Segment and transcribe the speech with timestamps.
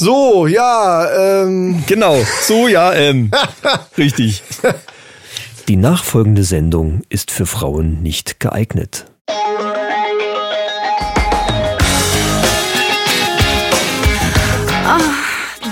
[0.00, 1.84] So, ja, ähm.
[1.86, 3.30] Genau, so, ja, ähm.
[3.98, 4.42] Richtig.
[5.68, 9.04] Die nachfolgende Sendung ist für Frauen nicht geeignet.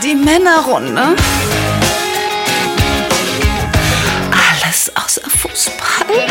[0.02, 1.16] Die Männerrunde.
[4.30, 6.26] Alles außer Fußball.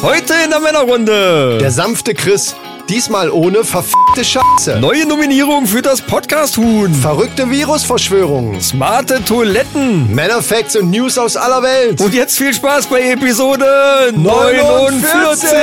[0.00, 1.58] Heute in der Männerrunde.
[1.60, 2.56] Der sanfte Chris.
[2.88, 4.80] Diesmal ohne verfickte Scheiße.
[4.80, 6.94] Neue Nominierung für das Podcast-Huhn.
[6.94, 8.62] Verrückte Virusverschwörungen.
[8.62, 10.14] Smarte Toiletten.
[10.14, 12.00] Männerfacts und News aus aller Welt.
[12.00, 15.58] Und jetzt viel Spaß bei Episode 49.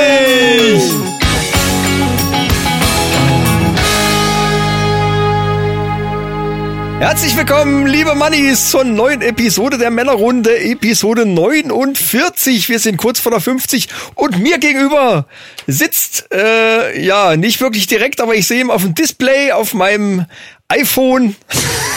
[6.98, 12.70] Herzlich willkommen, liebe Mannis, zur neuen Episode der Männerrunde, Episode 49.
[12.70, 15.26] Wir sind kurz vor der 50 und mir gegenüber
[15.66, 20.24] sitzt, äh, ja, nicht wirklich direkt, aber ich sehe ihn auf dem Display auf meinem
[20.68, 21.36] iPhone.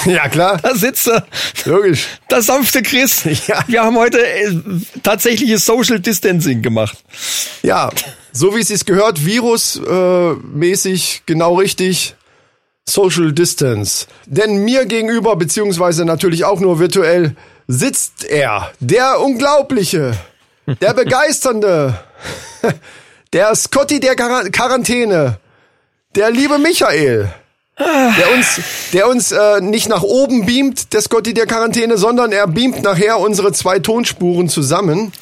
[0.05, 0.59] Ja, klar.
[0.63, 1.28] Da sitzt er.
[1.66, 2.08] Logisch.
[2.31, 3.23] Der sanfte Chris.
[3.47, 3.66] Ja.
[3.67, 4.56] Wir haben heute äh,
[5.03, 6.97] tatsächliches Social Distancing gemacht.
[7.63, 7.89] Ja,
[8.31, 12.16] so wie es sich gehört, virusmäßig genau richtig.
[12.90, 14.08] Social Distance.
[14.26, 17.36] Denn mir gegenüber, beziehungsweise natürlich auch nur virtuell,
[17.68, 18.72] sitzt er.
[18.80, 20.14] Der Unglaubliche.
[20.81, 22.00] Der Begeisternde.
[23.34, 25.38] Der Scotty der Quar- Quarantäne.
[26.16, 27.31] Der liebe Michael.
[27.78, 28.59] Der uns,
[28.92, 33.20] der uns äh, nicht nach oben beamt, der Scotty der Quarantäne, sondern er beamt nachher
[33.20, 35.14] unsere zwei Tonspuren zusammen.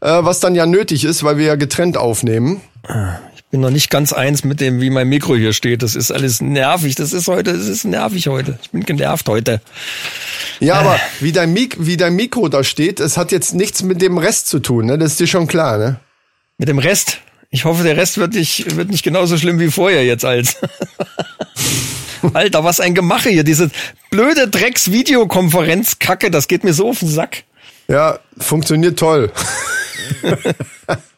[0.00, 2.60] Äh, was dann ja nötig ist, weil wir ja getrennt aufnehmen.
[3.56, 5.82] Bin noch nicht ganz eins mit dem, wie mein Mikro hier steht.
[5.82, 6.94] Das ist alles nervig.
[6.94, 8.58] Das ist heute, das ist nervig heute.
[8.60, 9.62] Ich bin genervt heute.
[10.60, 14.02] Ja, aber wie dein, Mik wie dein Mikro da steht, es hat jetzt nichts mit
[14.02, 14.98] dem Rest zu tun, ne?
[14.98, 15.98] Das ist dir schon klar, ne?
[16.58, 17.20] Mit dem Rest.
[17.48, 20.56] Ich hoffe, der Rest wird nicht, wird nicht genauso schlimm wie vorher jetzt als.
[22.34, 23.42] Alter, was ein Gemache hier.
[23.42, 23.70] Diese
[24.10, 27.44] blöde Drecks-Videokonferenz-Kacke, das geht mir so auf den Sack.
[27.88, 29.32] Ja, funktioniert toll.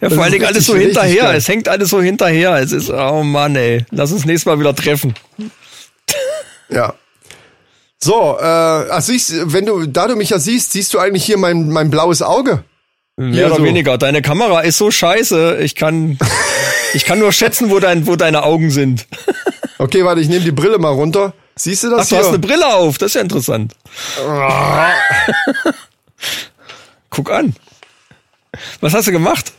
[0.00, 1.24] Ja, vor allen Dingen alles so hinterher.
[1.24, 1.36] geil.
[1.36, 2.54] Es hängt alles so hinterher.
[2.56, 3.84] Es ist, oh Mann, ey.
[3.90, 5.14] Lass uns nächstes Mal wieder treffen.
[6.68, 6.94] Ja.
[8.02, 11.38] So, äh, ach, siehst, wenn du, da du mich ja siehst, siehst du eigentlich hier
[11.38, 12.64] mein, mein blaues Auge?
[13.16, 13.64] Mehr oder so.
[13.64, 13.96] weniger.
[13.96, 15.58] Deine Kamera ist so scheiße.
[15.62, 16.18] Ich kann,
[16.94, 19.06] ich kann nur schätzen, wo dein, wo deine Augen sind.
[19.78, 21.32] Okay, warte, ich nehme die Brille mal runter.
[21.56, 22.18] Siehst du das Ach, du hier?
[22.24, 22.98] hast eine Brille auf.
[22.98, 23.74] Das ist ja interessant.
[27.10, 27.54] Guck an.
[28.80, 29.52] Was hast du gemacht?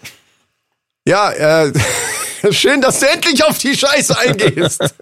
[1.07, 1.71] ja, äh,
[2.51, 4.81] schön, dass du endlich auf die Scheiße eingehst.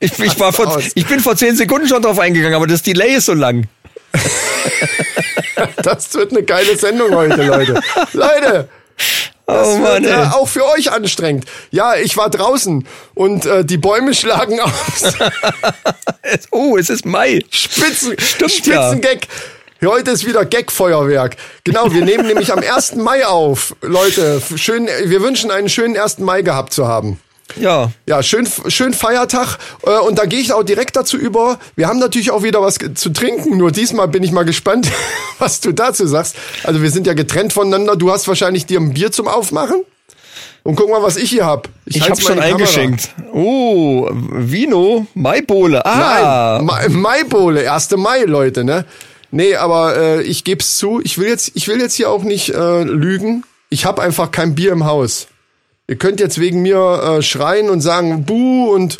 [0.00, 3.14] Ich, ich, war vor, ich bin vor zehn Sekunden schon drauf eingegangen, aber das Delay
[3.16, 3.68] ist so lang.
[5.82, 7.82] Das wird eine geile Sendung heute, Leute.
[8.14, 8.68] Leute,
[9.46, 11.44] das Oh Mann, wird äh, auch für euch anstrengend.
[11.70, 15.14] Ja, ich war draußen und äh, die Bäume schlagen aus.
[16.50, 17.40] Oh, es ist Mai.
[17.50, 18.94] Spitzen, Stimmt ja.
[19.84, 21.36] Heute ist wieder Gag-Feuerwerk.
[21.64, 22.96] Genau, wir nehmen nämlich am 1.
[22.96, 23.74] Mai auf.
[23.80, 26.18] Leute, schön, wir wünschen einen schönen 1.
[26.18, 27.18] Mai gehabt zu haben.
[27.56, 29.58] Ja, Ja, schön, schön Feiertag.
[29.84, 31.58] Äh, Und da gehe ich auch direkt dazu über.
[31.74, 33.56] Wir haben natürlich auch wieder was zu trinken.
[33.56, 34.88] Nur diesmal bin ich mal gespannt,
[35.40, 36.36] was du dazu sagst.
[36.62, 37.96] Also wir sind ja getrennt voneinander.
[37.96, 39.82] Du hast wahrscheinlich dir ein Bier zum Aufmachen.
[40.62, 41.68] Und guck mal, was ich hier hab.
[41.86, 43.08] ich halt's habe schon eingeschenkt.
[43.32, 45.84] Oh, Vino, Maibowle.
[45.86, 47.96] Ah, Nein, Ma Maibowle, 1.
[47.96, 48.84] Mai, Leute, ne?
[49.30, 52.50] Nee, aber äh, ich geb's zu, ich will jetzt, ich will jetzt hier auch nicht
[52.54, 53.44] äh, lügen.
[53.68, 55.28] Ich habe einfach kein Bier im Haus.
[55.86, 58.98] Ihr könnt jetzt wegen mir äh, schreien und sagen, buh und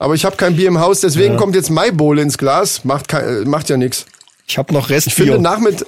[0.00, 2.84] aber ich habe kein Bier im Haus, deswegen kommt jetzt Maibowle ins Glas.
[2.84, 4.06] Macht, kein, äh, macht ja nichts.
[4.46, 5.84] ich habe noch Ich finde, nachmitt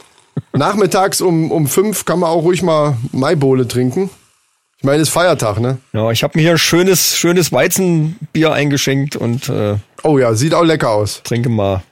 [0.53, 4.11] nachmittags um, um fünf kann man auch ruhig mal Maibowle trinken.
[4.78, 5.78] Ich meine, es ist Feiertag, ne?
[5.93, 10.55] Ja, ich habe mir hier ein schönes, schönes Weizenbier eingeschenkt und äh, Oh ja, sieht
[10.55, 11.21] auch lecker aus.
[11.22, 11.82] trinke mal.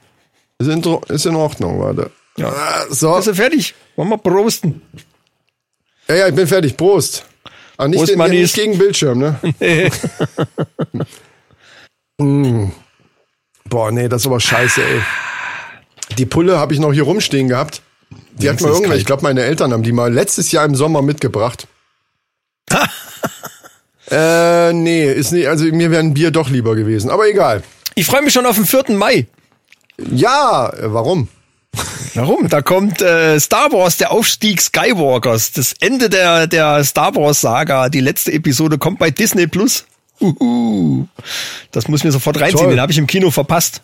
[0.58, 2.10] Ist in, ist in Ordnung, warte.
[2.36, 2.48] Ja.
[2.48, 3.14] Ah, So.
[3.14, 3.74] Bist du fertig?
[3.96, 4.82] Wollen wir prosten?
[6.08, 6.76] Ja, ja, ich bin fertig.
[6.76, 7.24] Prost.
[7.76, 9.38] Aber nicht, Prost, den, nicht gegen Bildschirm, ne?
[12.20, 12.72] Mm.
[13.68, 15.00] Boah, nee, das ist aber scheiße, ey.
[16.16, 17.82] Die Pulle habe ich noch hier rumstehen gehabt.
[18.10, 19.00] Die hat Wenigstens mal irgendwer, kalt.
[19.00, 21.68] ich glaube, meine Eltern haben die mal letztes Jahr im Sommer mitgebracht.
[24.10, 27.10] äh, nee, ist nicht, also mir wäre ein Bier doch lieber gewesen.
[27.10, 27.62] Aber egal.
[27.94, 28.84] Ich freue mich schon auf den 4.
[28.96, 29.26] Mai.
[29.98, 31.28] Ja, warum?
[32.14, 32.48] Warum?
[32.48, 35.52] Da kommt äh, Star Wars, der Aufstieg Skywalkers.
[35.52, 39.84] Das Ende der, der Star Wars Saga, die letzte Episode kommt bei Disney Plus.
[40.20, 41.06] Uhu.
[41.70, 42.64] Das muss mir sofort reinziehen.
[42.64, 42.70] Toll.
[42.70, 43.82] Den habe ich im Kino verpasst.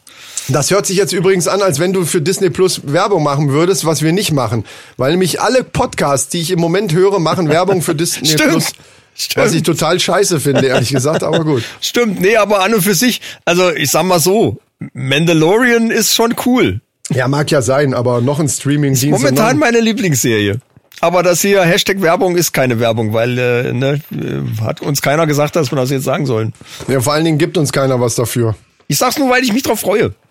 [0.49, 3.85] Das hört sich jetzt übrigens an, als wenn du für Disney Plus Werbung machen würdest,
[3.85, 4.65] was wir nicht machen.
[4.97, 8.51] Weil nämlich alle Podcasts, die ich im Moment höre, machen Werbung für Disney Stimmt.
[8.51, 8.73] Plus.
[9.17, 9.47] Stimmt.
[9.47, 11.63] Was ich total scheiße finde, ehrlich gesagt, aber gut.
[11.81, 14.59] Stimmt, nee, aber an und für sich, also ich sag mal so,
[14.93, 16.81] Mandalorian ist schon cool.
[17.11, 19.11] Ja, mag ja sein, aber noch ein Streaming-Dienst.
[19.23, 20.59] Momentan meine Lieblingsserie.
[21.01, 25.27] Aber das hier Hashtag Werbung ist keine Werbung, weil äh, ne, äh, hat uns keiner
[25.27, 26.53] gesagt, dass wir das jetzt sagen sollen.
[26.89, 28.55] Ja, vor allen Dingen gibt uns keiner was dafür.
[28.87, 30.15] Ich sag's nur, weil ich mich drauf freue.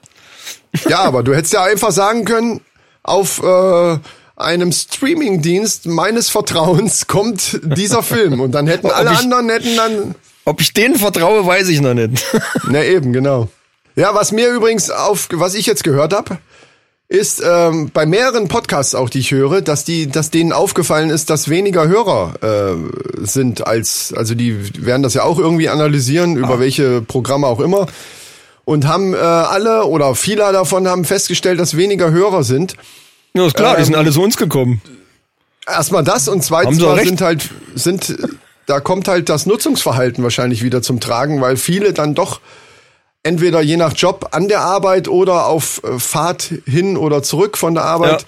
[0.89, 2.59] Ja, aber du hättest ja einfach sagen können,
[3.03, 3.97] auf äh,
[4.35, 8.39] einem Streaming-Dienst meines Vertrauens kommt dieser Film.
[8.39, 10.15] Und dann hätten alle ich- anderen hätten dann.
[10.45, 12.25] Ob ich denen vertraue, weiß ich noch nicht.
[12.69, 13.49] Na eben, genau.
[13.95, 16.37] Ja, was mir übrigens auf, was ich jetzt gehört habe,
[17.07, 21.29] ist ähm, bei mehreren Podcasts auch, die ich höre, dass die, dass denen aufgefallen ist,
[21.29, 26.59] dass weniger Hörer äh, sind als, also die werden das ja auch irgendwie analysieren über
[26.59, 27.85] welche Programme auch immer
[28.65, 32.75] und haben äh, alle oder viele davon haben festgestellt, dass weniger Hörer sind.
[33.35, 34.81] ja, ist klar, die Ähm, sind alle zu uns gekommen.
[35.67, 38.15] Erstmal das und zweitens sind halt sind
[38.65, 42.39] da kommt halt das Nutzungsverhalten wahrscheinlich wieder zum Tragen, weil viele dann doch
[43.23, 47.73] entweder je nach Job an der Arbeit oder auf äh, Fahrt hin oder zurück von
[47.73, 48.25] der Arbeit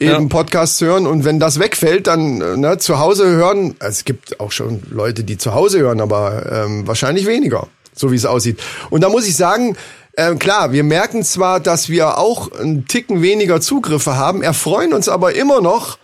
[0.00, 0.12] Ja.
[0.12, 0.28] eben Ja.
[0.28, 3.76] Podcasts hören und wenn das wegfällt, dann äh, ne, zu Hause hören.
[3.78, 8.10] Also es gibt auch schon Leute, die zu Hause hören, aber ähm, wahrscheinlich weniger, so
[8.10, 8.60] wie es aussieht.
[8.90, 9.76] Und da muss ich sagen,
[10.14, 15.08] äh, klar, wir merken zwar, dass wir auch einen Ticken weniger Zugriffe haben, erfreuen uns
[15.08, 15.98] aber immer noch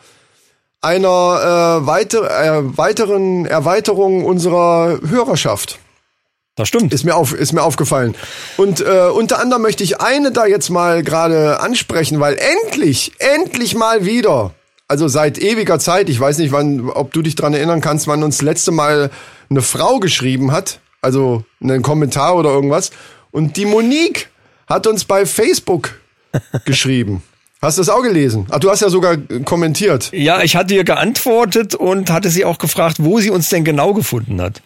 [0.80, 5.78] einer äh, weiter, äh, weiteren Erweiterung unserer Hörerschaft.
[6.58, 6.92] Das stimmt.
[6.92, 8.16] Ist mir, auf, ist mir aufgefallen.
[8.56, 13.76] Und äh, unter anderem möchte ich eine da jetzt mal gerade ansprechen, weil endlich, endlich
[13.76, 14.54] mal wieder,
[14.88, 18.24] also seit ewiger Zeit, ich weiß nicht, wann, ob du dich dran erinnern kannst, wann
[18.24, 19.10] uns letzte Mal
[19.48, 22.90] eine Frau geschrieben hat, also einen Kommentar oder irgendwas.
[23.30, 24.28] Und die Monique
[24.66, 26.00] hat uns bei Facebook
[26.64, 27.22] geschrieben.
[27.62, 28.46] Hast du das auch gelesen?
[28.50, 30.10] Ach, du hast ja sogar kommentiert.
[30.12, 33.94] Ja, ich hatte ihr geantwortet und hatte sie auch gefragt, wo sie uns denn genau
[33.94, 34.60] gefunden hat.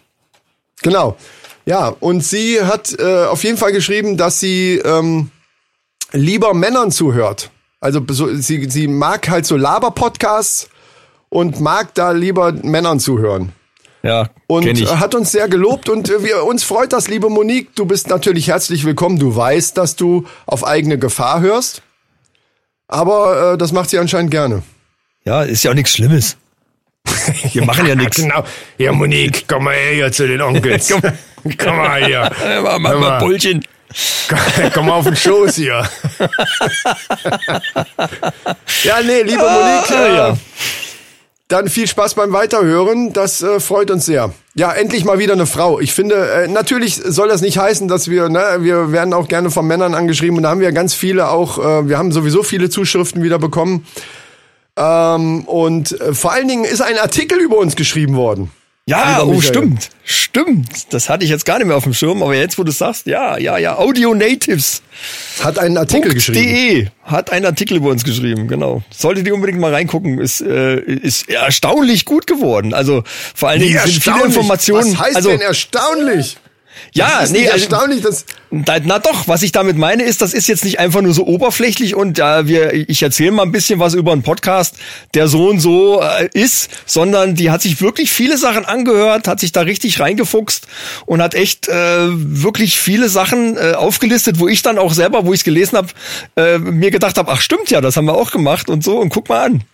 [0.83, 1.17] Genau.
[1.65, 5.31] Ja, und sie hat äh, auf jeden Fall geschrieben, dass sie ähm,
[6.13, 7.51] lieber Männern zuhört.
[7.81, 10.69] Also so, sie, sie mag halt so Laber-Podcasts
[11.29, 13.53] und mag da lieber Männern zuhören.
[14.03, 14.89] Ja, Und ich.
[14.97, 17.75] hat uns sehr gelobt und äh, wir, uns freut das, liebe Monique.
[17.77, 19.19] Du bist natürlich herzlich willkommen.
[19.19, 21.83] Du weißt, dass du auf eigene Gefahr hörst.
[22.89, 24.65] Aber äh, das macht sie anscheinend gerne.
[25.25, 26.37] Ja, ist ja auch nichts Schlimmes.
[27.53, 28.17] Wir machen ja nichts.
[28.17, 28.45] Genau.
[28.79, 30.89] Ja, Monique, komm mal her hier zu den Onkels.
[30.93, 31.03] Komm.
[31.59, 32.31] komm mal hier.
[32.63, 33.19] Mach mal, mal.
[33.19, 33.65] Bullchen.
[34.73, 35.87] Komm mal auf den Schoß hier.
[38.85, 40.37] ja, nee, liebe Monique, äh, ja.
[41.49, 43.13] dann viel Spaß beim Weiterhören.
[43.13, 44.33] Das äh, freut uns sehr.
[44.55, 45.79] Ja, endlich mal wieder eine Frau.
[45.81, 49.51] Ich finde, äh, natürlich soll das nicht heißen, dass wir, ne, wir werden auch gerne
[49.51, 52.71] von Männern angeschrieben und da haben wir ganz viele auch, äh, wir haben sowieso viele
[52.71, 53.85] Zuschriften wieder bekommen.
[54.77, 58.51] Ähm, und äh, vor allen Dingen ist ein Artikel über uns geschrieben worden.
[58.85, 59.91] Ja, oh, stimmt.
[60.03, 60.93] Stimmt.
[60.93, 63.07] Das hatte ich jetzt gar nicht mehr auf dem Schirm, aber jetzt, wo du sagst,
[63.07, 63.79] ja, ja, ja.
[63.79, 64.83] Audio Natives.
[65.41, 66.41] Hat einen Artikel geschrieben.
[66.43, 68.83] De hat einen Artikel über uns geschrieben, genau.
[68.91, 72.75] Solltet ihr unbedingt mal reingucken, ist, äh, ist erstaunlich gut geworden.
[72.75, 74.25] Also vor allen Dingen sind viele.
[74.25, 74.93] Informationen.
[74.95, 76.39] Was heißt also, denn erstaunlich?
[76.95, 80.21] Ja, Das ist nee, also, erstaunlich, dass Da, na doch, was ich damit meine, ist,
[80.23, 83.53] das ist jetzt nicht einfach nur so oberflächlich und äh, wir, ich erzähle mal ein
[83.53, 84.77] bisschen was über einen Podcast,
[85.15, 89.41] der so und so äh, ist, sondern die hat sich wirklich viele Sachen angehört, hat
[89.41, 90.67] sich da richtig reingefuchst
[91.07, 91.73] und hat echt äh,
[92.09, 95.89] wirklich viele Sachen äh, aufgelistet, wo ich dann auch selber, wo ich es gelesen habe,
[96.37, 99.09] äh, mir gedacht habe, ach stimmt ja, das haben wir auch gemacht und so und
[99.11, 99.65] guck mal an.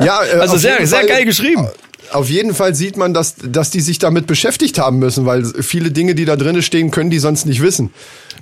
[0.00, 1.68] Ja, äh, Also sehr, sehr Fall- geil geschrieben.
[2.12, 5.90] Auf jeden Fall sieht man, dass, dass die sich damit beschäftigt haben müssen, weil viele
[5.90, 7.92] Dinge, die da drinnen stehen, können die sonst nicht wissen.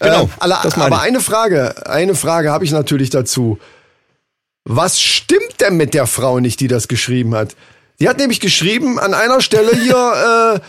[0.01, 3.59] Genau, Äh, alle, aber eine Frage, eine Frage habe ich natürlich dazu.
[4.65, 7.55] Was stimmt denn mit der Frau nicht, die das geschrieben hat?
[8.01, 10.61] Die hat nämlich geschrieben an einer Stelle hier,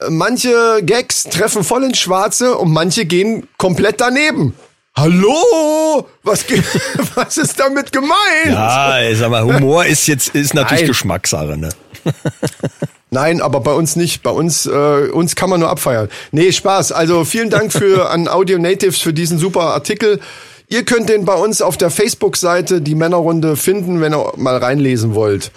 [0.00, 4.54] äh, manche Gags treffen voll ins Schwarze und manche gehen komplett daneben.
[4.96, 6.08] Hallo?
[6.24, 6.44] Was,
[7.14, 8.46] was ist damit gemeint?
[8.46, 10.88] Ja, sag mal, Humor ist jetzt ist natürlich Nein.
[10.88, 11.68] Geschmackssache, ne?
[13.10, 14.22] Nein, aber bei uns nicht.
[14.22, 16.08] Bei uns, äh, uns kann man nur abfeiern.
[16.30, 16.92] Nee, Spaß.
[16.92, 20.20] Also vielen Dank für an Audio Natives für diesen super Artikel.
[20.68, 25.14] Ihr könnt den bei uns auf der Facebook-Seite die Männerrunde finden, wenn ihr mal reinlesen
[25.14, 25.50] wollt.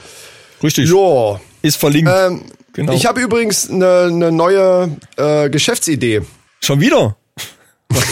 [0.64, 0.90] Richtig.
[0.90, 1.42] Ja.
[1.62, 2.10] Ist verlinkt.
[2.14, 2.42] Ähm,
[2.74, 2.94] Genau.
[2.94, 6.22] Ich habe übrigens eine ne neue äh, Geschäftsidee.
[6.62, 7.16] Schon wieder?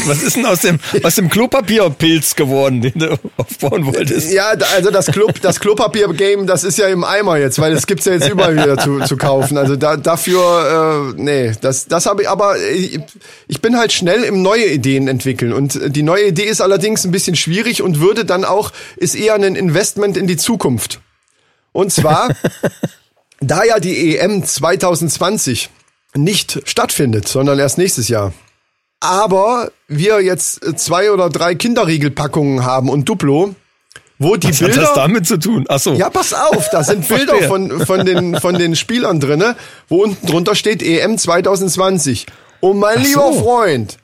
[0.06, 4.32] Was ist denn aus dem, aus dem Klopapierpilz geworden, den du aufbauen wolltest?
[4.32, 8.06] Ja, also das, Klo, das Klopapier-Game, das ist ja im Eimer jetzt, weil das gibt's
[8.06, 9.58] ja jetzt überall wieder zu, zu kaufen.
[9.58, 13.00] Also da, dafür, äh, nee, das, das habe ich, aber ich,
[13.48, 15.54] ich bin halt schnell im neue Ideen entwickeln.
[15.54, 19.36] Und die neue Idee ist allerdings ein bisschen schwierig und würde dann auch, ist eher
[19.36, 21.00] ein Investment in die Zukunft.
[21.72, 22.30] Und zwar,
[23.40, 25.70] da ja die EM 2020
[26.16, 28.34] nicht stattfindet, sondern erst nächstes Jahr.
[29.02, 33.56] Aber wir jetzt äh, zwei oder drei Kinderriegelpackungen haben und Duplo,
[34.18, 34.82] wo die Was hat Bilder.
[34.82, 35.66] das damit zu tun?
[35.70, 35.94] Ach so.
[35.94, 39.56] Ja, pass auf, da sind Bilder von, von, den, von den Spielern drinne,
[39.88, 42.26] wo unten drunter steht EM 2020.
[42.60, 43.40] Und mein Ach lieber so.
[43.42, 43.98] Freund,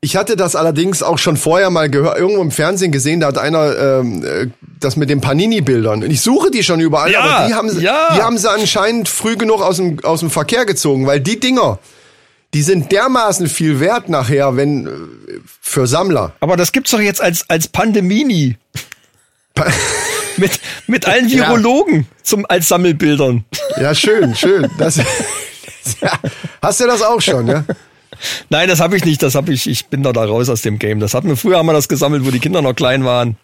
[0.00, 3.38] ich hatte das allerdings auch schon vorher mal gehört, irgendwo im Fernsehen gesehen, da hat
[3.38, 4.46] einer ähm, äh,
[4.80, 6.02] das mit den Panini-Bildern.
[6.02, 8.14] Und ich suche die schon überall, Ja, aber die haben, sie- ja.
[8.16, 11.78] die haben sie anscheinend früh genug aus dem, aus dem Verkehr gezogen, weil die Dinger,
[12.54, 14.90] die sind dermaßen viel wert nachher, wenn äh,
[15.60, 16.32] für Sammler.
[16.40, 18.56] Aber das gibt's doch jetzt als, als Pandemini.
[20.36, 23.44] mit, mit allen Virologen zum, als Sammelbildern.
[23.80, 24.70] Ja, schön, schön.
[24.78, 24.96] Das,
[26.02, 26.12] ja,
[26.60, 27.64] hast du das auch schon, ja?
[28.50, 29.22] Nein, das habe ich nicht.
[29.22, 29.68] Das habe ich.
[29.68, 31.00] Ich bin da, da raus aus dem Game.
[31.00, 33.36] Das hatten wir früher haben wir das gesammelt, wo die Kinder noch klein waren.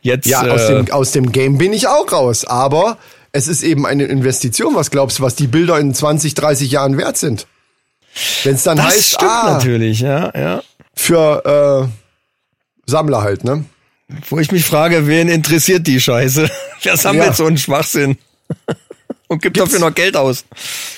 [0.00, 0.26] Jetzt.
[0.26, 2.44] Ja, äh, aus, dem, aus dem Game bin ich auch raus.
[2.44, 2.98] Aber
[3.32, 4.74] es ist eben eine Investition.
[4.74, 7.46] Was glaubst du, was die Bilder in 20, 30 Jahren wert sind?
[8.44, 10.00] Wenn es dann das heißt, stimmt ah, natürlich.
[10.00, 10.62] Ja, ja.
[10.94, 13.64] für äh, Sammler halt, ne?
[14.28, 16.50] Wo ich mich frage, wen interessiert die Scheiße?
[16.82, 17.32] Wer sammelt Ja.
[17.32, 18.18] so einen Schwachsinn?
[19.28, 20.44] Und gibt dafür noch Geld aus.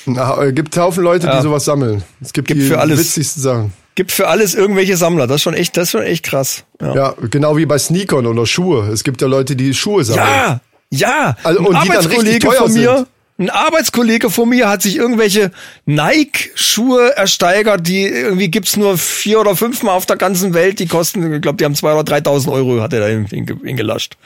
[0.06, 2.02] Na, äh, gibt Haufen Leute, die sowas sammeln.
[2.22, 2.98] Es gibt, Gibt die für alles.
[2.98, 3.72] witzigsten Sachen.
[3.94, 5.26] Gibt für alles irgendwelche Sammler.
[5.26, 6.64] Das ist schon echt, das ist schon echt krass.
[6.80, 6.94] Ja.
[6.94, 8.88] Ja, genau wie bei Sneakern oder Schuhe.
[8.88, 10.26] Es gibt ja Leute, die Schuhe sammeln.
[10.26, 11.36] Ja, ja.
[11.44, 13.08] Also, ein und die dann richtig teuer von mir, sind.
[13.38, 15.50] Ein Arbeitskollege von mir hat sich irgendwelche
[15.86, 20.78] Nike-Schuhe ersteigert, die irgendwie gibt's nur vier oder fünfmal auf der ganzen Welt.
[20.78, 24.16] Die kosten, ich glaube, die haben zwei oder 3.000 Euro, hat er da hingelascht.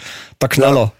[0.43, 0.93] Der Knaller.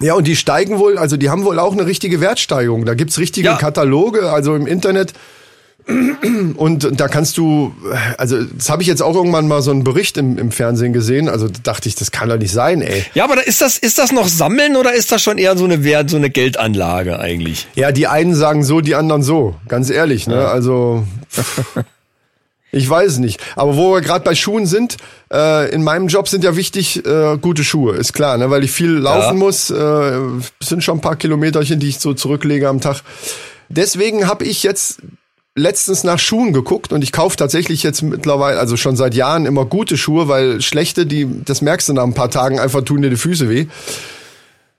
[0.00, 2.84] Ja, und die steigen wohl, also die haben wohl auch eine richtige Wertsteigerung.
[2.84, 3.56] Da gibt's richtige Ja.
[3.56, 5.12] Kataloge, also im Internet.
[6.56, 7.74] Und da kannst du,
[8.16, 11.28] also das habe ich jetzt auch irgendwann mal so einen Bericht im, im Fernsehen gesehen.
[11.28, 13.04] Also da dachte ich, das kann doch nicht sein, ey.
[13.14, 15.64] Ja, aber da ist das, ist das noch Sammeln oder ist das schon eher so
[15.64, 17.66] eine Wert, so eine Geldanlage eigentlich?
[17.74, 19.56] Ja, die einen sagen so, die anderen so.
[19.68, 20.46] Ganz ehrlich, ne?
[20.48, 21.04] Also
[22.70, 23.40] ich weiß nicht.
[23.56, 24.96] Aber wo wir gerade bei Schuhen sind,
[25.32, 28.50] äh, in meinem Job sind ja wichtig äh, gute Schuhe, ist klar, ne?
[28.50, 29.44] Weil ich viel laufen Ja.
[29.44, 29.68] muss.
[29.70, 30.12] Äh,
[30.62, 33.02] sind schon ein paar Kilometerchen, die ich so zurücklege am Tag.
[33.68, 35.00] Deswegen habe ich jetzt
[35.54, 39.66] letztens nach Schuhen geguckt und ich kaufe tatsächlich jetzt mittlerweile, also schon seit Jahren immer
[39.66, 43.10] gute Schuhe, weil schlechte, die, das merkst du nach ein paar Tagen, einfach tun dir
[43.10, 43.66] die Füße weh.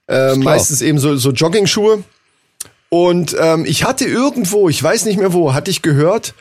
[0.07, 2.03] Äh, meistens eben so, so Jogging-Schuhe.
[2.89, 6.33] Und ähm, ich hatte irgendwo, ich weiß nicht mehr wo, hatte ich gehört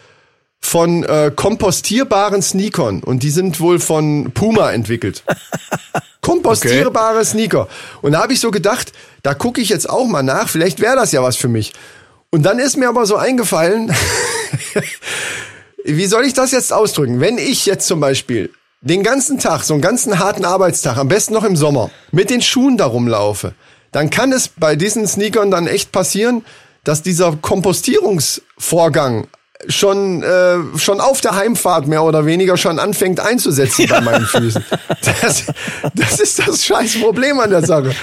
[0.61, 5.25] von äh, kompostierbaren Sneakern und die sind wohl von Puma entwickelt.
[6.21, 7.69] Kompostierbare Sneaker.
[8.01, 8.93] Und da habe ich so gedacht,
[9.25, 11.73] da gucke ich jetzt auch mal nach, vielleicht wäre das ja was für mich.
[12.35, 13.95] Und dann ist mir aber so eingefallen,
[15.85, 17.21] wie soll ich das jetzt ausdrücken?
[17.21, 21.35] Wenn ich jetzt zum Beispiel den ganzen Tag, so einen ganzen harten Arbeitstag, am besten
[21.35, 23.53] noch im Sommer, mit den Schuhen da rumlaufe,
[23.93, 26.43] dann kann es bei diesen Sneakern dann echt passieren,
[26.85, 29.27] dass dieser Kompostierungsvorgang
[29.69, 34.65] schon äh, schon auf der Heimfahrt mehr oder weniger schon anfängt einzusetzen bei meinen Füßen.
[35.21, 35.45] Das,
[35.95, 37.95] das ist das scheiß Problem an der Sache.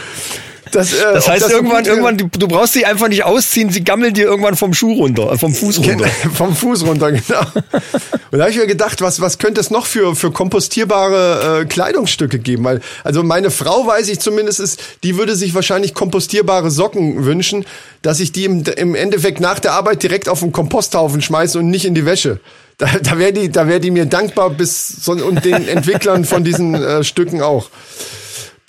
[0.71, 3.69] Das, äh, Das heißt, so irgendwann, gut- irgendwann, du, du brauchst sie einfach nicht ausziehen,
[3.69, 6.07] sie gammeln dir irgendwann vom Schuh runter, äh, vom Fuß runter.
[6.33, 7.41] Vom Fuß runter, genau.
[8.31, 11.65] Und da habe ich mir gedacht, was, was könnte es noch für, für kompostierbare äh,
[11.65, 12.63] Kleidungsstücke geben?
[12.63, 17.65] Weil, also meine Frau, weiß ich zumindest, ist, die würde sich wahrscheinlich kompostierbare Socken wünschen,
[18.01, 21.69] dass ich die im, im Endeffekt nach der Arbeit direkt auf den Komposthaufen schmeiße und
[21.69, 22.39] nicht in die Wäsche.
[22.77, 26.43] Da, da wäre die, da wäre die mir dankbar bis so, und den Entwicklern von
[26.43, 27.69] diesen äh, Stücken auch.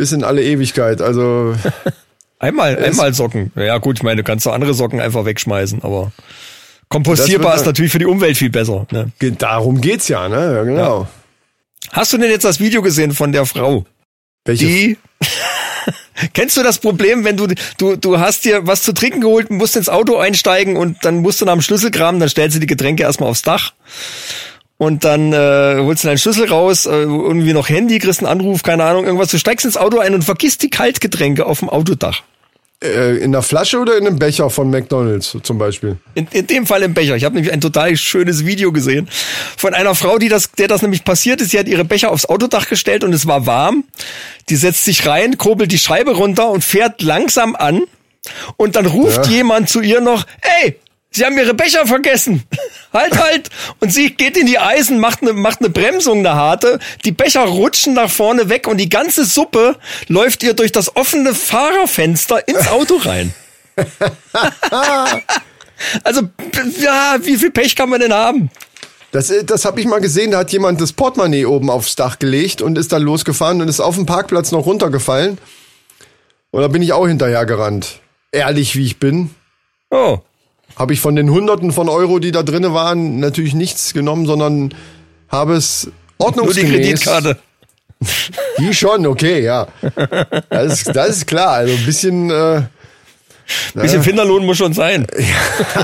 [0.00, 1.02] Bis in alle Ewigkeit.
[1.02, 1.54] Also
[2.38, 3.52] Einmal, einmal Socken.
[3.54, 6.11] Ja gut, ich meine, du kannst doch andere Socken einfach wegschmeißen, aber
[6.88, 8.87] kompostierbar ist natürlich für die Umwelt viel besser.
[8.90, 9.12] Ne?
[9.37, 10.54] darum geht's ja, ne?
[10.54, 11.07] Ja, genau.
[11.92, 13.85] Hast du denn jetzt das Video gesehen von der Frau?
[14.47, 14.97] Welche Die.
[16.33, 19.76] Kennst du das Problem, wenn du, du, du hast dir was zu trinken geholt, musst
[19.76, 22.66] ins Auto einsteigen und dann musst du nach dem Schlüssel kramen, dann stellst du die
[22.66, 23.75] Getränke erstmal aufs Dach
[24.80, 28.62] und dann äh, holst du deinen Schlüssel raus, äh, irgendwie noch Handy, kriegst einen Anruf,
[28.62, 29.30] keine Ahnung, irgendwas.
[29.30, 32.22] Du steigst ins Auto ein und vergisst die Kaltgetränke auf dem Autodach.
[32.82, 35.99] Äh, in der Flasche oder in einem Becher von McDonalds zum Beispiel?
[36.14, 37.14] In, in dem Fall im Becher.
[37.14, 39.06] Ich habe nämlich ein total schönes Video gesehen
[39.58, 41.50] von einer Frau, die das, der das nämlich passiert ist.
[41.50, 43.84] Sie hat ihre Becher aufs Autodach gestellt und es war warm.
[44.49, 47.82] Die setzt sich rein, kurbelt die Scheibe runter und fährt langsam an.
[48.56, 49.30] Und dann ruft Ja.
[49.30, 50.25] jemand zu ihr noch,
[50.62, 50.76] ey,
[51.12, 52.45] Sie haben Ihre Becher vergessen.
[52.93, 53.50] halt, halt.
[53.81, 56.79] Und sie geht in die Eisen, macht eine, macht eine Bremsung, eine harte.
[57.05, 59.76] Die Becher rutschen nach vorne weg und die ganze Suppe
[60.07, 63.35] läuft ihr durch das offene Fahrerfenster ins Auto rein.
[66.05, 66.23] also,
[66.79, 68.50] ja, wie viel Pech kann man denn haben?
[69.11, 72.21] Das, äh, das habe ich mal gesehen, da hat jemand das Portemonnaie oben aufs Dach
[72.21, 75.38] gelegt und ist dann losgefahren und ist auf dem Parkplatz noch runtergefallen.
[76.52, 78.00] Und da bin ich auch hinterhergerannt.
[78.33, 79.35] Ehrlich wie ich bin.
[79.90, 80.21] Oh.
[80.77, 84.75] Habe ich von den Hunderten von Euro, die da drinnen waren, natürlich nichts genommen, sondern
[85.29, 86.71] habe es Nur die ordnungsgemäß...
[86.73, 87.39] Kreditkarte.
[88.59, 89.69] Die schon, okay, ja.
[90.49, 91.50] Das ist, das ist klar.
[91.50, 92.31] Also ein bisschen...
[92.31, 92.62] Äh,
[93.75, 95.07] Bisschen Finderlohn muss schon sein.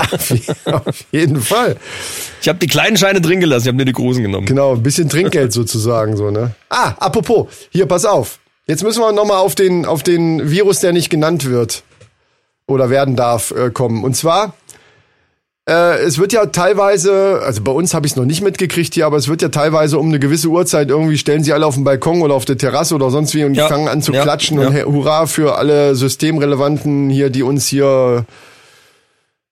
[0.65, 1.75] auf jeden Fall.
[2.41, 4.45] Ich habe die kleinen Scheine drin gelassen, ich habe nur die großen genommen.
[4.45, 6.51] Genau, ein bisschen Trinkgeld sozusagen so, ne?
[6.69, 8.39] Ah, apropos, hier pass auf.
[8.67, 11.83] Jetzt müssen wir nochmal auf den auf den Virus, der nicht genannt wird
[12.67, 14.03] oder werden darf, äh, kommen.
[14.03, 14.53] Und zwar
[15.69, 19.05] äh, es wird ja teilweise, also bei uns habe ich es noch nicht mitgekriegt hier,
[19.05, 21.83] aber es wird ja teilweise um eine gewisse Uhrzeit irgendwie stellen sie alle auf den
[21.83, 23.67] Balkon oder auf der Terrasse oder sonst wie und Ja.
[23.67, 24.23] fangen an zu Ja.
[24.23, 24.67] klatschen Ja.
[24.67, 28.25] und hurra für alle Systemrelevanten hier, die uns hier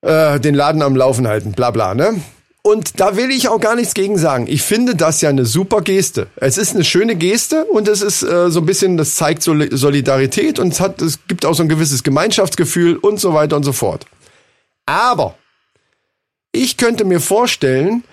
[0.02, 2.22] äh, den Laden am Laufen halten, bla bla, ne?
[2.62, 4.46] Und da will ich auch gar nichts gegen sagen.
[4.48, 6.28] Ich finde das ja eine super Geste.
[6.36, 9.76] Es ist eine schöne Geste und es ist äh, so ein bisschen, das zeigt Soli-
[9.76, 13.64] Solidarität und es hat, es gibt auch so ein gewisses Gemeinschaftsgefühl und so weiter und
[13.64, 14.06] so fort.
[14.88, 15.36] Aber
[16.56, 18.04] ich könnte mir vorstellen,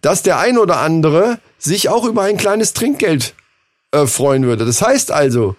[0.00, 3.34] dass der ein oder andere sich auch über ein kleines Trinkgeld
[3.92, 4.64] äh, freuen würde.
[4.64, 5.56] Das heißt also,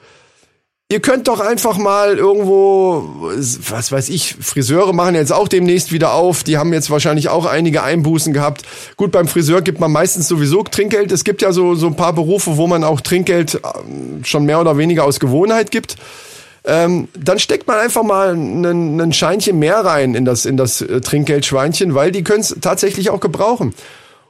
[0.91, 3.07] Ihr könnt doch einfach mal irgendwo,
[3.69, 6.43] was weiß ich, Friseure machen jetzt auch demnächst wieder auf.
[6.43, 8.63] Die haben jetzt wahrscheinlich auch einige Einbußen gehabt.
[8.97, 11.11] Gut, beim Friseur gibt man meistens sowieso Trinkgeld.
[11.11, 14.59] Es gibt ja so, so ein paar Berufe, wo man auch Trinkgeld ähm, schon mehr
[14.59, 15.95] oder weniger aus Gewohnheit gibt.
[16.65, 21.01] Ähm, dann steckt man einfach mal einen Scheinchen mehr rein in das, in das äh,
[21.01, 23.73] Trinkgeldschweinchen, weil die können es tatsächlich auch gebrauchen.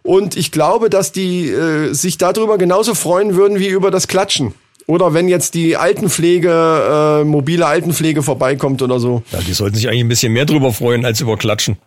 [0.03, 4.53] Und ich glaube, dass die äh, sich darüber genauso freuen würden wie über das Klatschen.
[4.85, 9.21] Oder wenn jetzt die Altenpflege, äh, mobile Altenpflege vorbeikommt oder so.
[9.31, 11.77] Ja, die sollten sich eigentlich ein bisschen mehr drüber freuen als über Klatschen.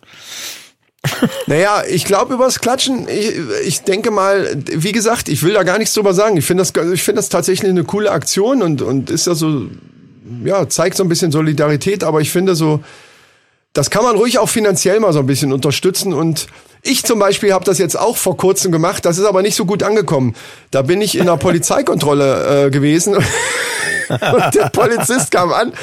[1.47, 3.33] Naja, ich glaube über das Klatschen, ich,
[3.65, 6.37] ich denke mal, wie gesagt, ich will da gar nichts drüber sagen.
[6.37, 9.67] Ich finde das, ich finde das tatsächlich eine coole Aktion und, und ist ja so,
[10.43, 12.81] ja, zeigt so ein bisschen Solidarität, aber ich finde so,
[13.73, 16.47] das kann man ruhig auch finanziell mal so ein bisschen unterstützen und
[16.83, 19.65] ich zum Beispiel habe das jetzt auch vor kurzem gemacht, das ist aber nicht so
[19.65, 20.35] gut angekommen.
[20.69, 23.15] Da bin ich in einer Polizeikontrolle äh, gewesen
[24.09, 25.73] und der Polizist kam an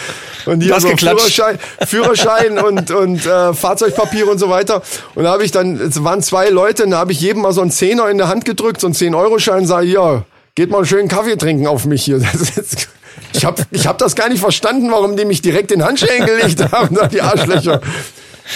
[0.44, 0.98] und die haben.
[0.98, 4.82] Führerschein, Führerschein und, und äh, Fahrzeugpapiere und so weiter.
[5.14, 7.52] Und da habe ich dann, es waren zwei Leute, und da habe ich jedem mal
[7.52, 10.86] so einen Zehner in der Hand gedrückt, so einen 10-Euro-Schein, sage, ja, geht mal einen
[10.86, 12.18] schönen Kaffee trinken auf mich hier.
[12.32, 12.88] Das ist
[13.32, 16.72] ich habe ich hab das gar nicht verstanden, warum die mich direkt in Handschellen gelegt
[16.72, 17.80] haben, die Arschlöcher.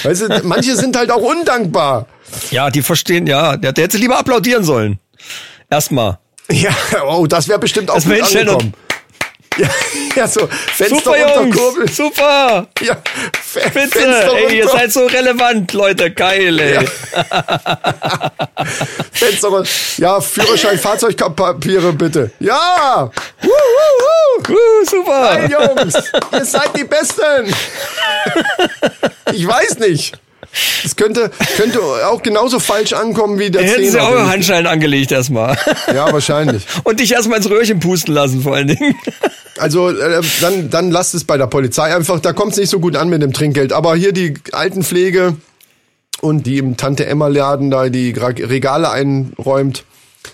[0.02, 2.06] Weißt du, manche sind halt auch undankbar.
[2.50, 4.98] Ja, die verstehen, ja, der, der hätte lieber applaudieren sollen.
[5.70, 6.18] Erstmal.
[6.50, 6.74] Ja,
[7.08, 8.74] oh, das wäre bestimmt auch Das gut angekommen.
[9.56, 9.68] Ja,
[10.16, 11.56] ja, so Fenster Super, Jungs!
[11.56, 11.88] Kurbel.
[11.90, 12.66] Super!
[12.80, 13.70] Ja, Bitte!
[13.70, 14.78] Fenster Ey, ihr runter.
[14.78, 16.10] seid so relevant, Leute.
[16.10, 16.86] Geil, ey.
[19.12, 19.68] Fenster runter.
[19.98, 22.30] Ja, Führerschein, Fahrzeugpapiere bitte.
[22.40, 23.10] Ja!
[23.42, 24.52] Wuh, wuh, wuh.
[24.52, 25.34] Uh, super!
[25.36, 25.94] Nein, Jungs,
[26.32, 27.54] ihr seid die Besten.
[29.32, 30.14] Ich weiß nicht.
[30.84, 34.20] Es könnte, könnte auch genauso falsch ankommen wie der Hätten sie auch Zehner.
[34.20, 35.56] einen Handschein angelegt erstmal.
[35.88, 36.64] Ja, wahrscheinlich.
[36.84, 38.94] Und dich erstmal ins Röhrchen pusten lassen, vor allen Dingen.
[39.56, 42.18] Also äh, dann, dann lasst es bei der Polizei einfach.
[42.18, 43.72] Da kommt es nicht so gut an mit dem Trinkgeld.
[43.72, 45.36] Aber hier die Altenpflege
[46.20, 49.84] und die im Tante Emma Laden da die Regale einräumt,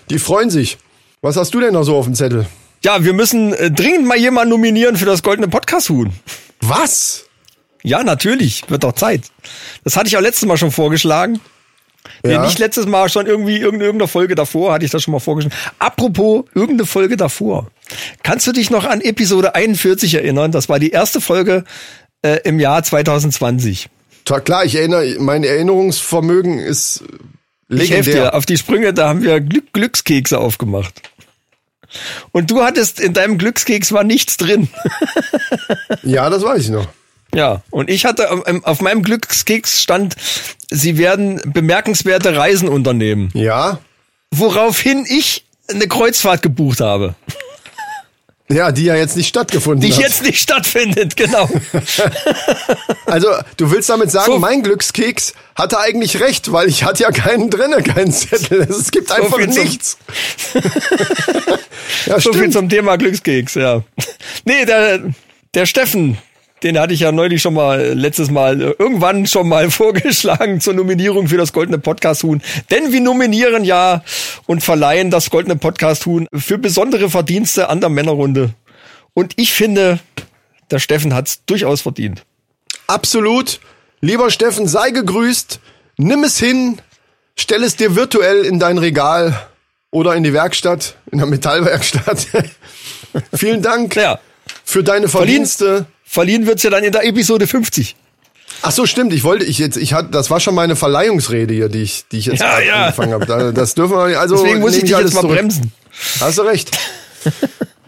[0.09, 0.79] die freuen sich.
[1.21, 2.47] Was hast du denn noch so auf dem Zettel?
[2.83, 6.11] Ja, wir müssen äh, dringend mal jemanden nominieren für das goldene Podcast-Huhn.
[6.61, 7.25] Was?
[7.83, 8.63] Ja, natürlich.
[8.69, 9.23] Wird doch Zeit.
[9.83, 11.39] Das hatte ich auch letztes Mal schon vorgeschlagen.
[12.23, 12.43] Nee, Ja.
[12.45, 15.55] nicht letztes Mal, schon irgendwie irgendeine, Folge davor hatte ich das schon mal vorgeschlagen.
[15.79, 17.67] Apropos, irgendeine Folge davor.
[18.23, 20.51] Kannst du dich noch an Episode 41 erinnern?
[20.51, 21.63] Das war die erste Folge
[22.23, 23.89] äh, im Jahr 2020.
[24.25, 27.03] Ta- Klar, ich erinnere, mein Erinnerungsvermögen ist
[27.69, 28.33] Ich helfe dir legendär.
[28.35, 31.01] auf die Sprünge, da haben wir Glück Glückskekse aufgemacht.
[32.31, 34.69] Und du hattest in deinem Glückskeks war nichts drin.
[36.03, 36.87] Ja, das weiß ich noch.
[37.33, 40.15] Ja, und ich hatte auf- auf meinem Glückskeks stand,
[40.69, 43.29] sie werden bemerkenswerte Reisen unternehmen.
[43.33, 43.79] Ja?
[44.31, 47.15] Woraufhin ich eine Kreuzfahrt gebucht habe,
[48.49, 50.01] Ja, die ja jetzt nicht stattgefunden die hat.
[50.01, 51.49] jetzt nicht stattfindet, genau.
[53.05, 54.39] Also, du willst damit sagen, So.
[54.39, 58.61] mein Glückskeks hatte eigentlich recht, weil ich hatte ja keinen drinne, keinen Zettel.
[58.69, 59.97] Es gibt einfach viel zum- nichts.
[62.05, 62.53] ja, So viel stimmt.
[62.53, 63.83] zum Thema Glückskeks, ja.
[64.45, 64.99] Nee, der,
[65.53, 66.17] der Steffen,
[66.63, 70.73] Den hatte ich ja neulich schon mal, letztes Mal, äh, irgendwann schon mal vorgeschlagen zur
[70.75, 72.41] Nominierung für das Goldene Podcast-Huhn.
[72.69, 74.03] Denn wir nominieren ja
[74.45, 78.53] und verleihen das Goldene Podcast-Huhn für besondere Verdienste an der Männerrunde.
[79.13, 79.99] Und ich finde,
[80.69, 82.23] der Steffen hat's durchaus verdient.
[82.87, 83.59] Absolut.
[84.01, 85.59] Lieber Steffen, sei gegrüßt.
[85.97, 86.79] Nimm es hin.
[87.35, 89.47] Stell es dir virtuell in dein Regal
[89.89, 92.27] oder in die Werkstatt, in der Metallwerkstatt.
[93.33, 94.19] Vielen Dank Ja.
[94.63, 95.85] für deine Verdienste.
[96.11, 97.95] Verliehen wird's ja dann in der Episode 50.
[98.63, 99.13] Ach so, stimmt.
[99.13, 102.17] Ich wollte, ich jetzt, ich hatte, das war schon meine Verleihungsrede hier, die ich, die
[102.17, 102.73] ich jetzt Ja, ja.
[102.87, 103.25] angefangen habe.
[103.25, 104.17] Da- Das dürfen wir nicht.
[104.17, 105.37] Also Deswegen muss ich dich alles jetzt mal zurück.
[105.37, 105.71] bremsen.
[106.19, 106.69] Hast du recht.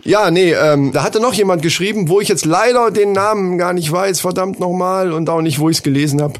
[0.06, 3.72] Ja, nee, ähm, da hatte noch jemand geschrieben, wo ich jetzt leider den Namen gar
[3.72, 6.34] nicht weiß, verdammt nochmal, und auch nicht, wo ich es gelesen habe.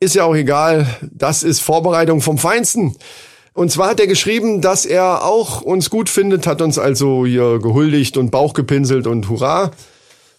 [0.00, 0.86] Ist ja auch egal.
[1.02, 2.96] Das ist Vorbereitung vom Feinsten.
[3.52, 7.58] Und zwar hat er geschrieben, dass er auch uns gut findet, hat uns also hier
[7.58, 9.72] gehuldigt und Bauch gepinselt und hurra.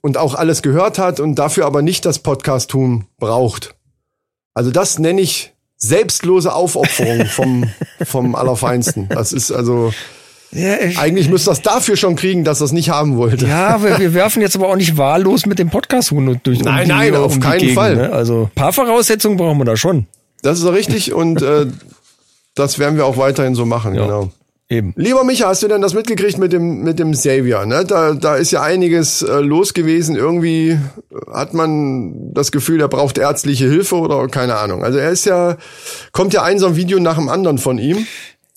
[0.02, 3.76] Und auch alles gehört hat und dafür aber nicht das Podcast-Tun braucht.
[4.56, 7.70] Also das nenne ich selbstlose Aufopferung vom,
[8.04, 9.10] vom Allerfeinsten.
[9.10, 9.94] Das ist also,
[10.52, 13.46] Ja, ich, eigentlich müsste das dafür schon kriegen, dass er es nicht haben wollte.
[13.48, 16.86] ja wir, wir werfen jetzt aber auch nicht wahllos mit dem Podcast-Huhn durch um Nein,
[16.86, 17.96] die, nein, auf um keinen Gegend, Fall.
[17.96, 18.12] Ne?
[18.12, 20.08] Also ein paar Voraussetzungen brauchen wir da schon.
[20.42, 21.68] Das ist richtig und äh,
[22.56, 24.04] das werden wir auch weiterhin so machen, Ja.
[24.06, 24.32] genau.
[24.71, 24.93] Eben.
[24.95, 27.65] Lieber Micha, hast du denn das mitgekriegt mit dem mit dem Xavier?
[27.65, 27.84] Ne?
[27.86, 30.15] Da, da ist ja einiges äh, los gewesen.
[30.15, 30.79] Irgendwie
[31.29, 34.81] hat man das Gefühl, er braucht ärztliche Hilfe oder keine Ahnung.
[34.81, 35.57] Also er ist ja,
[36.13, 38.07] kommt ja ein so ein Video nach dem anderen von ihm.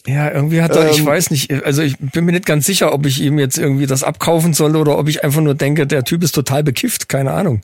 [0.06, 2.92] Ja, irgendwie hat er, ich Ähm, weiß nicht, also ich bin mir nicht ganz sicher,
[2.92, 6.04] ob ich ihm jetzt irgendwie das abkaufen soll oder ob ich einfach nur denke, der
[6.04, 7.62] Typ ist total bekifft, keine Ahnung.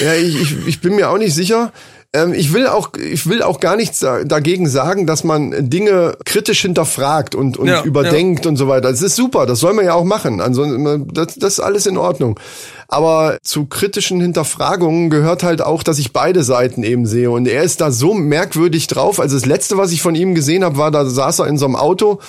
[0.00, 1.72] Ja, ich, ich, ich bin mir auch nicht sicher.
[2.14, 6.62] Ähm, ich will auch, ich will auch gar nichts dagegen sagen, dass man Dinge kritisch
[6.62, 8.90] hinterfragt und, und Ja, überdenkt und so weiter.
[8.90, 10.40] Das ist super, das soll man ja auch machen.
[10.40, 12.40] Ansonsten, das, das ist alles in Ordnung.
[12.88, 17.30] Aber zu kritischen Hinterfragungen gehört halt auch, dass ich beide Seiten eben sehe.
[17.30, 19.20] Und er ist da so merkwürdig drauf.
[19.20, 21.66] Also das letzte, was ich von ihm gesehen habe, war, da saß er in so
[21.66, 22.20] einem Auto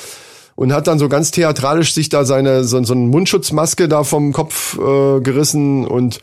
[0.55, 4.33] und hat dann so ganz theatralisch sich da seine so, so eine Mundschutzmaske da vom
[4.33, 6.19] Kopf äh, gerissen und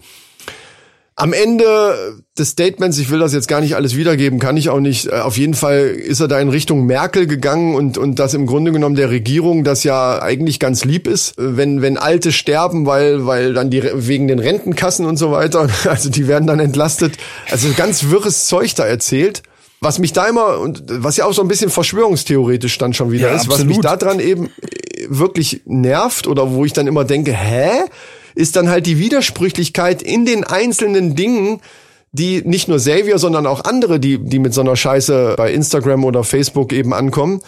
[1.18, 4.80] am Ende des Statements, ich will das jetzt gar nicht alles wiedergeben, kann ich auch
[4.80, 5.06] nicht.
[5.06, 8.44] äh, Auf jeden Fall ist er da in Richtung Merkel gegangen und und das im
[8.46, 12.84] Grunde genommen der Regierung, das ja eigentlich ganz lieb ist, äh, wenn wenn Alte sterben,
[12.84, 17.14] weil weil dann die wegen den Rentenkassen und so weiter, also die werden dann entlastet.
[17.50, 19.42] Also ganz wirres Zeug da erzählt.
[19.80, 23.28] Was mich da immer und was ja auch so ein bisschen verschwörungstheoretisch dann schon wieder
[23.28, 23.84] Ja, ist, was mich absolut.
[23.84, 27.70] da dran eben äh, wirklich nervt oder wo ich dann immer denke, hä?
[28.36, 31.60] Ist dann halt die Widersprüchlichkeit in den einzelnen Dingen,
[32.12, 36.04] die nicht nur Xavier, sondern auch andere, die, die mit so einer Scheiße bei Instagram
[36.04, 37.40] oder Facebook eben ankommen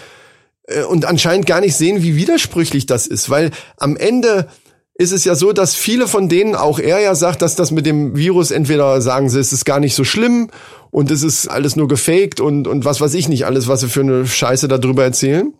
[0.66, 4.48] äh, und anscheinend gar nicht sehen, wie widersprüchlich das ist, weil am Ende
[4.94, 7.86] ist es ja so, dass viele von denen, auch er ja sagt, dass das mit
[7.86, 10.50] dem Virus entweder sagen sie, es ist gar nicht so schlimm
[10.90, 13.88] und es ist alles nur gefaked und, und was weiß ich nicht, alles, was sie
[13.88, 15.54] für eine Scheiße darüber erzählen.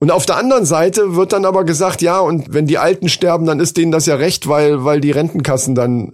[0.00, 3.46] Und auf der anderen Seite wird dann aber gesagt, ja, und wenn die Alten sterben,
[3.46, 6.12] dann ist denen das ja recht, weil, weil die Rentenkassen dann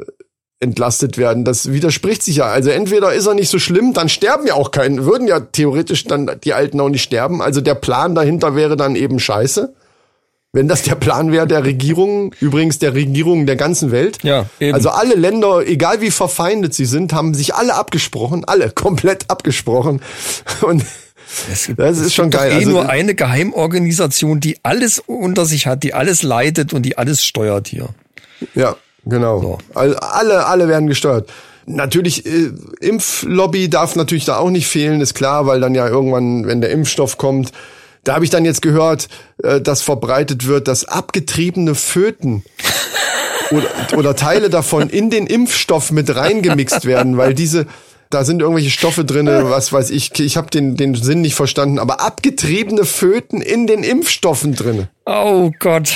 [0.60, 1.44] entlastet werden.
[1.44, 2.46] Das widerspricht sich ja.
[2.46, 6.04] Also entweder ist er nicht so schlimm, dann sterben ja auch keine, würden ja theoretisch
[6.04, 7.42] dann die Alten auch nicht sterben.
[7.42, 9.74] Also der Plan dahinter wäre dann eben scheiße.
[10.52, 14.18] Wenn das der Plan wäre der Regierung, übrigens der Regierung der ganzen Welt.
[14.22, 14.72] Ja, eben.
[14.72, 20.00] Also alle Länder, egal wie verfeindet sie sind, haben sich alle abgesprochen, alle komplett abgesprochen.
[20.62, 20.84] Und
[21.76, 22.52] das ist schon geil.
[22.52, 26.98] eh Also, nur eine Geheimorganisation, die alles unter sich hat, die alles leitet und die
[26.98, 27.88] alles steuert hier.
[28.54, 29.40] Ja, genau.
[29.40, 29.58] So.
[29.74, 31.30] Also alle, alle werden gesteuert.
[31.66, 36.46] Natürlich, äh, Impflobby darf natürlich da auch nicht fehlen, ist klar, weil dann ja irgendwann,
[36.46, 37.52] wenn der Impfstoff kommt,
[38.04, 39.08] da habe ich dann jetzt gehört,
[39.42, 42.44] äh, dass verbreitet wird, dass abgetriebene Föten
[43.50, 47.66] oder, oder Teile davon in den Impfstoff mit reingemixt werden, weil diese
[48.14, 51.78] da sind irgendwelche Stoffe drinne, was weiß ich, ich habe den den Sinn nicht verstanden,
[51.78, 54.88] aber abgetriebene Föten in den Impfstoffen drinne.
[55.04, 55.92] Oh Gott.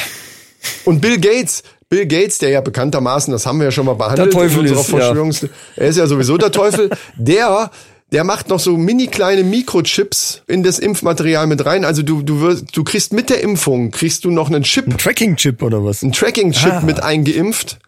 [0.85, 4.33] Und Bill Gates, Bill Gates, der ja bekanntermaßen, das haben wir ja schon mal behandelt,
[4.35, 5.49] Der Teufel in unserer ist, ja.
[5.77, 7.71] Er ist ja sowieso der Teufel, der
[8.11, 11.85] der macht noch so mini kleine Mikrochips in das Impfmaterial mit rein.
[11.85, 15.63] Also du du wirst, du kriegst mit der Impfung kriegst du noch einen Chip, Tracking-Chip
[15.63, 16.03] oder was?
[16.03, 16.81] einen Tracking-Chip Ah.
[16.81, 17.79] mit eingeimpft.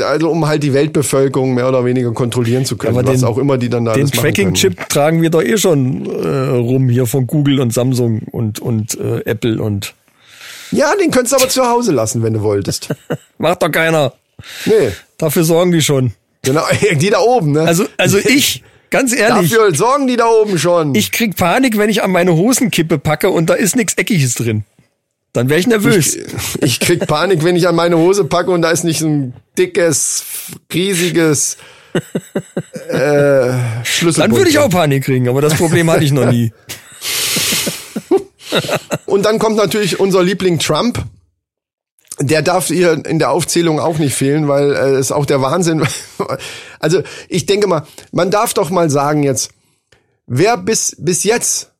[0.00, 3.36] Also um halt die Weltbevölkerung mehr oder weniger kontrollieren zu können, Aber was den- auch
[3.36, 4.10] immer die dann da Den.
[4.10, 8.98] Tracking-Chip tragen wir doch eh schon äh, rum hier von Google und Samsung und, und
[8.98, 9.94] äh, Apple und
[10.70, 12.88] Ja, den könntest du aber zu Hause lassen, wenn du wolltest.
[13.38, 14.14] macht doch keiner.
[14.64, 16.12] Nee, Dafür sorgen die schon.
[16.40, 16.62] genau,
[16.94, 17.60] die da oben, ne?
[17.60, 20.94] Also, also ich, ganz ehrlich, Dafür sorgen die da oben schon.
[20.94, 24.64] ich krieg Panik, wenn ich an meine Hosenkippe packe und da ist nichts Eckiges drin.
[25.32, 26.14] Dann wäre ich nervös.
[26.14, 29.34] Ich, ich krieg Panik, wenn ich an meine Hose packe und da ist nicht ein
[29.56, 30.24] dickes,
[30.72, 31.56] riesiges
[32.88, 33.52] äh,
[33.84, 34.20] Schlüssel.
[34.20, 36.52] Dann würde ich auch Panik kriegen, aber das Problem hatte ich noch nie.
[39.06, 41.02] Und dann kommt natürlich unser Liebling Trump.
[42.20, 45.86] Der darf hier in der Aufzählung auch nicht fehlen, weil äh, ist auch der Wahnsinn.
[46.78, 49.52] Also ich denke mal, man darf doch mal sagen jetzt,
[50.26, 51.70] wer bis bis jetzt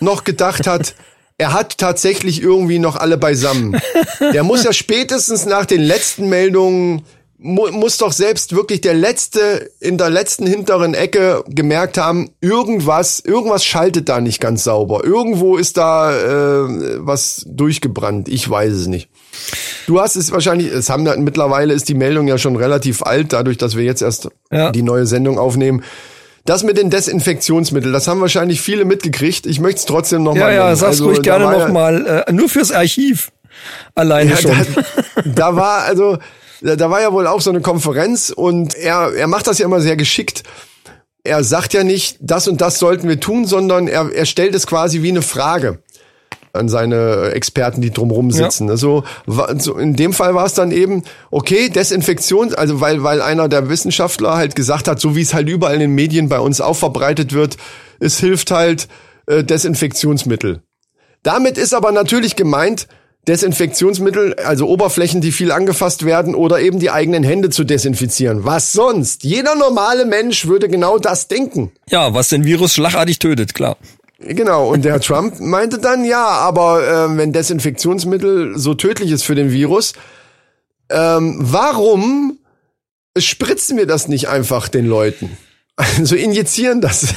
[0.00, 0.96] noch gedacht hat,
[1.38, 3.76] er hat tatsächlich irgendwie noch alle beisammen.
[4.32, 7.04] Der muss ja spätestens nach den letzten Meldungen
[7.38, 13.20] mu muss doch selbst wirklich der letzte in der letzten hinteren Ecke gemerkt haben, irgendwas,
[13.20, 15.04] irgendwas schaltet da nicht ganz sauber.
[15.04, 18.28] Irgendwo ist da äh, was durchgebrannt.
[18.28, 19.10] Ich weiß es nicht.
[19.86, 23.34] Du hast es wahrscheinlich, es haben da, mittlerweile ist die Meldung ja schon relativ alt,
[23.34, 24.70] dadurch, dass wir jetzt erst Ja.
[24.72, 25.84] die neue Sendung aufnehmen.
[26.46, 29.46] Das mit den Desinfektionsmitteln, das haben wahrscheinlich viele mitgekriegt.
[29.46, 32.24] Ich möchte es trotzdem Ja, nochmal ja, sag's ruhig gerne nochmal.
[32.26, 33.32] Äh, nur fürs Archiv.
[33.94, 34.52] Alleine Ja, schon.
[34.52, 36.18] da, da war also,
[36.62, 39.66] da, da war ja wohl auch so eine Konferenz und er, er macht das ja
[39.66, 40.44] immer sehr geschickt.
[41.24, 44.68] Er sagt ja nicht, das und das sollten wir tun, sondern er, er stellt es
[44.68, 45.80] quasi wie eine Frage
[46.56, 48.70] an seine Experten, die drumrum sitzen.
[48.70, 53.22] Also wa- so in dem Fall war es dann eben okay Desinfektion, also weil weil
[53.22, 56.40] einer der Wissenschaftler halt gesagt hat, so wie es halt überall in den Medien bei
[56.40, 57.56] uns auch verbreitet wird,
[58.00, 58.88] es hilft halt
[59.26, 60.60] äh, Desinfektionsmittel.
[61.22, 62.86] Damit ist aber natürlich gemeint,
[63.28, 68.44] Desinfektionsmittel, also Oberflächen, die viel angefasst werden oder eben die eigenen Hände zu desinfizieren.
[68.44, 69.24] Was sonst?
[69.24, 71.72] Jeder normale Mensch würde genau das denken.
[71.90, 73.76] Ja, was den Virus schlagartig tötet, klar.
[74.18, 79.34] Genau, und der Trump meinte dann, ja, aber äh, wenn Desinfektionsmittel so tödlich ist für
[79.34, 79.92] den Virus,
[80.88, 82.38] ähm, warum
[83.16, 85.36] spritzen wir das nicht einfach den Leuten?
[85.78, 87.08] Also injizieren das.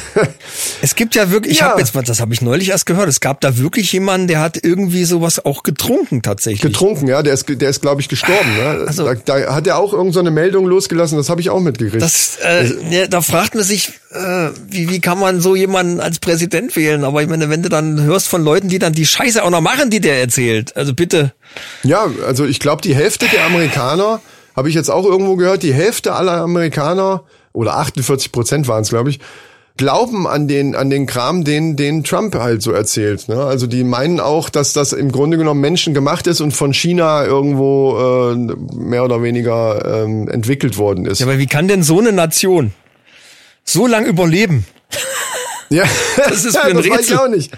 [0.82, 1.70] Es gibt ja wirklich, ich Ja.
[1.70, 4.60] habe jetzt, das habe ich neulich erst gehört, es gab da wirklich jemanden, der hat
[4.62, 6.62] irgendwie sowas auch getrunken tatsächlich.
[6.62, 8.54] Getrunken, ja, der ist, der ist, glaube ich, gestorben.
[8.58, 8.84] Ne?
[8.86, 11.62] Also- da, da hat er auch irgendeine so eine Meldung losgelassen, das habe ich auch
[11.62, 12.02] mitgekriegt.
[12.02, 16.20] Das, äh, ja, da fragt man sich, äh, wie, wie kann man so jemanden als
[16.20, 17.06] Präsident wählen?
[17.06, 19.62] Aber ich meine, wenn du dann hörst von Leuten, die dann die Scheiße auch noch
[19.62, 21.34] machen, die der erzählt, also bitte.
[21.84, 24.20] Ja, also ich glaube, die Hälfte der Amerikaner,
[24.54, 27.24] habe ich jetzt auch irgendwo gehört, die Hälfte aller Amerikaner,
[27.60, 29.20] oder 48 Prozent waren es, glaube ich,
[29.78, 33.30] glauben an den, an den Kram, den, den Trump halt so erzählt.
[33.30, 33.42] Ne?
[33.44, 37.98] Also die meinen auch, dass das im Grunde genommen menschengemacht ist und von China irgendwo
[38.34, 38.36] äh,
[38.76, 41.20] mehr oder weniger ähm, entwickelt worden ist.
[41.20, 42.74] Ja, aber wie kann denn so eine Nation
[43.64, 44.66] so lang überleben?
[45.72, 45.84] Ja,
[46.18, 47.14] Das ist für ein das weiß Rätsel.
[47.14, 47.52] ich auch nicht.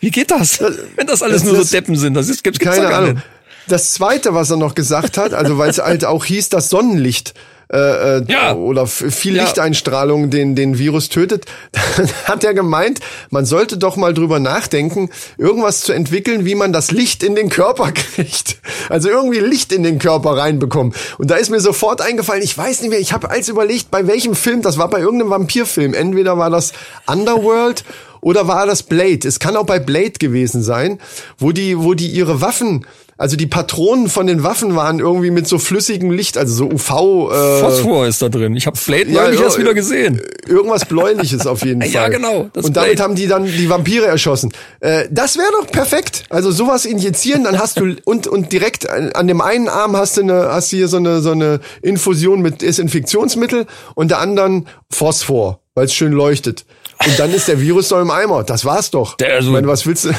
[0.00, 0.60] Wie geht das?
[0.96, 3.14] Wenn das alles das- nur so das- Deppen sind, das ist, gibt's, gibt's Keine Ahnung.
[3.14, 3.26] nicht.
[3.68, 7.34] Das zweite, was er noch gesagt hat, also weil es halt auch hieß, dass Sonnenlicht
[7.72, 8.54] äh, äh, Ja.
[8.54, 9.34] oder viel.
[9.40, 11.46] Lichteinstrahlung den den Virus tötet,
[11.96, 16.72] dann hat er gemeint, man sollte doch mal drüber nachdenken, irgendwas zu entwickeln, wie man
[16.72, 18.58] das Licht in den Körper kriegt.
[18.88, 20.92] Also irgendwie Licht in den Körper reinbekommen.
[21.18, 24.06] Und da ist mir sofort eingefallen, ich weiß nicht mehr, ich habe als überlegt, bei
[24.06, 26.72] welchem Film, das war bei irgendeinem Vampirfilm, entweder war das
[27.06, 27.84] Underworld
[28.20, 29.26] oder war das Blade?
[29.26, 30.98] Es kann auch bei Blade gewesen sein,
[31.38, 32.86] wo die, wo die ihre Waffen,
[33.18, 37.30] also die Patronen von den Waffen waren irgendwie mit so flüssigem Licht, also so UV.
[37.32, 38.56] Äh, Phosphor ist da drin.
[38.56, 40.20] Ich habe Blade ja, neulich erst wieder gesehen.
[40.46, 41.90] Irgendwas bläuliches auf jeden Fall.
[41.90, 43.02] Ja, genau, Und damit Blade.
[43.02, 44.52] haben die dann die Vampire erschossen.
[44.80, 46.24] Äh, das wäre doch perfekt.
[46.30, 50.16] Also sowas injizieren, dann hast du und und direkt an, an dem einen Arm hast
[50.16, 54.66] du eine hast du hier so eine so eine Infusion mit Desinfektionsmittel und der anderen
[54.90, 56.64] Phosphor, weil es schön leuchtet.
[57.06, 58.44] Und dann ist der Virus doch im Eimer.
[58.44, 59.16] Das war's doch.
[59.16, 60.10] Der- also- ich meine, was willst du?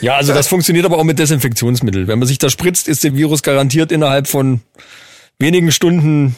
[0.00, 2.06] Ja, also das funktioniert aber auch mit Desinfektionsmittel.
[2.08, 4.60] Wenn man sich da spritzt, ist der Virus garantiert innerhalb von
[5.38, 6.36] wenigen Stunden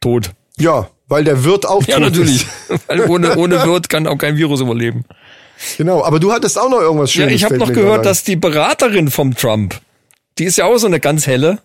[0.00, 0.30] tot.
[0.58, 2.46] Ja, weil der Wirt auch Ja, tot natürlich.
[2.68, 2.80] Ist.
[2.88, 5.04] Weil ohne, ohne Wirt kann auch kein Virus überleben.
[5.76, 7.34] Genau, aber du hattest auch noch irgendwas Ja, Schönes.
[7.36, 9.80] ich habe noch gehört, dass die Beraterin vom Trump,
[10.38, 11.58] die ist ja auch so eine ganz helle,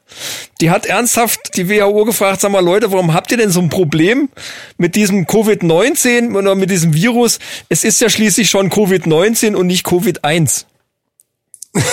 [0.62, 3.70] die hat ernsthaft die WHO gefragt, sag mal Leute, warum habt ihr denn so ein
[3.70, 4.30] Problem
[4.78, 7.40] mit diesem Covid-19 oder mit diesem Virus?
[7.70, 10.66] Es ist ja schließlich schon Covid-19 und nicht Covid-1.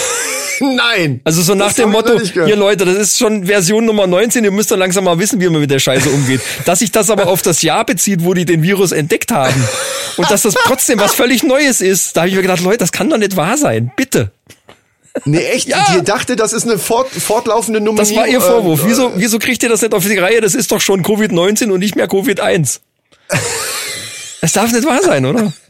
[0.61, 1.21] Nein.
[1.25, 4.71] Also so nach dem Motto, hier Leute, das ist schon Version Nummer 19, ihr müsst
[4.71, 6.41] doch langsam mal wissen, wie man mit der Scheiße umgeht.
[6.65, 9.61] dass sich das aber auf das Jahr bezieht, wo die den Virus entdeckt haben
[10.17, 12.93] und dass das trotzdem was völlig Neues ist, da habe ich mir gedacht, Leute, das
[12.93, 14.31] kann doch nicht wahr sein, bitte.
[15.25, 15.69] Nee, echt?
[15.69, 15.85] Ja.
[15.95, 17.99] Die dachte, das ist eine fort, fortlaufende Nummer.
[17.99, 18.81] Das war ihr Vorwurf.
[18.85, 20.41] Wieso, wieso kriegt ihr das nicht auf die Reihe?
[20.41, 22.81] Das ist doch schon Covid-19 und nicht mehr Covid-1.
[24.43, 25.53] Das darf nicht wahr sein, oder?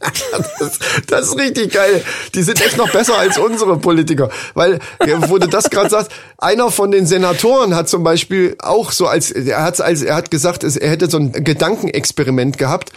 [0.59, 2.03] Das, das ist richtig geil.
[2.35, 4.29] Die sind echt noch besser als unsere Politiker.
[4.53, 4.79] Weil,
[5.27, 9.31] wo du das gerade sagst, einer von den Senatoren hat zum Beispiel auch so als,
[9.31, 12.91] er hat als, er hat gesagt, es- er hätte so ein Gedankenexperiment gehabt.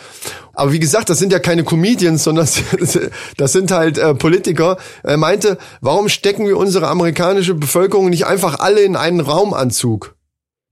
[0.55, 2.49] Aber wie gesagt, das sind ja keine Comedians, sondern
[3.37, 4.79] das sind halt äh, Politiker.
[5.03, 10.16] Er meinte, warum stecken wir unsere amerikanische Bevölkerung nicht einfach alle in einen Raumanzug?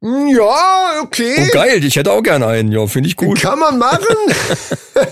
[0.05, 1.35] Hm, Ja, okay.
[1.39, 3.41] Oh, geil, ich hätte auch gerne einen, ja, finde ich gut.
[3.41, 4.05] Kann man machen.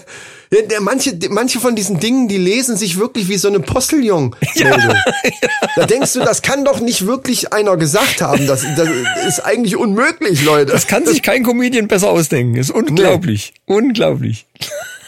[0.70, 4.36] Ja, manche, manche von diesen Dingen, die lesen sich wirklich wie so eine Postillon.
[4.54, 4.94] meldung
[5.76, 8.46] Da denkst du, das kann doch nicht wirklich einer gesagt haben.
[8.46, 8.86] Das, das
[9.26, 10.70] ist eigentlich unmöglich, Leute.
[10.72, 12.56] Das kann sich kein Comedian besser ausdenken.
[12.56, 13.54] Ist unglaublich.
[13.64, 14.44] Unglaublich.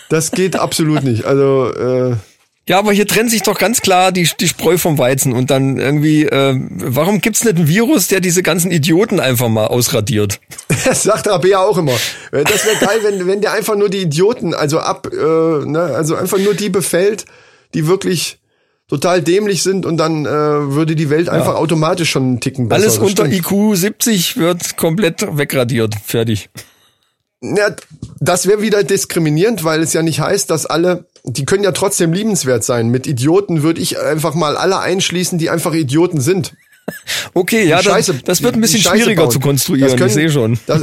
[0.08, 1.26] Das geht absolut nicht.
[1.26, 2.16] Also, äh,
[2.66, 5.78] Ja, aber hier trennt sich doch ganz klar die, die Spreu vom Weizen und dann
[5.78, 10.40] irgendwie, äh, warum gibt's nicht einen Virus, der diese ganzen Idioten einfach mal ausradiert?
[10.86, 11.92] das sagt Rabea auch immer.
[12.32, 15.92] Äh, Das wäre geil, wenn, wenn der einfach nur die Idioten, also ab, äh, ne,
[15.94, 17.26] also einfach nur die befällt,
[17.74, 18.38] die wirklich
[18.88, 22.82] total dämlich sind und dann äh, würde die Welt einfach automatisch schon einen Ticken besser.
[22.82, 23.50] Alles unter stimmt.
[23.50, 25.94] IQ 70 wird komplett wegradiert.
[26.04, 26.48] Fertig.
[27.42, 27.74] Ja,
[28.20, 32.12] das wäre wieder diskriminierend, weil es ja nicht heißt, dass alle, die können ja trotzdem
[32.12, 32.88] liebenswert sein.
[32.88, 36.54] Mit Idioten würde ich einfach mal alle einschließen, die einfach Idioten sind.
[37.32, 39.30] Okay, ja, Die das, Scheiße- das wird ein bisschen Scheiße schwieriger bauen.
[39.30, 40.58] zu konstruieren, Das können- ich sehe schon.
[40.66, 40.82] Das,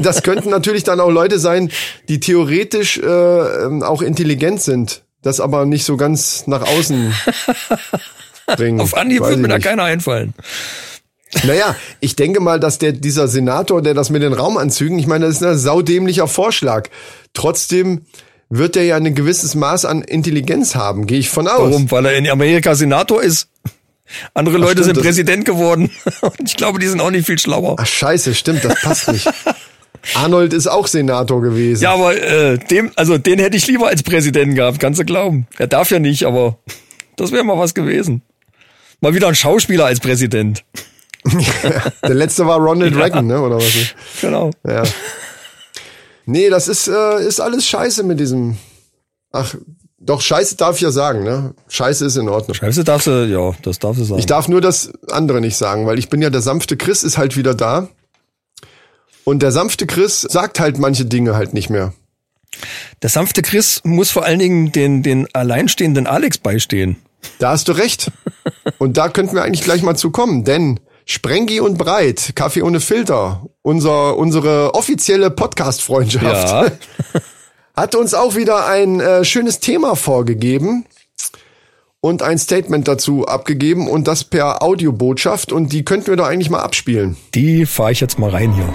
[0.00, 1.72] das könnten natürlich dann auch Leute sein,
[2.08, 7.12] die theoretisch äh, ähm, auch intelligent sind, das aber nicht so ganz nach außen
[8.56, 8.80] bringen.
[8.80, 9.66] Auf Anhieb wird mir da nicht.
[9.66, 10.34] keiner einfallen.
[11.44, 15.26] Naja, ich denke mal, dass der, dieser Senator, der das mit den Raumanzügen, ich meine,
[15.26, 16.88] das ist ein saudämlicher Vorschlag.
[17.34, 18.02] Trotzdem
[18.50, 21.70] wird er ja ein gewisses Maß an Intelligenz haben, gehe ich von aus.
[21.70, 21.90] Warum?
[21.90, 23.48] Weil er in Amerika Senator ist.
[24.34, 25.90] Andere Leute stimmt, sind Präsident geworden.
[26.20, 27.76] Und ich glaube, die sind auch nicht viel schlauer.
[27.78, 29.30] Ach scheiße, stimmt, das passt nicht.
[30.14, 31.82] Arnold ist auch Senator gewesen.
[31.82, 35.46] Ja, aber äh, dem, also den hätte ich lieber als Präsidenten gehabt, kannst du glauben.
[35.58, 36.58] Er darf ja nicht, aber
[37.16, 38.22] das wäre mal was gewesen.
[39.00, 40.64] Mal wieder ein Schauspieler als Präsident.
[42.02, 43.94] Der letzte war Ronald Reagan, ne, oder was?
[44.20, 44.50] Genau.
[44.66, 44.82] Ja.
[46.30, 48.56] Nee, das ist, äh, ist alles scheiße mit diesem.
[49.32, 49.54] Ach,
[49.98, 51.54] doch, scheiße darf ich ja sagen, ne?
[51.68, 52.54] Scheiße ist in Ordnung.
[52.54, 54.20] Scheiße darfst du, ja, das darfst du sagen.
[54.20, 57.18] Ich darf nur das andere nicht sagen, weil ich bin ja der sanfte Chris, ist
[57.18, 57.88] halt wieder da.
[59.24, 61.92] Und der sanfte Chris sagt halt manche Dinge halt nicht mehr.
[63.02, 66.96] Der sanfte Chris muss vor allen Dingen den, den alleinstehenden Alex beistehen.
[67.40, 68.12] Da hast du recht.
[68.78, 72.78] Und da könnten wir eigentlich gleich mal zu kommen, denn Sprengi und Breit, Kaffee ohne
[72.78, 76.66] Filter, unser, unsere offizielle Podcast-Freundschaft, Ja.
[77.76, 80.84] hat uns auch wieder ein äh, schönes Thema vorgegeben
[82.00, 86.50] und ein Statement dazu abgegeben und das per Audiobotschaft und die könnten wir doch eigentlich
[86.50, 87.16] mal abspielen.
[87.34, 88.68] Die fahre ich jetzt mal rein hier.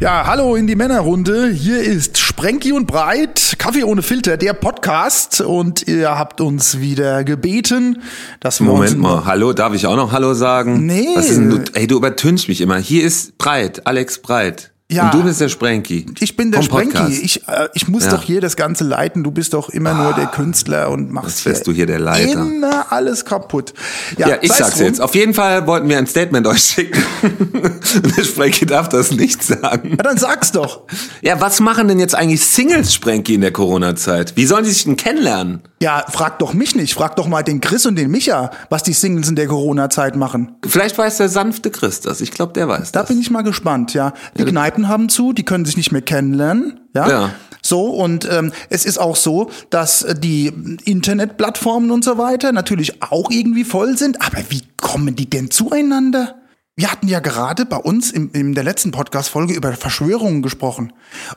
[0.00, 1.48] Ja, hallo in die Männerrunde.
[1.48, 5.40] Hier ist Sprenki und Breit, Kaffee ohne Filter, der Podcast.
[5.40, 8.00] Und ihr habt uns wieder gebeten,
[8.38, 10.86] dass wir Moment uns mal, hallo, darf ich auch noch Hallo sagen?
[10.86, 11.08] Nee.
[11.16, 12.76] Was ist denn du, ey, du übertönst mich immer.
[12.76, 14.70] Hier ist Breit, Alex Breit.
[14.90, 15.04] Ja.
[15.04, 16.06] Und du bist der Sprenki.
[16.18, 17.12] Ich bin der Sprenki.
[17.22, 18.08] Ich, äh, ich muss Ja.
[18.08, 18.16] Ah.
[18.16, 19.22] doch hier das Ganze leiten.
[19.22, 22.40] Du bist doch immer nur der Künstler und machst wärst du hier der Leiter.
[22.40, 23.74] immer alles kaputt.
[24.16, 24.86] Ja, ich sei's sag's drum.
[24.86, 25.00] jetzt.
[25.02, 27.02] Auf jeden Fall wollten wir ein Statement euch schicken.
[28.16, 29.90] der Sprenki darf das nicht sagen.
[29.90, 30.82] Ja, dann sag's doch.
[31.20, 34.36] Ja, was machen denn jetzt eigentlich Singles, Sprenki, in der Corona-Zeit?
[34.36, 35.60] Wie sollen die sich denn kennenlernen?
[35.82, 36.94] Ja, frag doch mich nicht.
[36.94, 40.56] Frag doch mal den Chris und den Micha, was die Singles in der Corona-Zeit machen.
[40.66, 42.20] Vielleicht weiß der sanfte Chris das.
[42.22, 43.08] Ich glaube, der weiß Da das.
[43.10, 44.12] bin ich mal gespannt, ja.
[44.36, 47.08] Die Kneipen haben zu, die können sich nicht mehr kennenlernen, ja.
[47.08, 47.30] Ja.
[47.62, 50.52] So, und ähm, es ist auch so, dass die
[50.84, 54.22] Internetplattformen und so weiter natürlich auch irgendwie voll sind.
[54.22, 56.36] Aber wie kommen die denn zueinander?
[56.76, 60.92] Wir hatten ja gerade bei uns im, in der letzten Podcast-Folge über Verschwörungen gesprochen.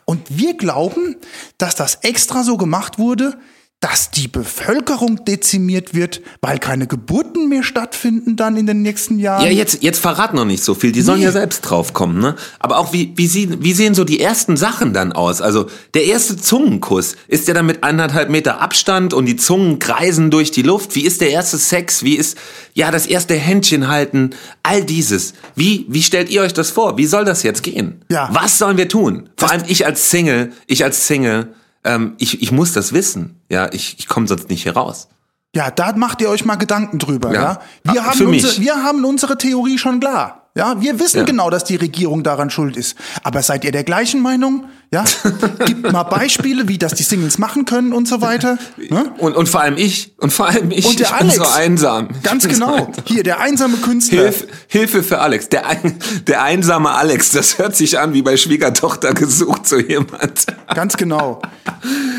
[0.06, 1.16] Und wir glauben,
[1.58, 3.40] dass das extra so gemacht wurde,
[3.82, 9.44] dass die Bevölkerung dezimiert wird, weil keine Geburten mehr stattfinden dann in den nächsten Jahren.
[9.44, 10.92] Ja, jetzt, jetzt verrat noch nicht so viel.
[10.92, 11.26] Die sollen Nee.
[11.26, 12.36] ja selbst draufkommen, ne?
[12.60, 15.42] Aber auch wie, wie, sie, wie sehen so die ersten Sachen dann aus?
[15.42, 15.66] Also,
[15.96, 20.52] der erste Zungenkuss, ist der dann mit anderthalb Meter Abstand und die Zungen kreisen durch
[20.52, 20.94] die Luft?
[20.96, 22.04] Wie ist der erste Sex?
[22.04, 22.38] Wie ist,
[22.76, 24.30] ja, das erste Händchen halten?
[24.62, 25.34] All dieses.
[25.56, 27.00] Wie, wie stellt ihr euch das vor?
[27.00, 28.00] Wie soll das jetzt gehen?
[28.12, 28.30] Ja.
[28.32, 29.28] Was sollen wir tun?
[29.38, 31.48] Vor allem ich als Single, ich als Single,
[31.84, 33.40] ähm, ich, ich muss das wissen.
[33.50, 35.08] Ja, ich, ich komme sonst nicht hier raus.
[35.56, 37.42] Ja, da macht ihr euch mal Gedanken drüber, ja.
[37.42, 37.94] Ja.
[37.94, 40.41] Wir, Ah, haben unsere, wir haben unsere Theorie schon klar.
[40.56, 41.24] Ja, wir wissen Ja.
[41.24, 42.96] genau, dass die Regierung daran schuld ist.
[43.24, 44.66] Aber seid ihr der gleichen Meinung?
[44.94, 45.06] Ja,
[45.66, 48.58] gibt mal Beispiele, wie das die Singles machen können und so weiter.
[48.90, 49.14] Ne?
[49.20, 50.14] Und, und vor allem ich.
[50.18, 50.86] Und vor allem ich.
[50.86, 51.36] Und der ich bin Alex.
[51.38, 52.10] so einsam.
[52.24, 52.76] Ganz bin so genau.
[52.88, 53.04] einsam.
[53.06, 54.24] Hier, der einsame Künstler.
[54.24, 55.48] Hilf, Hilfe für Alex.
[55.48, 57.32] Der, ein, der einsame Alex.
[57.32, 60.48] Das hört sich an wie bei Schwiegertochter gesucht, so jemand.
[60.76, 61.42] Ganz genau.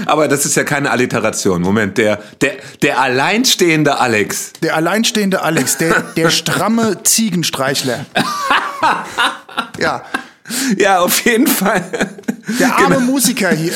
[0.07, 1.61] Aber das ist ja keine Alliteration.
[1.61, 4.55] Moment, der, der, der alleinstehende Alex.
[4.63, 8.07] Der alleinstehende Alex, der, der stramme Ziegenstreichler.
[9.79, 10.03] Ja,
[10.77, 11.83] Ja, auf jeden Fall.
[12.61, 13.13] der arme Genau.
[13.13, 13.73] Musiker hier,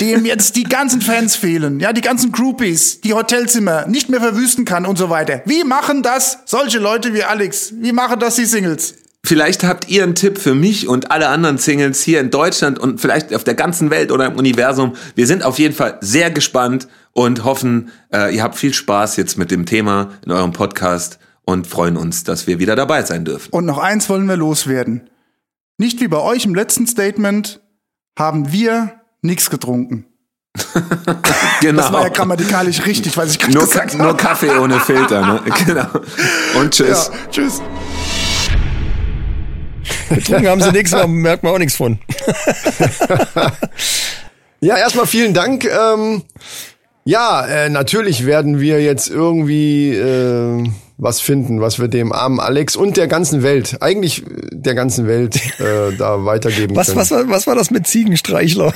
[0.00, 4.64] dem jetzt die ganzen Fans fehlen, ja, die ganzen Groupies, die Hotelzimmer nicht mehr verwüsten
[4.64, 5.42] kann und so weiter.
[5.44, 7.72] Wie machen das solche Leute wie Alex?
[7.78, 8.94] Wie machen das die Singles?
[9.24, 13.00] Vielleicht habt ihr einen Tipp für mich und alle anderen Singles hier in Deutschland und
[13.00, 14.94] vielleicht auf der ganzen Welt oder im Universum.
[15.14, 19.36] Wir sind auf jeden Fall sehr gespannt und hoffen, äh, ihr habt viel Spaß jetzt
[19.36, 21.18] mit dem Thema in eurem Podcast
[21.48, 23.48] und freuen uns, dass wir wieder dabei sein dürfen.
[23.52, 25.08] Und noch eins wollen wir loswerden.
[25.78, 27.62] Nicht wie bei euch im letzten Statement
[28.18, 30.04] haben wir nichts getrunken.
[31.62, 31.80] Genau.
[31.82, 34.18] Das war ja grammatikalisch richtig, was ich gerade nur, gesagt Ka nur habe.
[34.18, 35.40] Kaffee ohne Filter, ne?
[35.66, 35.86] Genau.
[36.60, 37.10] Und tschüss.
[37.14, 37.62] Ja, tschüss.
[40.10, 41.98] Getrunken haben sie nichts, aber merkt man auch nichts von.
[44.60, 45.64] Ja, erstmal vielen Dank.
[45.64, 46.24] Ähm,
[47.04, 50.68] ja, äh, natürlich werden wir jetzt irgendwie äh,
[50.98, 55.36] was finden, was wir dem armen Alex und der ganzen Welt, eigentlich der ganzen Welt,
[55.60, 56.98] äh, da weitergeben Was, können.
[56.98, 58.74] was, war, was war das mit Ziegenstreichler?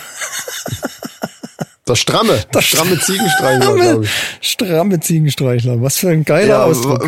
[1.85, 4.11] Das stramme, das stramme Ziegenstreichler, glaube ich.
[4.41, 5.83] Stramme Ziegenstreichler.
[5.83, 7.05] Was für ein geiler Ja, Ausdruck.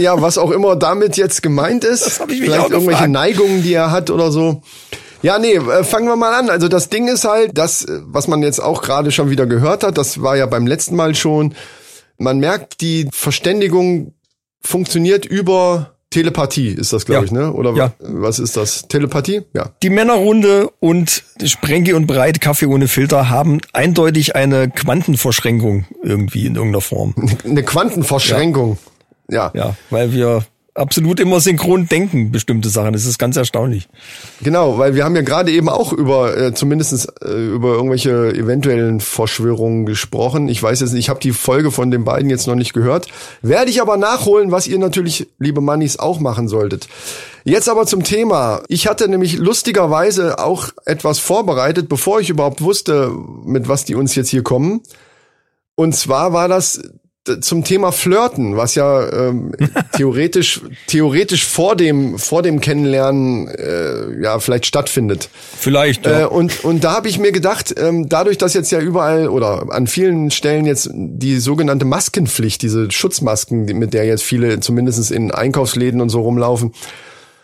[0.00, 2.04] ja, was auch immer damit jetzt gemeint ist.
[2.04, 3.12] Das hab ich mich Vielleicht auch irgendwelche gefragt.
[3.12, 4.62] Neigungen, die er hat oder so.
[5.22, 6.50] Ja, nee, äh, fangen wir mal an.
[6.50, 9.84] Also das Ding ist halt, das, äh, was man jetzt auch gerade schon wieder gehört
[9.84, 11.54] hat, das war ja beim letzten Mal schon.
[12.18, 14.12] Man merkt, die Verständigung
[14.64, 17.24] funktioniert über Telepathie, ist das, glaube Ja.
[17.24, 17.52] ich, ne?
[17.52, 17.92] Oder Ja.
[17.98, 18.86] was ist das?
[18.86, 19.42] Telepathie?
[19.52, 19.70] Ja.
[19.82, 26.54] Die Männerrunde und Sprenke und Breit Kaffee ohne Filter haben eindeutig eine Quantenverschränkung irgendwie in
[26.54, 27.14] irgendeiner Form.
[27.44, 28.78] Eine Quantenverschränkung.
[29.28, 29.50] Ja.
[29.54, 30.44] Ja, weil wir
[30.74, 32.92] absolut immer synchron denken, bestimmte Sachen.
[32.92, 33.88] Das ist ganz erstaunlich.
[34.42, 39.00] Genau, weil wir haben ja gerade eben auch über äh, zumindest äh, über irgendwelche eventuellen
[39.00, 40.48] Verschwörungen gesprochen.
[40.48, 43.06] Ich weiß jetzt nicht, ich habe die Folge von den beiden jetzt noch nicht gehört.
[43.40, 46.88] Werde ich aber nachholen, was ihr natürlich, liebe Mannis, auch machen solltet.
[47.44, 48.62] Jetzt aber zum Thema.
[48.68, 53.12] Ich hatte nämlich lustigerweise auch etwas vorbereitet, bevor ich überhaupt wusste,
[53.44, 54.80] mit was die uns jetzt hier kommen.
[55.76, 56.80] Und zwar war das
[57.40, 59.52] zum Thema Flirten, was ja ähm,
[59.96, 65.30] theoretisch theoretisch vor dem vor dem Kennenlernen äh, ja vielleicht stattfindet.
[65.58, 66.26] Vielleicht, Äh, ja.
[66.26, 69.86] und und da habe ich mir gedacht, ähm, dadurch, dass jetzt ja überall oder an
[69.86, 76.00] vielen Stellen jetzt die sogenannte Maskenpflicht, diese Schutzmasken, mit der jetzt viele zumindest in Einkaufsläden
[76.00, 76.72] und so rumlaufen,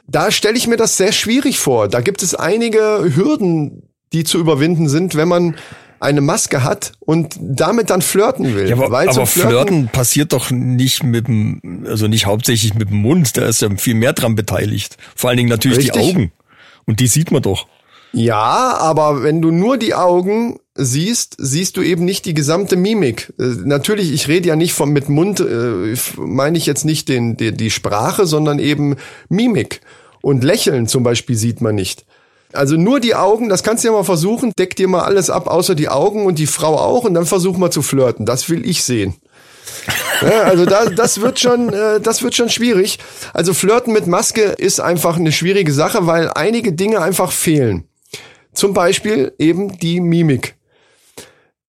[0.06, 1.88] da stelle ich mir das sehr schwierig vor.
[1.88, 5.54] Da gibt es einige Hürden, die zu überwinden sind, wenn man
[6.00, 8.68] eine Maske hat und damit dann flirten will.
[8.68, 13.36] Ja, aber, aber Flirten passiert doch nicht mit dem, also nicht hauptsächlich mit dem Mund,
[13.36, 14.96] da ist ja viel mehr dran beteiligt.
[15.14, 16.02] Vor allen Dingen natürlich Richtig.
[16.02, 16.32] die Augen.
[16.86, 17.66] Und die sieht man doch.
[18.12, 23.32] Ja, aber wenn du nur die Augen siehst, siehst du eben nicht die gesamte Mimik.
[23.38, 27.36] Äh, natürlich, ich rede ja nicht vom mit Mund, äh, meine ich jetzt nicht den,
[27.36, 28.96] die, die Sprache, sondern eben
[29.28, 29.80] Mimik.
[30.22, 32.04] Und Lächeln zum Beispiel sieht man nicht.
[32.52, 35.46] Also nur die Augen, das kannst du ja mal versuchen, deck dir mal alles ab,
[35.46, 38.26] außer die Augen und die Frau auch, und dann versuch mal zu flirten.
[38.26, 39.14] Das will ich sehen.
[40.22, 42.98] Ja, also da, das wird schon, äh, das wird schon schwierig.
[43.32, 47.84] Also Flirten mit Maske ist einfach eine schwierige Sache, weil einige Dinge einfach fehlen.
[48.52, 50.56] Zum Beispiel eben die Mimik.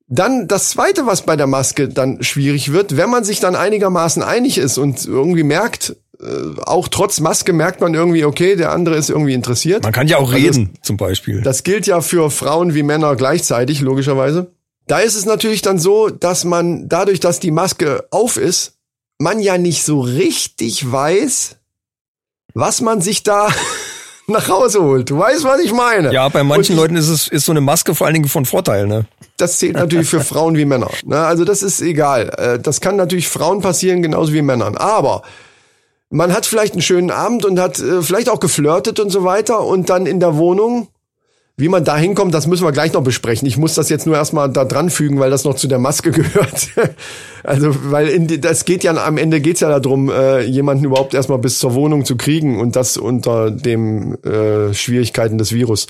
[0.07, 4.21] Dann das zweite, was bei der Maske dann schwierig wird, wenn man sich dann einigermaßen
[4.21, 8.95] einig ist und irgendwie merkt, äh, auch trotz Maske merkt man irgendwie, okay, der andere
[8.95, 9.83] ist irgendwie interessiert.
[9.83, 11.41] Man kann ja auch Also reden, zum Beispiel.
[11.41, 14.51] Das gilt ja für Frauen wie Männer gleichzeitig, logischerweise.
[14.87, 18.73] Da ist es natürlich dann so, dass man dadurch, dass die Maske auf ist,
[19.19, 21.57] man ja nicht so richtig weiß,
[22.53, 23.47] was man sich da
[24.27, 25.09] nach Hause holt.
[25.09, 26.13] Du weißt, was ich meine.
[26.13, 28.45] Ja, bei manchen ich- Leuten ist es ist so eine Maske vor allen Dingen von
[28.45, 29.05] Vorteil, ne?
[29.37, 30.91] das zählt natürlich für Frauen wie Männer.
[31.03, 31.17] Ne?
[31.17, 32.29] Also das ist egal.
[32.37, 34.77] Äh, Das kann natürlich Frauen passieren, genauso wie Männern.
[34.77, 35.23] Aber
[36.11, 39.65] man hat vielleicht einen schönen Abend und hat äh, vielleicht auch geflirtet und so weiter
[39.65, 40.89] und dann in der Wohnung,
[41.57, 43.47] wie man da hinkommt, das müssen wir gleich noch besprechen.
[43.47, 46.11] Ich muss das jetzt nur erstmal da dran fügen, weil das noch zu der Maske
[46.11, 46.69] gehört.
[47.43, 51.13] also, weil in die, das geht ja am Ende geht's ja darum, äh, jemanden überhaupt
[51.13, 55.87] erstmal bis zur Wohnung zu kriegen und das unter dem äh, Schwierigkeiten des Virus.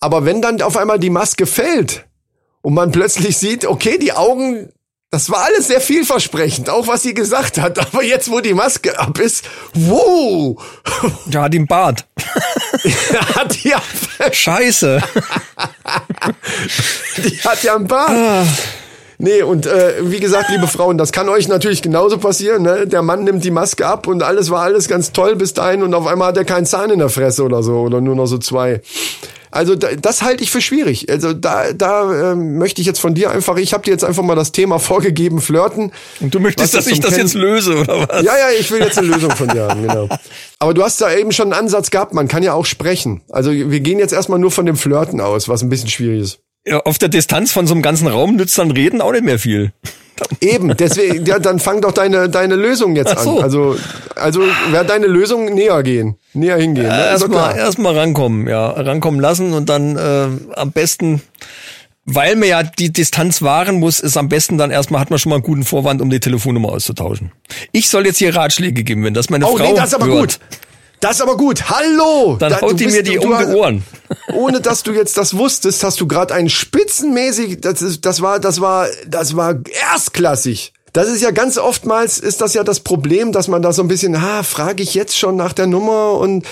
[0.00, 2.04] Aber wenn dann auf einmal die Maske fällt,
[2.64, 4.70] und man plötzlich sieht, okay, die Augen,
[5.14, 7.78] Das war alles sehr vielversprechend, auch was sie gesagt hat.
[7.78, 10.60] Aber jetzt, wo die Maske ab ist, wow,
[11.30, 12.04] Ja, hat ihm Bart.
[13.36, 13.72] hat die,
[14.32, 15.00] Scheiße.
[17.18, 18.10] die hat ja einen Bart.
[19.24, 22.62] Nee, und äh, wie gesagt, liebe Frauen, das kann euch natürlich genauso passieren.
[22.62, 22.86] Ne?
[22.86, 25.94] Der Mann nimmt die Maske ab und alles war alles ganz toll bis dahin und
[25.94, 28.36] auf einmal hat er keinen Zahn in der Fresse oder so oder nur noch so
[28.36, 28.82] zwei.
[29.50, 31.08] Also da, das halte ich für schwierig.
[31.08, 34.22] Also da, da ähm, möchte ich jetzt von dir einfach, ich habe dir jetzt einfach
[34.22, 35.92] mal das Thema vorgegeben, flirten.
[36.20, 38.22] Und du möchtest, dass ich das jetzt löse, oder was?
[38.22, 40.08] Ja, ja, ich will jetzt eine Lösung von dir haben, genau.
[40.58, 43.22] Aber du hast da eben schon einen Ansatz gehabt, man kann ja auch sprechen.
[43.30, 46.43] Also wir gehen jetzt erstmal nur von dem Flirten aus, was ein bisschen schwierig ist.
[46.84, 49.72] Auf der Distanz von so einem ganzen Raum nützt dann Reden auch nicht mehr viel.
[50.40, 53.38] Eben, deswegen, ja, dann fang doch deine, deine Lösung jetzt so.
[53.38, 53.44] an.
[53.44, 53.76] Also,
[54.14, 56.86] also wäre deine Lösung näher gehen, näher hingehen.
[56.86, 56.92] ne?
[56.92, 61.20] Doch Erstmal erst mal rankommen, ja, rankommen lassen und dann äh, am besten,
[62.04, 65.30] weil man ja die Distanz wahren muss, ist am besten dann erstmal hat man schon
[65.30, 67.32] mal einen guten Vorwand, um die Telefonnummer auszutauschen.
[67.72, 70.06] Ich soll jetzt hier Ratschläge geben, wenn das meine Oh, Frau nee, das ist aber
[70.06, 70.38] hört, gut.
[71.04, 71.68] Das ist aber gut.
[71.68, 72.36] Hallo!
[72.38, 73.84] Dann Da- haut die mir die um die Ohren.
[74.32, 78.40] Ohne dass du jetzt das wusstest, hast du gerade einen spitzenmäßig, das ist, das war,
[78.40, 79.54] das war, das war
[79.92, 80.72] erstklassig.
[80.94, 83.88] Das ist ja ganz oftmals ist das ja das Problem, dass man da so ein
[83.88, 86.46] bisschen, ha, frage ich jetzt schon nach der Nummer und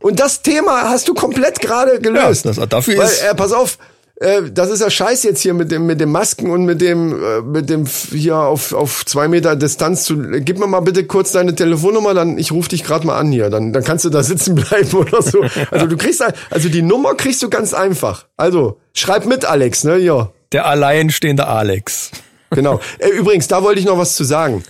[0.00, 2.46] und das Thema hast du komplett gerade gelöst.
[2.46, 3.76] Ja, das- dafür Weil, ist- äh, pass auf,
[4.20, 7.12] äh, das ist ja scheiß jetzt hier mit dem mit dem Masken und mit dem
[7.12, 10.16] äh, mit dem hier auf auf zwei Meter Distanz zu.
[10.40, 13.50] Gib mir mal bitte kurz deine Telefonnummer, dann ich rufe dich gerade mal an hier.
[13.50, 15.44] Dann dann kannst du da sitzen bleiben oder so.
[15.70, 18.26] Also du kriegst also die Nummer kriegst du ganz einfach.
[18.36, 19.98] Also schreib mit, Alex, ne?
[19.98, 22.10] Ja, Der alleinstehende Alex.
[22.50, 22.80] genau.
[22.98, 24.64] äh, übrigens, da wollte ich noch was zu sagen.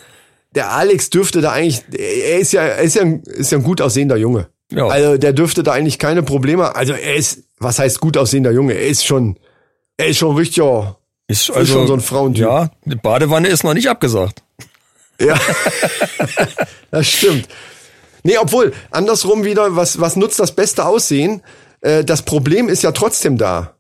[0.54, 3.64] Der Alex dürfte da eigentlich, er ist ja, er ist ja, ein, ist ja ein
[3.64, 4.48] gut aussehender Junge.
[4.72, 4.86] Ja.
[4.88, 6.74] Also der dürfte da eigentlich keine Probleme.
[6.74, 8.74] Also er ist, was heißt gut aussehender Junge?
[8.74, 9.36] Er ist schon,
[9.96, 12.44] er ist schon richtiger, Ist Ist schon so ein Frauentyp.
[12.44, 14.42] Ja, eine Badewanne ist noch nicht abgesagt.
[15.20, 15.38] Ja,
[16.90, 17.48] das stimmt.
[18.22, 21.42] Nee, obwohl, andersrum wieder, was, was nutzt das beste Aussehen?
[21.80, 23.74] Äh, das Problem ist ja trotzdem da.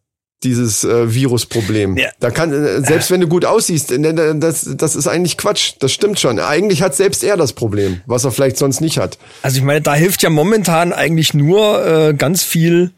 [0.44, 1.96] Dieses äh, Virusproblem.
[1.96, 2.10] Ja.
[2.20, 5.72] Da kann, äh, selbst wenn du gut aussiehst, äh, das, das ist eigentlich Quatsch.
[5.80, 6.38] Das stimmt schon.
[6.38, 9.18] Eigentlich hat selbst er das Problem, was er vielleicht sonst nicht hat.
[9.42, 12.92] Also ich meine, da hilft ja momentan eigentlich nur äh, ganz viel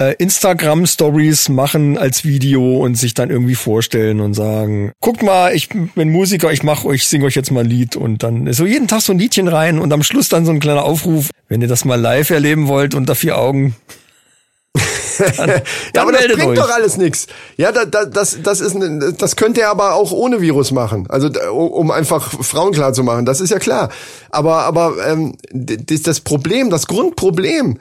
[0.00, 5.68] äh, Instagram-Stories machen als Video und sich dann irgendwie vorstellen und sagen, guckt mal, ich
[5.68, 8.86] bin Musiker, ich mach euch, singe euch jetzt mal ein Lied und dann so jeden
[8.86, 11.68] Tag so ein Liedchen rein und am Schluss dann so ein kleiner Aufruf, wenn ihr
[11.68, 13.74] das mal live erleben wollt unter vier Augen.
[15.36, 15.60] Dann, Ja,
[15.94, 16.58] dann aber das bringt euch.
[16.58, 17.26] doch alles nichts.
[17.56, 21.06] Ja, da, da, das, das ist, ne- das könnte er aber auch ohne Virus machen.
[21.08, 23.24] Also um einfach Frauen klar zu machen.
[23.26, 23.88] Das ist ja klar.
[24.30, 27.78] Aber, aber ähm, das, das Problem, das Grundproblem,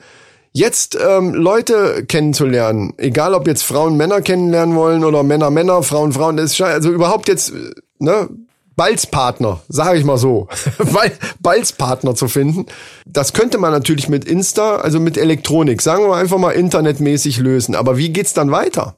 [0.58, 6.12] jetzt ähm, Leute kennenzulernen, egal ob jetzt Frauen Männer kennenlernen wollen oder Männer Männer, Frauen
[6.14, 8.28] Frauen, das ist also überhaupt jetzt äh, ne
[8.76, 10.48] Balzpartner, sage ich mal so,
[10.94, 12.66] Bal- Balzpartner zu finden.
[13.06, 17.76] Das könnte man natürlich mit Insta, also mit Elektronik, sagen wir einfach mal internetmäßig lösen.
[17.76, 18.96] Aber wie geht's dann weiter?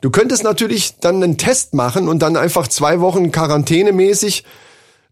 [0.00, 4.44] Du könntest natürlich dann einen Test machen und dann einfach zwei Wochen quarantänemäßig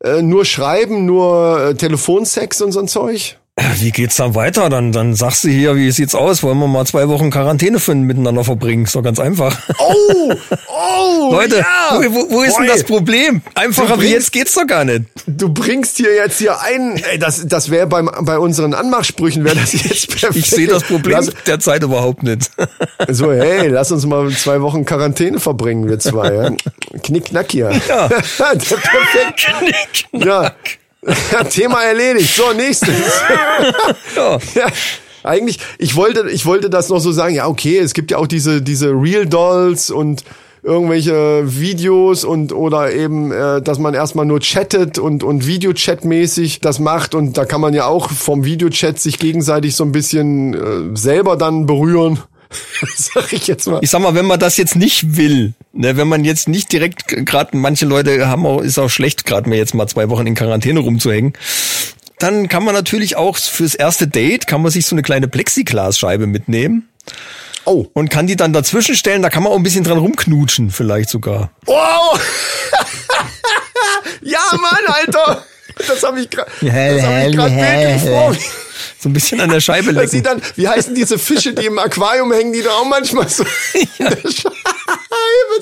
[0.04, 3.38] äh, nur schreiben, nur äh, Telefonsex und so ein Zeug.
[3.78, 4.68] Wie geht's dann weiter?
[4.68, 6.42] Dann, dann sagst du hier, wie sieht's aus?
[6.42, 8.84] Wollen wir mal zwei Wochen Quarantäne für, miteinander verbringen?
[8.84, 9.58] Ist doch ganz einfach.
[9.78, 10.34] Oh,
[10.68, 12.00] oh, Leute, ja.
[12.10, 13.40] wo, wo, ist denn Boy, das Problem?
[13.54, 15.04] Einfacher Du wie bringst- jetzt geht's doch gar nicht.
[15.26, 19.56] Du bringst hier jetzt hier ein, ey, das, das wäre beim bei unseren Anmachsprüchen wäre
[19.56, 20.36] das jetzt perfekt.
[20.36, 22.50] Ich sehe das Problem Lass, derzeit überhaupt nicht.
[23.08, 26.34] so, hey, lass uns mal zwei Wochen Quarantäne verbringen, wir zwei.
[26.34, 26.50] Ja?
[27.02, 27.70] Knick, knack hier.
[27.88, 28.08] Ja.
[28.08, 28.76] perfekt.
[30.12, 30.52] Ja.
[31.50, 32.34] Thema erledigt.
[32.34, 32.94] So, nächstes.
[34.16, 34.38] Ja.
[34.54, 34.66] ja,
[35.22, 38.26] eigentlich, ich wollte, ich wollte das noch so sagen, ja, okay, es gibt ja auch
[38.26, 40.24] diese, diese Real Dolls und
[40.62, 46.78] irgendwelche Videos und oder eben, äh, dass man erstmal nur chattet und, und Videochat-mäßig das
[46.80, 50.96] macht und da kann man ja auch vom Videochat sich gegenseitig so ein bisschen äh,
[50.96, 52.18] selber dann berühren.
[52.96, 53.80] Sag ich jetzt mal.
[53.82, 57.08] Ich sag mal, wenn man das jetzt nicht will, ne, wenn man jetzt nicht direkt,
[57.08, 60.34] gerade manche Leute haben auch, ist auch schlecht, gerade mir jetzt mal zwei Wochen in
[60.34, 61.34] Quarantäne rumzuhängen,
[62.18, 66.26] dann kann man natürlich auch fürs erste Date, kann man sich so eine kleine Plexiglasscheibe
[66.26, 66.88] mitnehmen
[67.68, 67.86] Oh.
[67.94, 71.10] und kann die dann dazwischen stellen, da kann man auch ein bisschen dran rumknutschen, vielleicht
[71.10, 71.50] sogar.
[71.64, 72.20] Wow!
[74.22, 75.44] ja, Mann, Alter!
[75.86, 78.38] Das habe ich gerade das hab ich grad bildlich vor mir.
[78.98, 80.22] So ein bisschen an der Scheibe lecken.
[80.22, 83.88] dann, wie heißen diese Fische, die im Aquarium hängen, die da auch manchmal so in
[83.98, 84.56] der Scheibe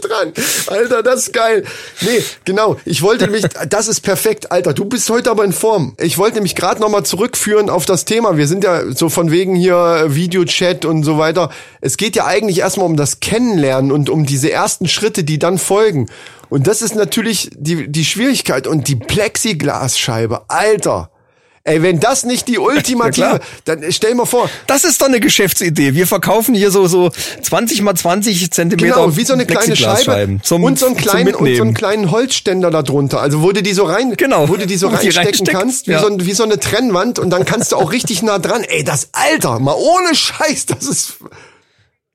[0.00, 0.32] dran.
[0.66, 1.64] Alter, das ist geil.
[2.00, 2.76] Nee, genau.
[2.84, 4.52] Ich wollte mich, das ist perfekt.
[4.52, 5.94] Alter, du bist heute aber in Form.
[5.98, 8.36] Ich wollte mich gerade nochmal zurückführen auf das Thema.
[8.36, 11.50] Wir sind ja so von wegen hier Videochat und so weiter.
[11.80, 15.58] Es geht ja eigentlich erstmal um das Kennenlernen und um diese ersten Schritte, die dann
[15.58, 16.08] folgen.
[16.50, 18.66] Und das ist natürlich die, die Schwierigkeit.
[18.66, 21.10] Und die Plexiglasscheibe, Alter.
[21.66, 25.18] Ey, wenn das nicht die ultimative, Ja, dann stell mal vor, Das ist doch eine
[25.18, 25.94] Geschäftsidee.
[25.94, 27.10] Wir verkaufen hier so, so
[27.42, 31.34] 20 mal 20 Zentimeter Genau, wie so eine kleine Scheibe zum, und so einen kleinen
[31.34, 33.22] und so einen kleinen Holzständer da drunter.
[33.22, 35.86] Also wo du die so rein, Genau, wo du die so die reinstecken reinsteckst, kannst,
[35.88, 36.00] wie, ja.
[36.00, 38.62] so, ein- wie so eine Trennwand und dann kannst du auch richtig nah dran.
[38.64, 41.14] Ey, das Alter, mal ohne Scheiß, das ist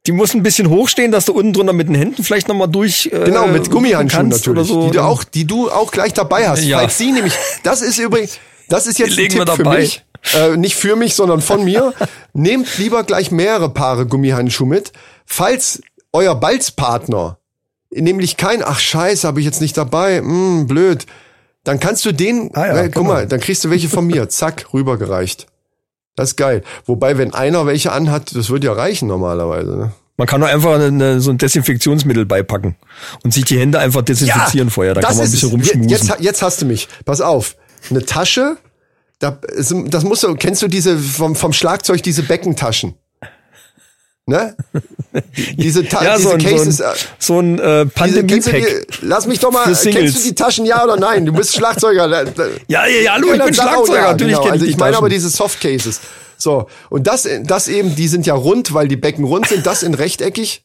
[0.05, 3.07] Die muss ein bisschen hochstehen, dass du unten drunter mit den Händen vielleicht nochmal durch.
[3.11, 4.85] Äh, genau mit Gummihandschuhen natürlich, so.
[4.85, 6.63] die du auch, die du auch gleich dabei hast.
[6.65, 6.77] Ja.
[6.77, 7.33] Falls sie nämlich,
[7.63, 8.37] das ist übrigens,
[8.69, 10.03] das ist jetzt Die ein Tipp für mich.
[10.33, 11.93] Äh, nicht für mich, sondern von mir.
[12.33, 14.91] Nehmt lieber gleich mehrere Paare Gummihandschuhe mit,
[15.25, 17.39] falls euer Balzpartner
[17.91, 21.05] nämlich kein, ach scheiße, habe ich jetzt nicht dabei, hm, blöd.
[21.63, 23.27] Dann kannst du den, Ah ja, äh, guck mal, mal.
[23.27, 25.47] dann kriegst du welche von mir, zack, rübergereicht.
[26.15, 26.63] Das ist geil.
[26.85, 29.77] Wobei, wenn einer welche anhat, das wird ja reichen normalerweise.
[29.77, 29.91] Ne?
[30.17, 32.75] Man kann doch einfach eine, so ein Desinfektionsmittel beipacken
[33.23, 34.93] und sich die Hände einfach desinfizieren vorher.
[34.93, 35.87] Da kann man ein bisschen rumschmusen.
[35.87, 36.89] Jetzt, jetzt hast du mich.
[37.05, 37.55] Pass auf.
[37.89, 38.57] Eine Tasche,
[39.19, 42.95] da, das musst du, kennst du diese vom, vom Schlagzeug, diese Beckentaschen?
[44.25, 44.55] Ne?
[45.57, 46.77] Diese, Ta ja, diese so ein, Cases.
[46.77, 48.87] so äh, ein, so ein äh, Pandemie-Pack.
[49.01, 49.85] lass mich doch mal, kennst
[50.19, 51.25] du die Taschen, ja oder nein?
[51.25, 52.07] Du bist Schlagzeuger.
[52.67, 54.43] Ja, ja, ja, hallo, ich dann bin Schlagzeuger, ja, natürlich genau.
[54.43, 54.97] kenn ich Also ich meine Taschen.
[54.97, 55.99] aber diese Soft Cases.
[56.37, 59.81] So, und das, das eben, die sind ja rund, weil die Becken rund sind, das
[59.81, 60.63] in rechteckig.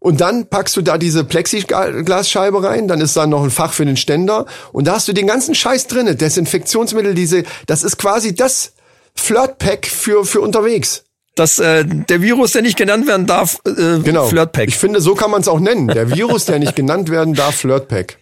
[0.00, 3.84] Und dann packst du da diese Plexiglasscheibe rein, dann ist da noch ein Fach für
[3.84, 8.34] den Ständer und da hast du den ganzen Scheiß drinne, Desinfektionsmittel, diese, das ist quasi
[8.34, 8.74] das
[9.16, 11.04] Flirtpack für für unterwegs.
[11.34, 14.26] Dass äh, der Virus, der nicht genannt werden darf, äh, Genau.
[14.26, 14.68] Flirtpack.
[14.68, 15.86] Ich finde, so kann man es auch nennen.
[15.88, 18.18] Der Virus, der nicht genannt werden darf, Flirtpack.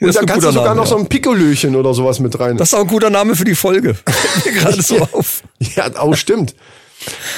[0.00, 1.02] Und Das dann ein kannst du sogar Name, noch so ja.
[1.02, 2.56] ein Pikolöchen oder sowas mit rein.
[2.56, 3.96] Das ist auch ein guter Name für die Folge.
[4.44, 5.42] Gerade so auf.
[5.58, 6.54] Ja, auch stimmt.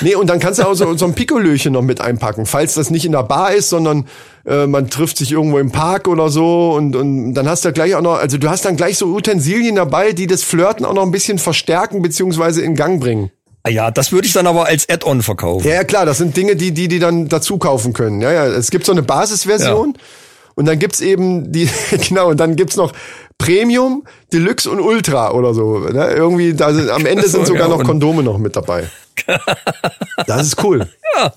[0.00, 2.90] Nee, und dann kannst du auch so, so ein Pikolöchen noch mit einpacken, falls das
[2.90, 4.06] nicht in der Bar ist, sondern
[4.46, 7.94] äh, man trifft sich irgendwo im Park oder so und, und dann hast du gleich
[7.94, 11.04] auch noch, also du hast dann gleich so Utensilien dabei, die das Flirten auch noch
[11.04, 13.30] ein bisschen verstärken beziehungsweise in Gang bringen.
[13.64, 15.66] Ah ja, das würde ich dann aber als Add-on verkaufen.
[15.66, 18.22] Ja, ja, klar, das sind Dinge, die die, die dann dazu kaufen können.
[18.22, 19.94] Ja, ja, es gibt so eine Basisversion
[20.54, 21.68] und dann gibt's eben die,
[22.08, 22.92] genau, und dann gibt's noch
[23.38, 25.78] Premium, Deluxe und Ultra oder so.
[25.78, 26.10] Ne?
[26.10, 28.84] Irgendwie, da sind, am Ende sind So, sogar noch Kondome noch mit dabei.
[30.26, 30.88] Das ist cool.
[31.16, 31.32] Ja,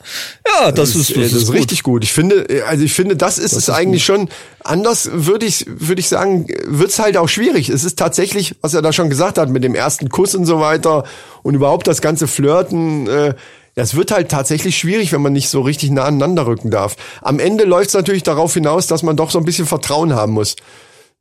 [0.47, 1.55] ja, das, ist, äh, das, ist, gut.
[1.55, 2.03] richtig gut.
[2.03, 4.29] Ich finde, äh, also ich finde, das ist es eigentlich schon.
[4.63, 7.69] Anders würde ich, würde ich sagen, wird's halt auch schwierig.
[7.69, 10.59] Es ist tatsächlich, was er da schon gesagt hat, mit dem ersten Kuss und so
[10.59, 11.05] weiter
[11.43, 13.07] und überhaupt das ganze Flirten.
[13.07, 13.33] Äh,
[13.75, 16.97] das wird halt tatsächlich schwierig, wenn man nicht so richtig nah aneinander rücken darf.
[17.21, 20.55] Am Ende läuft's natürlich darauf hinaus, dass man doch so ein bisschen Vertrauen haben muss.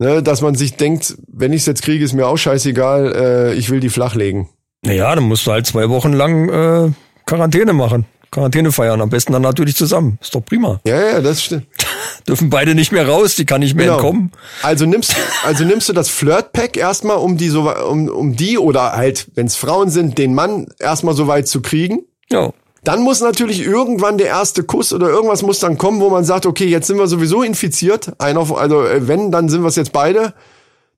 [0.00, 3.68] Ne, dass man sich denkt, wenn ich's jetzt kriege, ist mir auch scheißegal, äh, ich
[3.68, 4.48] will die flachlegen.
[4.82, 6.90] Naja, dann musst du halt zwei Wochen lang äh,
[7.26, 8.06] Quarantäne machen.
[8.30, 9.02] Quarantäne feiern.
[9.02, 10.16] Am besten dann natürlich zusammen.
[10.22, 10.80] Ist doch prima.
[10.86, 11.66] Ja, ja, das stimmt.
[12.28, 13.96] Dürfen beide nicht mehr raus, die kann nicht mehr Genau.
[13.98, 14.32] entkommen.
[14.62, 18.92] Also nimmst, also nimmst du das Flirt-Pack erstmal, um die so, um, um die oder
[18.92, 22.06] halt, wenn es Frauen sind, den Mann erstmal so weit zu kriegen.
[22.30, 22.52] Ja.
[22.82, 26.46] Dann muss natürlich irgendwann der erste Kuss oder irgendwas muss dann kommen, wo man sagt,
[26.46, 28.12] okay, jetzt sind wir sowieso infiziert.
[28.46, 30.32] Von- also äh, wenn, dann sind wir es jetzt beide.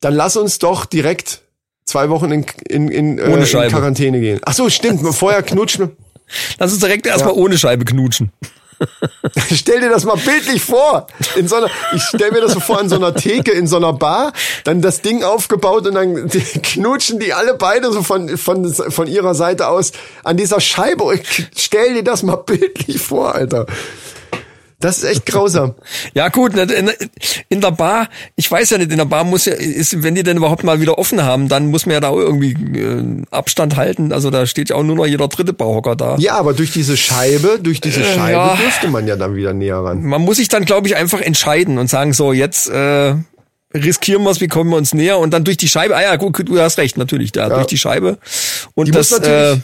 [0.01, 1.43] Dann lass uns doch direkt
[1.85, 3.71] zwei Wochen in, in, in, äh, Ohne in.
[3.71, 4.41] Quarantäne gehen.
[4.45, 5.03] Ach so, stimmt.
[5.15, 5.97] Vorher knutschen.
[6.59, 8.33] Lass uns direkt erstmal ohne Scheibe knutschen.
[9.55, 11.07] Stell dir das mal bildlich vor.
[11.37, 13.77] In so einer, ich stell mir das so vor in so einer Theke, in so
[13.77, 14.33] einer Bar,
[14.65, 16.29] dann das Ding aufgebaut und dann
[16.63, 19.93] knutschen die alle beide so von, von, von ihrer Seite aus
[20.25, 21.15] an dieser Scheibe.
[21.15, 23.67] Ich Stell dir das mal bildlich vor, Alter.
[24.83, 25.75] Das ist echt grausam.
[26.15, 26.91] Ja gut, ne, in,
[27.49, 30.23] in der Bar, ich weiß ja nicht, in der Bar muss ja, ist, wenn die
[30.23, 34.13] denn überhaupt mal wieder offen haben, dann muss man ja da irgendwie äh, Abstand halten.
[34.13, 36.17] Also da steht ja auch nur noch jeder dritte Bauhocker da.
[36.19, 38.57] Ja, aber durch diese Scheibe, durch diese Scheibe Äh, ja.
[38.57, 40.03] dürfte man ja dann wieder näher ran.
[40.03, 43.15] Man muss sich dann, glaube ich, einfach entscheiden und sagen, so, jetzt äh,
[43.75, 45.19] riskieren wir es, wie kommen wir uns näher?
[45.19, 47.79] Und dann durch die Scheibe, ah ja, gut, du hast recht, natürlich, da durch die
[47.79, 48.19] Scheibe.
[48.75, 49.57] Und Die das, äh,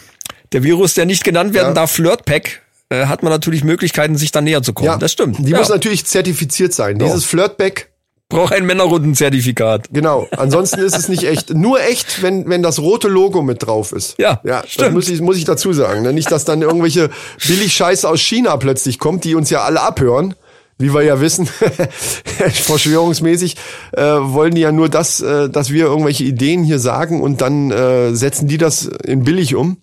[0.52, 1.74] der Virus, der nicht genannt werden Ja.
[1.74, 4.86] darf, Flirtpack, äh, hat man natürlich Möglichkeiten, sich da näher zu kommen.
[4.86, 5.38] Ja, das stimmt.
[5.38, 5.58] Die ja.
[5.58, 6.98] muss natürlich zertifiziert sein.
[6.98, 7.90] Dieses Flirtback
[8.30, 9.88] Braucht ein Männerrundenzertifikat.
[9.90, 10.28] Genau.
[10.36, 11.54] Ansonsten ist es nicht echt.
[11.54, 14.16] Nur echt, wenn, wenn das rote Logo mit drauf ist.
[14.18, 14.92] Ja, ja das stimmt.
[14.92, 16.02] muss ich, muss ich dazu sagen.
[16.02, 16.12] ne?
[16.12, 17.08] Nicht, dass dann irgendwelche
[17.46, 20.34] Billig-Scheiße aus China plötzlich kommt, die uns ja alle abhören.
[20.76, 21.46] Wie wir ja wissen,
[22.34, 23.56] verschwörungsmäßig,
[23.92, 27.72] äh, wollen die ja nur das, äh, dass wir irgendwelche Ideen hier sagen und dann
[27.72, 29.78] äh, setzen die das in billig um.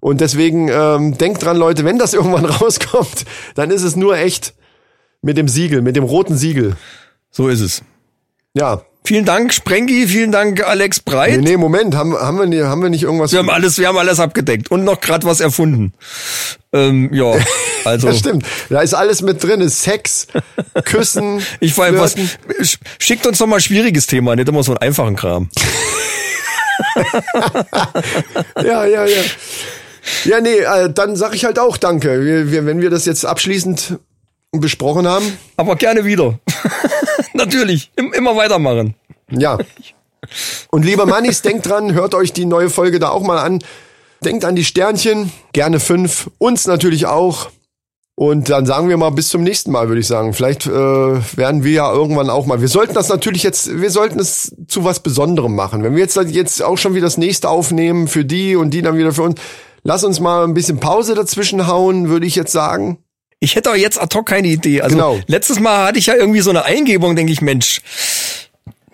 [0.00, 3.24] Und deswegen ähm, denkt dran, Leute, wenn das irgendwann rauskommt,
[3.54, 4.54] dann ist es nur echt
[5.22, 6.76] mit dem Siegel, mit dem roten Siegel.
[7.30, 7.82] So ist es.
[8.54, 11.40] Ja, Vielen Dank, Sprengi, vielen Dank, Alex Breit.
[11.40, 13.32] Nee, nee, Moment, haben, haben, wir, haben wir nicht irgendwas...
[13.32, 15.94] Wir haben alles, wir haben alles abgedeckt und noch grad was erfunden.
[16.74, 17.32] Ähm, ja,
[17.86, 18.08] also.
[18.08, 18.44] Ja, stimmt.
[18.68, 19.62] Da ist alles mit drin.
[19.62, 20.26] Ist Sex,
[20.84, 22.16] Küssen, Ich vor allem was,
[22.98, 25.48] schickt uns doch mal ein schwieriges Thema, nicht immer so einen einfachen Kram.
[28.62, 29.22] Ja, ja, ja.
[30.24, 32.24] Ja, nee, äh, dann sag ich halt auch Danke.
[32.24, 33.98] Wir, wir, wenn wir das jetzt abschließend
[34.52, 36.38] besprochen haben, Aber gerne wieder.
[37.34, 38.94] Natürlich, im, immer weitermachen.
[39.30, 39.58] ja.
[40.70, 43.62] Und lieber Mannis, denkt dran, hört euch die neue Folge da auch mal an.
[44.24, 47.50] Denkt an die Sternchen, gerne fünf, uns natürlich auch.
[48.16, 50.34] Und dann sagen wir mal bis zum nächsten Mal, würde ich sagen.
[50.34, 52.60] Vielleicht äh, werden wir ja irgendwann auch mal.
[52.60, 55.84] Wir sollten das natürlich jetzt, wir sollten es zu was Besonderem machen.
[55.84, 58.98] Wenn wir jetzt jetzt auch schon wieder das nächste aufnehmen für die und die dann
[58.98, 59.40] wieder für uns,
[59.82, 62.98] lass uns mal ein bisschen Pause dazwischen hauen, würde ich jetzt sagen.
[63.40, 64.80] Ich hätte auch jetzt ad hoc keine Idee.
[64.82, 65.20] Also Genau.
[65.26, 67.80] letztes Mal hatte ich ja irgendwie so eine Eingebung, denke ich, Mensch,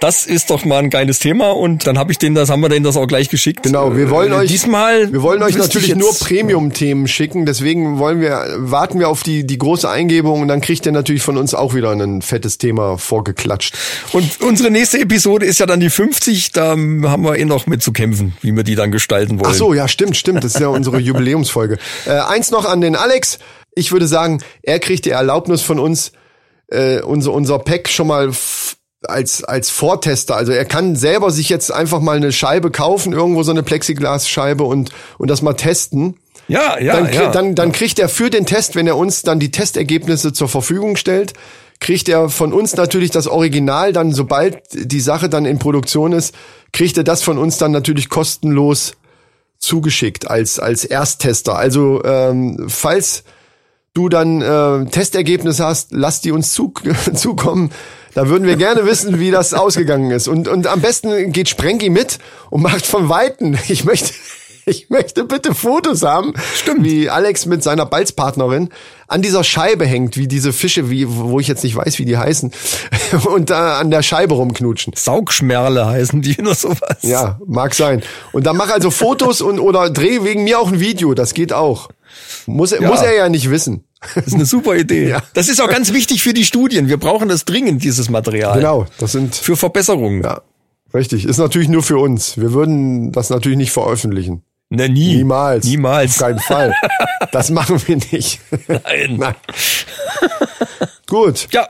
[0.00, 2.68] das ist doch mal ein geiles Thema und dann habe ich denen das, haben wir
[2.68, 3.62] denen das auch gleich geschickt.
[3.62, 5.12] Genau, wir wollen Äh, euch diesmal.
[5.12, 9.46] wir wollen euch natürlich ich nur Premium-Themen schicken, deswegen wollen wir warten wir auf die
[9.46, 12.98] die große Eingebung und dann kriegt ihr natürlich von uns auch wieder ein fettes Thema
[12.98, 13.74] vorgeklatscht.
[14.12, 17.82] Und unsere nächste Episode ist ja dann die 50, da haben wir eh noch mit
[17.82, 19.50] zu kämpfen, wie wir die dann gestalten wollen.
[19.50, 21.78] Ach so, ja, stimmt, stimmt, das ist ja unsere Jubiläumsfolge.
[22.06, 23.38] Äh, eins noch an den Alex,
[23.74, 26.12] ich würde sagen, er kriegt die Erlaubnis von uns
[26.68, 28.30] äh, unser unser Pack schon mal
[29.08, 33.42] als als Vortester, also er kann selber sich jetzt einfach mal eine Scheibe kaufen, irgendwo
[33.42, 36.16] so eine Plexiglasscheibe und und das mal testen.
[36.46, 37.30] Ja, ja, dann, ja.
[37.30, 40.96] dann, dann kriegt er für den Test, wenn er uns dann die Testergebnisse zur Verfügung
[40.96, 41.32] stellt,
[41.80, 46.34] kriegt er von uns natürlich das Original dann, sobald die Sache dann in Produktion ist,
[46.72, 48.92] kriegt er das von uns dann natürlich kostenlos
[49.58, 51.56] zugeschickt als, als Ersttester.
[51.56, 53.24] Also ähm, falls
[53.94, 56.72] du dann äh, Testergebnisse hast, lass die uns zu,
[57.14, 57.70] zukommen.
[58.14, 60.28] Da würden wir gerne wissen, wie das ausgegangen ist.
[60.28, 62.18] Und, und am besten geht Sprengi mit
[62.50, 63.58] und macht von Weitem.
[63.68, 64.12] Ich möchte,
[64.66, 66.84] ich möchte bitte Fotos haben, Stimmt.
[66.84, 68.68] wie Alex mit seiner Balzpartnerin
[69.08, 72.16] an dieser Scheibe hängt, wie diese Fische, wie, wo ich jetzt nicht weiß, wie die
[72.16, 72.52] heißen,
[73.26, 74.94] und da an der Scheibe rumknutschen.
[74.96, 76.98] Saugschmerle heißen die oder sowas.
[77.02, 78.02] Ja, mag sein.
[78.32, 81.52] Und dann mach also Fotos und oder dreh wegen mir auch ein Video, das geht
[81.52, 81.88] auch.
[82.46, 83.84] Muss, er muss er ja nicht wissen.
[84.14, 85.08] Das ist eine super Idee.
[85.14, 85.22] Ja.
[85.34, 86.88] Das ist auch ganz wichtig für die Studien.
[86.88, 88.56] Wir brauchen das dringend, dieses Material.
[88.58, 90.22] Genau, das sind Für Verbesserungen.
[90.22, 90.40] ja
[90.94, 91.24] richtig.
[91.24, 92.38] Ist natürlich nur für uns.
[92.38, 94.42] Wir würden das natürlich nicht veröffentlichen.
[94.70, 95.16] Na, nie.
[95.16, 95.64] Niemals.
[95.66, 96.12] Niemals.
[96.12, 96.74] Auf keinen Fall.
[97.32, 98.40] Das machen wir nicht.
[98.68, 99.16] Nein.
[99.18, 99.34] Nein.
[101.06, 101.48] Gut.
[101.52, 101.68] Ja,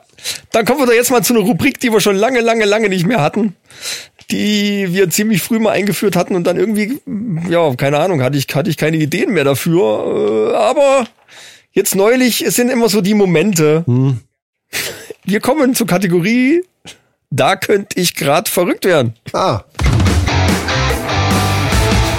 [0.53, 2.89] dann kommen wir doch jetzt mal zu einer Rubrik, die wir schon lange, lange, lange
[2.89, 3.57] nicht mehr hatten.
[4.31, 7.01] Die wir ziemlich früh mal eingeführt hatten und dann irgendwie,
[7.49, 10.51] ja, keine Ahnung, hatte ich, hatte ich keine Ideen mehr dafür.
[10.53, 11.07] Äh, Aber
[11.75, 13.85] jetzt neulich, es sind immer so die Momente.
[15.25, 16.63] Wir kommen zur Kategorie,
[17.31, 19.15] da könnte ich grad verrückt werden.
[19.33, 19.63] Ah,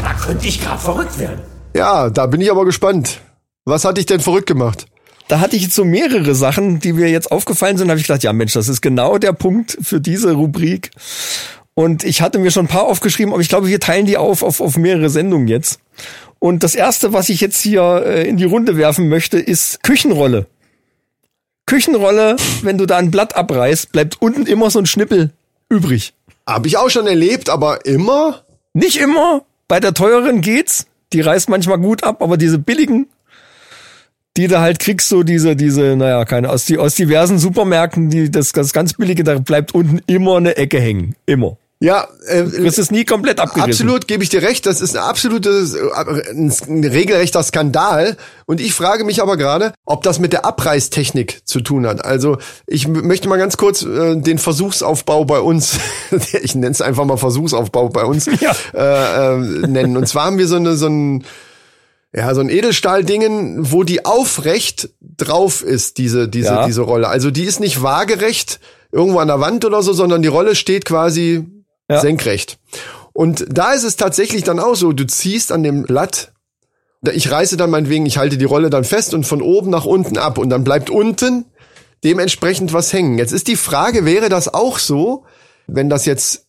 [0.01, 1.39] Da könnte ich gerade verrückt werden.
[1.76, 3.20] ja, da bin ich aber gespannt.
[3.66, 4.86] Was hat dich denn verrückt gemacht?
[5.28, 7.88] Da hatte ich jetzt so mehrere Sachen, die mir jetzt aufgefallen sind.
[7.88, 10.91] Da habe ich gedacht, ja Mensch, das ist genau der Punkt für diese Rubrik.
[11.74, 14.43] Und ich hatte mir schon ein paar aufgeschrieben, aber ich glaube, wir teilen die auf,
[14.43, 15.80] auf, auf mehrere Sendungen jetzt.
[16.46, 20.46] Und das erste, was ich jetzt hier äh, in die Runde werfen möchte, ist Küchenrolle.
[21.66, 25.32] Küchenrolle, wenn du da ein Blatt abreißt, bleibt unten immer so ein Schnippel
[25.70, 26.14] übrig.
[26.46, 28.43] Hab ich auch schon erlebt, aber immer?
[28.74, 29.41] Nicht immer.
[29.68, 30.86] Bei der teuren geht's.
[31.14, 33.08] Die reißt manchmal gut ab, aber diese billigen,
[34.38, 38.30] die du halt kriegst, so diese, diese, naja, keine, aus, die, aus diversen Supermärkten, die,
[38.30, 41.16] das, das ganz billige, da bleibt unten immer eine Ecke hängen.
[41.26, 41.58] Immer.
[41.82, 43.71] Ja, äh, Das ist nie komplett abgerissen.
[43.88, 44.65] Absolut, gebe ich dir recht.
[44.65, 45.82] Das ist ein absolutes, äh,
[46.32, 48.15] ein, regelrechter Skandal.
[48.45, 52.03] Und ich frage mich aber gerade, ob das mit der Abreißtechnik zu tun hat.
[52.05, 55.78] Also ich möchte mal ganz kurz äh, den Versuchsaufbau bei uns,
[56.41, 58.55] ich nenne es einfach mal Versuchsaufbau bei uns, Ja.
[58.73, 59.97] äh, äh, nennen.
[59.97, 61.26] Und zwar haben wir so eine, so ein,
[62.15, 66.65] ja, so ein Edelstahldingen, wo die aufrecht drauf ist, diese, diese, Ja.
[66.65, 67.09] diese Rolle.
[67.09, 68.61] Also die ist nicht waagerecht
[68.93, 71.45] irgendwo an der Wand oder so, sondern die Rolle steht quasi
[71.90, 72.00] Ja.
[72.00, 72.58] senkrecht.
[73.14, 76.34] Und da ist es tatsächlich dann auch so, du ziehst an dem Blatt,
[77.14, 80.18] ich reiße dann meinetwegen, ich halte die Rolle dann fest und von oben nach unten
[80.18, 81.46] ab und dann bleibt unten
[82.04, 83.18] dementsprechend was hängen.
[83.18, 85.26] Jetzt ist die Frage, wäre das auch so,
[85.68, 86.48] wenn das jetzt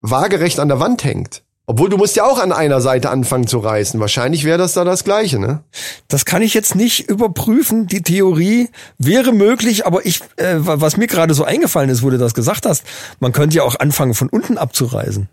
[0.00, 1.42] waagerecht an der Wand hängt?
[1.68, 3.98] Obwohl du musst ja auch an einer Seite anfangen zu reißen.
[3.98, 5.64] Wahrscheinlich wäre das da das Gleiche, ne?
[6.06, 7.88] Das kann ich jetzt nicht überprüfen.
[7.88, 12.10] Die Theorie wäre möglich, aber ich, äh, wa- was mir gerade so eingefallen ist, wo
[12.10, 12.84] du das gesagt hast,
[13.18, 15.28] man könnte ja auch anfangen, von unten abzureißen.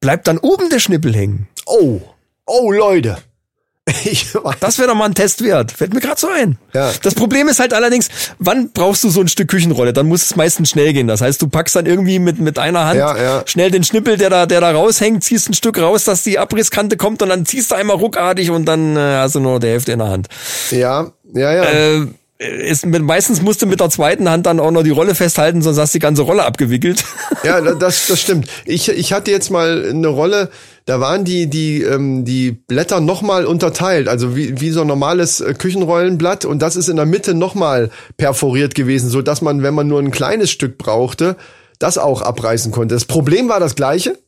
[0.00, 1.48] Bleibt dann oben der Schnippel hängen.
[1.66, 2.00] Oh,
[2.46, 3.18] oh Leute.
[4.60, 5.72] Das wäre doch mal ein Test wert.
[5.72, 6.56] Fällt mir gerade so ein.
[6.72, 6.90] Ja.
[7.02, 8.08] Das Problem ist halt allerdings,
[8.38, 9.92] wann brauchst du so ein Stück Küchenrolle?
[9.92, 11.08] Dann muss es meistens schnell gehen.
[11.08, 13.42] Das heißt, du packst dann irgendwie mit, mit einer Hand Ja, ja.
[13.46, 16.96] schnell den Schnippel, der da, der da raushängt, ziehst ein Stück raus, dass die Abrisskante
[16.96, 19.92] kommt und dann ziehst du einmal ruckartig und dann äh, hast du nur die Hälfte
[19.92, 20.28] in der Hand.
[20.70, 21.62] Ja, ja, ja.
[21.64, 22.06] Äh,
[22.38, 25.62] ist mit, meistens musst du mit der zweiten Hand dann auch noch die Rolle festhalten,
[25.62, 27.04] sonst hast du die ganze Rolle abgewickelt.
[27.44, 28.48] Ja, da- das, das stimmt.
[28.64, 30.50] Ich, ich hatte jetzt mal eine Rolle,
[30.84, 35.40] da waren die, die, ähm, die Blätter nochmal unterteilt, also wie, wie so ein normales
[35.40, 39.74] äh, Küchenrollenblatt und das ist in der Mitte nochmal perforiert gewesen, so dass man, wenn
[39.74, 41.36] man nur ein kleines Stück brauchte,
[41.78, 42.94] das auch abreißen konnte.
[42.94, 44.18] Das Problem war das gleiche,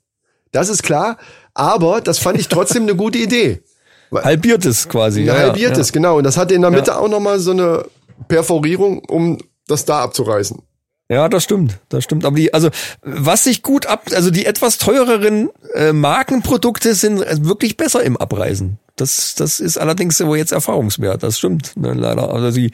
[0.52, 1.18] das ist klar,
[1.54, 3.62] aber das fand ich trotzdem eine gute Idee.
[4.14, 5.22] Halbiertes quasi.
[5.22, 6.18] Ja, halbiertes, genau.
[6.18, 7.84] Und das hatte in der Mitte auch nochmal so eine
[8.28, 10.62] Perforierung, um das da abzureißen.
[11.10, 12.24] Ja, das stimmt, das stimmt.
[12.24, 12.70] Aber die, also
[13.02, 18.78] was sich gut ab, also die etwas teureren äh, Markenprodukte sind wirklich besser im Abreisen.
[18.96, 21.22] Das, das ist allerdings aber jetzt erfahrungswert.
[21.22, 22.32] Das stimmt, ne, leider.
[22.32, 22.70] Also die,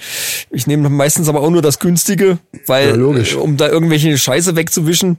[0.51, 4.55] ich nehme meistens aber auch nur das günstige, weil Ja, äh, um da irgendwelche Scheiße
[4.55, 5.16] wegzuwischen,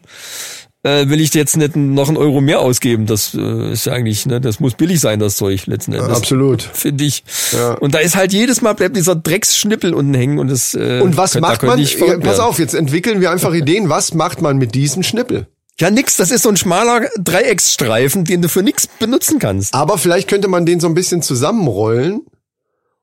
[0.83, 3.05] äh, will ich jetzt nicht noch einen Euro mehr ausgeben.
[3.05, 6.17] Das äh, ist ja eigentlich, ne, das muss billig sein, das Zeug letzten Endes.
[6.17, 6.61] Absolut.
[6.61, 7.23] Finde ich.
[7.51, 7.73] Ja.
[7.75, 10.73] Und da ist halt jedes Mal bleibt dieser Drecksschnippel unten hängen und das.
[10.73, 11.79] Äh, Und was macht man?
[11.79, 13.89] ich pass auf, jetzt entwickeln wir einfach Ideen.
[13.89, 15.47] Was macht man mit diesem Schnippel?
[15.79, 19.73] Ja, nix, das ist so ein schmaler Dreiecksstreifen, den du für nix benutzen kannst.
[19.73, 22.21] Aber vielleicht könnte man den so ein bisschen zusammenrollen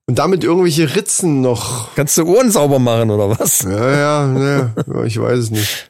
[0.06, 1.94] und damit irgendwelche Ritzen noch.
[1.96, 3.62] Kannst du Ohren sauber machen oder was?
[3.62, 5.87] Ja, ja, ja, ich weiß es nicht.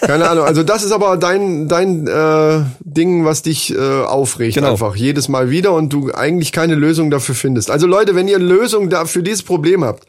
[0.00, 0.44] Keine Ahnung.
[0.44, 4.70] Also das ist aber dein dein äh, Ding, was dich äh, aufregt Genau.
[4.72, 7.70] einfach jedes Mal wieder und du eigentlich keine Lösung dafür findest.
[7.70, 10.04] Also Leute, wenn ihr eine Lösung für dieses Problem habt,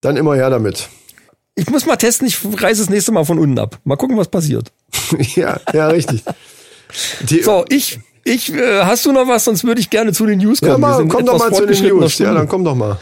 [0.00, 0.88] dann immer her damit.
[1.56, 3.78] Ich muss mal testen, ich reiße das nächste Mal von unten ab.
[3.84, 4.72] Mal gucken, was passiert.
[5.34, 6.22] ja, ja, richtig.
[7.28, 9.44] Die, So, ich, ich, äh, hast du noch was?
[9.44, 10.72] Sonst würde ich gerne zu den News kommen.
[10.72, 12.18] ja, Wir mal, sind komm doch mal zu den News.
[12.18, 12.98] Ja, dann komm doch mal.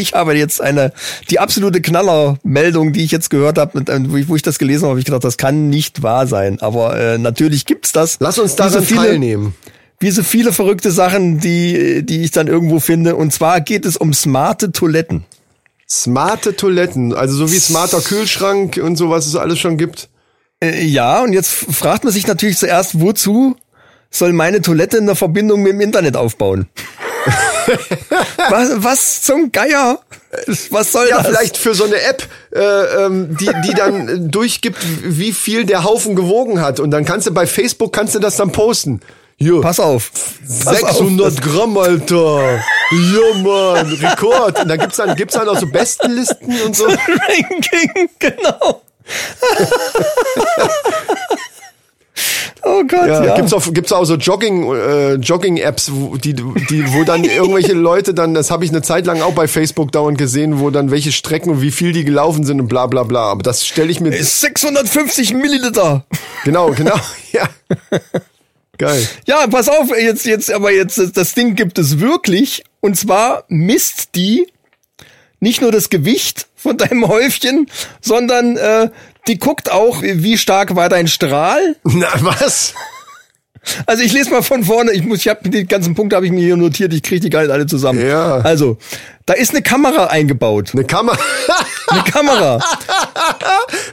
[0.00, 0.92] Ich habe jetzt eine,
[1.30, 4.90] die absolute Knallermeldung, die ich jetzt gehört habe, wo ich, wo ich das gelesen habe,
[4.90, 6.58] habe ich gedacht, das kann nicht wahr sein.
[6.60, 8.16] Aber äh, natürlich gibt's das.
[8.20, 9.54] Lass uns Wie so viele- teilnehmen.
[10.02, 13.16] Wie so viele verrückte Sachen, die, die ich dann irgendwo finde.
[13.16, 15.24] Und zwar geht es um smarte Toiletten.
[15.88, 20.08] Smarte Toiletten, also so wie smarter Kühlschrank und so, was es alles schon gibt.
[20.62, 23.56] Äh, ja, und jetzt fragt man sich natürlich zuerst, wozu
[24.10, 26.66] soll meine Toilette eine Verbindung mit dem Internet aufbauen?
[28.50, 30.00] was, was zum Geier?
[30.70, 31.26] Was soll Ja, das?
[31.28, 32.22] vielleicht für so eine App,
[32.54, 36.80] äh, ähm, die, die dann äh, durchgibt, wie viel der Haufen gewogen hat.
[36.80, 39.00] Und dann kannst du bei Facebook kannst du das dann posten.
[39.36, 40.10] Hier, Pass auf.
[40.64, 41.40] Pass 600 auf.
[41.40, 42.60] Gramm, Alter.
[42.92, 44.60] Ja, Mann, Rekord.
[44.60, 46.84] Und dann gibt's dann, gibt's dann auch so Bestenlisten und so.
[46.86, 48.82] Ranking, genau.
[52.70, 53.36] oh Gott, Ja, ja.
[53.36, 58.14] gibt's auch, gibt's auch so Jogging, äh, Jogging-Apps, wo, die, die, wo dann irgendwelche Leute
[58.14, 61.12] dann, das habe ich eine Zeit lang auch bei Facebook dauernd gesehen, wo dann welche
[61.12, 63.30] Strecken und wie viel die gelaufen sind und bla bla bla.
[63.30, 64.10] Aber das stelle ich mir.
[64.10, 66.04] Ist 650 Milliliter.
[66.44, 66.94] Genau, genau.
[67.32, 67.48] Ja.
[68.76, 69.06] Geil.
[69.26, 72.64] Ja, pass auf, jetzt, jetzt, aber jetzt, das Ding gibt es wirklich.
[72.80, 74.46] Und zwar misst die
[75.38, 77.68] nicht nur das Gewicht von deinem Häufchen,
[78.00, 78.90] sondern äh,
[79.30, 81.76] die guckt auch, wie stark war dein Strahl.
[81.84, 82.74] Na, was?
[83.86, 86.32] Also ich lese mal von vorne, ich muss, ich habe die ganzen Punkte habe ich
[86.32, 88.04] mir hier notiert, ich kriege die gar nicht alle zusammen.
[88.04, 88.38] Ja.
[88.38, 88.78] Also,
[89.30, 90.70] da ist eine Kamera eingebaut.
[90.72, 91.16] Eine Kamera.
[91.86, 92.58] Eine Kamera.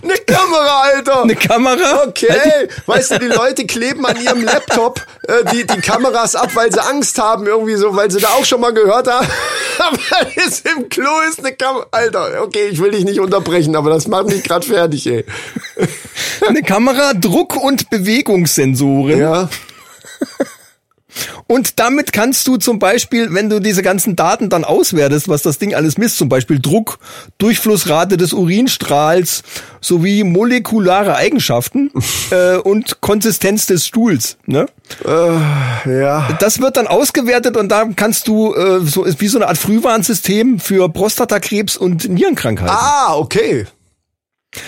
[0.02, 1.22] Eine Kamera, Alter.
[1.22, 2.06] Eine Kamera.
[2.08, 6.72] Okay, weißt du, die Leute kleben an ihrem Laptop äh, die, die Kameras ab, weil
[6.72, 9.28] sie Angst haben, irgendwie so, weil sie da auch schon mal gehört haben.
[9.78, 11.86] aber ist im Klo ist eine Kamera.
[11.92, 15.24] Alter, okay, ich will dich nicht unterbrechen, aber das macht mich gerade fertig, ey.
[16.48, 19.20] Eine Kamera, Druck- und Bewegungssensoren.
[19.20, 19.50] Ja.
[21.48, 25.58] Und damit kannst du zum Beispiel, wenn du diese ganzen Daten dann auswertest, was das
[25.58, 27.00] Ding alles misst, zum Beispiel Druck,
[27.38, 29.44] Durchflussrate des Urinstrahls
[29.82, 31.92] sowie molekulare Eigenschaften
[32.32, 34.38] äh, und Konsistenz des Stuhls.
[34.46, 34.68] Ne?
[35.06, 36.30] Ja.
[36.40, 39.58] Das wird dann ausgewertet und da kannst du äh, so ist wie so eine Art
[39.58, 42.76] Frühwarnsystem für Prostatakrebs und Nierenkrankheiten.
[42.76, 43.68] Ah, okay.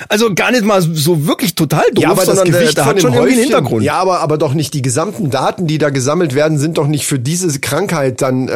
[0.07, 2.83] Also gar nicht mal so wirklich total doof, Ja, aber das sondern äh, Gewicht da
[2.83, 3.83] von hat schon irgendwie einen Häufchen, Hintergrund.
[3.83, 7.05] ja, aber, aber doch nicht die gesamten Daten, die da gesammelt werden, sind doch nicht
[7.05, 8.55] für diese Krankheit dann äh, äh,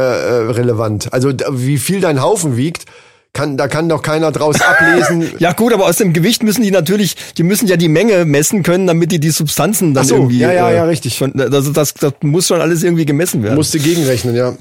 [0.51, 1.11] relevant.
[1.13, 2.85] Also wie viel dein Haufen wiegt,
[3.33, 5.27] kann, da kann doch keiner draus ablesen.
[5.39, 8.61] Ja gut, aber aus dem Gewicht müssen die natürlich, die müssen ja die Menge messen
[8.61, 10.37] können, damit die die Substanzen dann Ach so, irgendwie.
[10.37, 11.17] ja, ja, äh, ja, richtig.
[11.17, 13.55] Von, also das, das muss schon alles irgendwie gemessen werden.
[13.55, 14.53] Musste gegenrechnen, ja.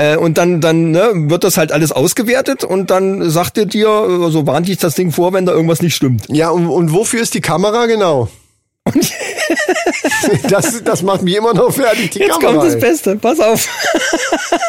[0.00, 3.88] Äh, und dann, dann ne, wird das halt alles ausgewertet und dann sagt er dir,
[3.90, 6.24] also warnt dich das Ding vor, wenn da irgendwas nicht stimmt.
[6.28, 8.28] Ja, und, und wofür ist die Kamera genau?
[10.48, 12.60] Das, das macht mich immer noch fertig, die Jetzt Kamera.
[12.60, 12.78] kommt das.
[12.78, 13.16] Beste.
[13.16, 13.68] Pass auf.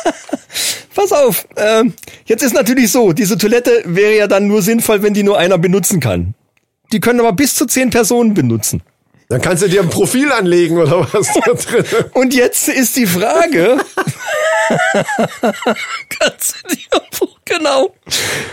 [0.95, 1.47] Pass auf.
[1.55, 1.93] Ähm,
[2.25, 5.57] jetzt ist natürlich so, diese Toilette wäre ja dann nur sinnvoll, wenn die nur einer
[5.59, 6.33] benutzen kann.
[6.91, 8.81] Die können aber bis zu zehn Personen benutzen.
[9.29, 11.85] Dann kannst du dir ein Profil anlegen oder was da drin.
[12.13, 13.77] Und jetzt ist die Frage.
[16.19, 16.81] Kannst du dir
[17.45, 17.95] genau.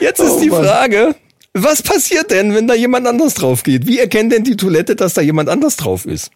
[0.01, 0.65] Jetzt ist Oh die Mann.
[0.65, 1.15] Frage,
[1.55, 3.87] was passiert denn, wenn da jemand anders drauf geht?
[3.87, 6.31] Wie erkennt denn die Toilette, dass da jemand anders drauf ist?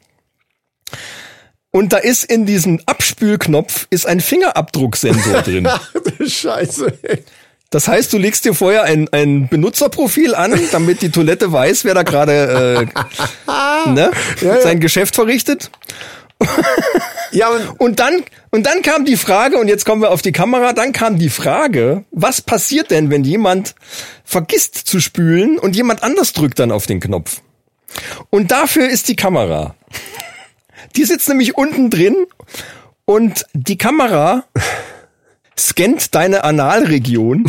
[1.70, 5.68] Und da ist in diesem Abspülknopf ist ein Fingerabdrucksensor drin.
[6.26, 6.98] Scheiße.
[7.02, 7.24] Ey.
[7.70, 11.94] Das heißt, du legst dir vorher ein, ein Benutzerprofil an, damit die Toilette weiß, wer
[11.94, 12.86] da gerade
[13.46, 14.10] äh, ne,
[14.42, 14.60] Ja, ja.
[14.60, 15.70] sein Geschäft verrichtet.
[17.32, 20.32] Ja, und Und dann, und dann kam die Frage, und jetzt kommen wir auf die
[20.32, 23.74] Kamera, dann kam die Frage, was passiert denn, wenn jemand
[24.24, 27.40] vergisst zu spülen und jemand anders drückt dann auf den Knopf?
[28.30, 29.74] Und dafür ist die Kamera.
[30.94, 32.26] Die sitzt nämlich unten drin
[33.06, 34.44] und die Kamera
[35.58, 37.46] scannt deine Analregion.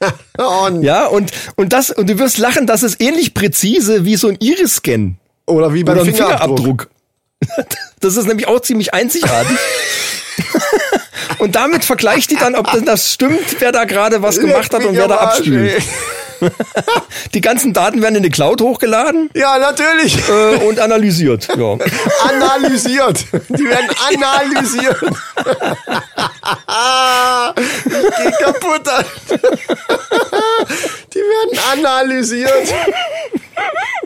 [0.38, 4.28] oh, Ja, und, und das, und du wirst lachen, das ist ähnlich präzise wie so
[4.28, 5.16] ein Iris-Scan.
[5.46, 6.58] oder wie beim Oder Fingerabdruck.
[6.58, 6.95] Fingerabdruck.
[8.00, 9.56] Das ist nämlich auch ziemlich einzigartig.
[11.38, 14.84] und damit vergleicht die dann, ob das, das stimmt, wer da gerade was gemacht hat
[14.84, 15.78] und wer da ey.
[17.34, 20.16] Die ganzen Daten werden in die Cloud hochgeladen Ja, natürlich.
[20.28, 21.48] äh, und analysiert.
[21.56, 21.78] Ja.
[22.28, 23.24] Analysiert.
[23.48, 24.98] Die werden analysiert.
[27.56, 28.88] ich geh kaputt.
[31.14, 32.74] Die werden analysiert.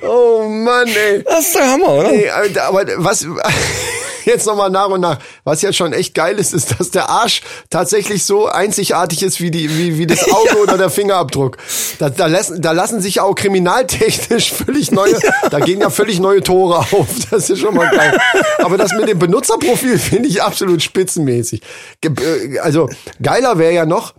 [0.03, 1.23] Oh Mann, ey.
[1.25, 2.11] Das ist der Hammer, oder?
[2.13, 3.27] Ey, aber was
[4.25, 7.41] jetzt nochmal nach und nach, was jetzt schon echt geil ist, ist, dass der Arsch
[7.71, 11.57] tatsächlich so einzigartig ist wie die wie, wie das Auge oder der Fingerabdruck.
[11.99, 15.19] Da, da, lassen, da lassen sich auch kriminaltechnisch völlig neue,
[15.51, 17.07] da gehen ja völlig neue Tore auf.
[17.31, 18.19] Das ist ja schon mal geil.
[18.59, 21.63] Aber das mit dem Benutzerprofil finde ich absolut spitzenmäßig.
[22.03, 22.89] Äh, Also
[23.23, 24.15] geiler wäre ja noch,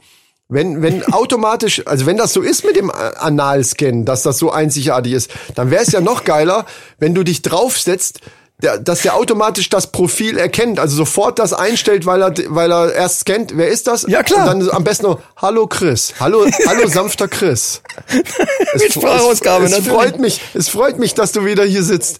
[0.51, 5.13] wenn, wenn automatisch, also wenn das so ist mit dem Analscan, dass das so einzigartig
[5.13, 6.65] ist, dann wäre es ja noch geiler,
[6.99, 8.19] wenn du dich draufsetzt,
[8.61, 12.93] der, dass der automatisch das Profil erkennt, also sofort das einstellt, weil er, weil er
[12.93, 14.05] erst scannt, wer ist das?
[14.07, 14.53] Ja, klar.
[14.53, 17.81] Und dann am besten noch, hallo Chris, hallo, hallo sanfter Chris.
[18.73, 19.97] Es, Mit Sprachausgabe, es, es natürlich.
[19.97, 22.19] freut mich, es freut mich, dass du wieder hier sitzt.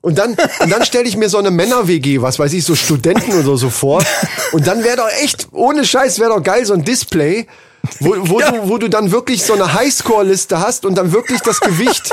[0.00, 3.38] Und dann, und dann stelle ich mir so eine Männer-WG, was weiß ich, so Studenten
[3.38, 4.02] oder so vor.
[4.50, 7.46] Und dann wäre doch echt, ohne Scheiß, wäre doch geil, so ein Display,
[8.00, 11.60] wo, wo, du, wo du dann wirklich so eine Highscore-Liste hast und dann wirklich das
[11.60, 12.10] Gewicht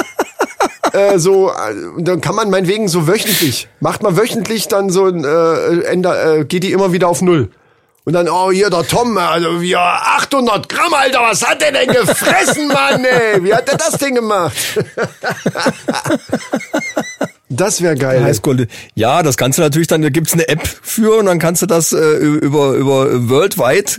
[0.93, 1.53] äh, so, äh,
[1.97, 6.45] dann kann man meinetwegen so wöchentlich, macht man wöchentlich dann so ein, äh, änder, äh,
[6.45, 7.49] geht die immer wieder auf Null.
[8.05, 11.89] Und dann, oh, hier, der Tom, also wir 800 Gramm, Alter, was hat der denn
[11.89, 13.43] gefressen, Mann, ey?
[13.43, 14.55] Wie hat der das denn gemacht?
[17.51, 18.23] Das wäre geil.
[18.23, 18.67] Highschool.
[18.93, 21.65] Ja, das kannst du natürlich dann, da gibt's eine App für und dann kannst du
[21.65, 23.91] das äh, über, über worldwide,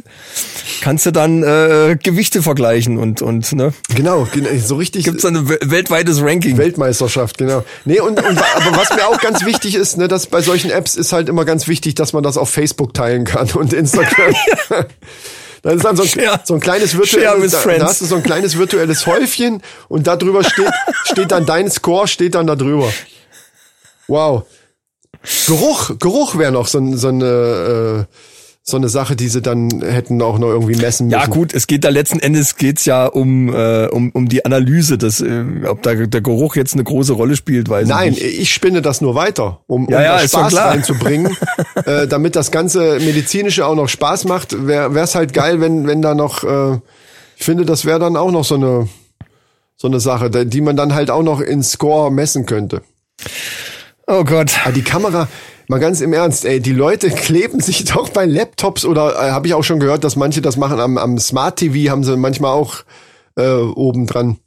[0.82, 5.36] kannst du dann äh, Gewichte vergleichen und, und ne, Genau, gen- so richtig gibt's dann
[5.36, 6.58] ein we- weltweites Ranking.
[6.58, 7.64] Weltmeisterschaft, genau.
[7.84, 10.94] Nee, und, und aber was mir auch ganz wichtig ist, ne, dass bei solchen Apps
[10.94, 14.34] ist halt immer ganz wichtig, dass man das auf Facebook teilen kann und Instagram.
[15.62, 16.40] Das ist dann so ein, Share.
[16.44, 20.16] so ein kleines virtuelles, da, da hast du so ein kleines virtuelles Häufchen und da
[20.16, 20.70] drüber steht,
[21.04, 22.90] steht dann dein Score, steht dann da drüber.
[24.10, 24.42] Wow.
[25.46, 28.14] Geruch, Geruch wäre noch so, ein- so eine, äh,
[28.62, 31.18] so eine Sache, die sie dann hätten auch noch irgendwie messen müssen.
[31.18, 34.96] Ja gut, es geht da letzten Endes geht's ja um, äh, um, um die Analyse,
[34.98, 38.40] dass, äh, ob da der Geruch jetzt eine große Rolle spielt, weiß Nein, ich nicht.
[38.40, 41.36] ich spinne das nur weiter, um, Ja, um ja, Spaß reinzubringen,
[41.86, 44.66] äh, damit das ganze medizinische auch noch Spaß macht.
[44.66, 46.78] Wäre es halt geil, wenn wenn da noch, äh,
[47.36, 48.88] ich finde, das wäre dann auch noch so eine
[49.76, 52.82] so eine Sache, die man dann halt auch noch in Score messen könnte.
[54.12, 54.58] Oh Gott.
[54.64, 55.28] Aber die Kamera,
[55.68, 59.46] mal ganz im Ernst, ey, die Leute kleben sich doch bei Laptops oder äh, habe
[59.46, 62.50] ich auch schon gehört, dass manche das machen am, am Smart TV, haben sie manchmal
[62.52, 62.78] auch
[63.36, 64.38] äh, oben dran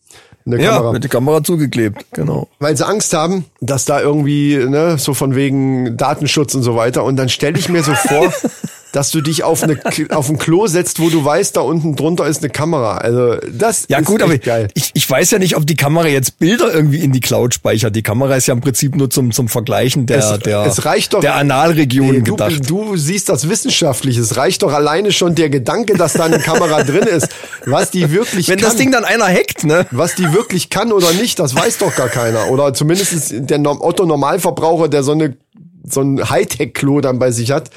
[0.45, 0.91] eine Ja, Kamera.
[0.91, 2.49] mit der Kamera zugeklebt, genau.
[2.59, 7.05] weil sie Angst haben, dass da irgendwie, ne, so von wegen Datenschutz und so weiter.
[7.05, 8.33] Und dann stelle ich mir so vor,
[8.93, 9.77] dass du dich auf eine
[10.11, 12.97] auf ein Klo setzt, wo du weißt, da unten drunter ist eine Kamera.
[12.99, 14.69] Also das Ja ist gut, aber geil.
[14.75, 17.95] ich, ich weiß ja nicht, ob die Kamera jetzt Bilder irgendwie in die Cloud speichert.
[17.95, 21.13] Die Kamera ist ja im Prinzip nur zum, zum Vergleichen der, Es- der, es reicht
[21.13, 22.69] doch- der Analregion Ey, du, gedacht.
[22.69, 24.17] du siehst das wissenschaftlich.
[24.17, 27.27] Es reicht doch alleine schon der Gedanke, dass da eine Kamera drin ist.
[27.65, 28.69] Was die wirklich Wenn kann.
[28.69, 29.87] das Ding dann einer hackt, ne?
[29.91, 32.49] was die wirklich kann oder nicht, das weiß doch gar keiner.
[32.51, 35.35] Oder zumindest der Norm- Otto Normalverbraucher, der so eine
[35.87, 37.69] so ein Hightech-Klo dann bei sich hat.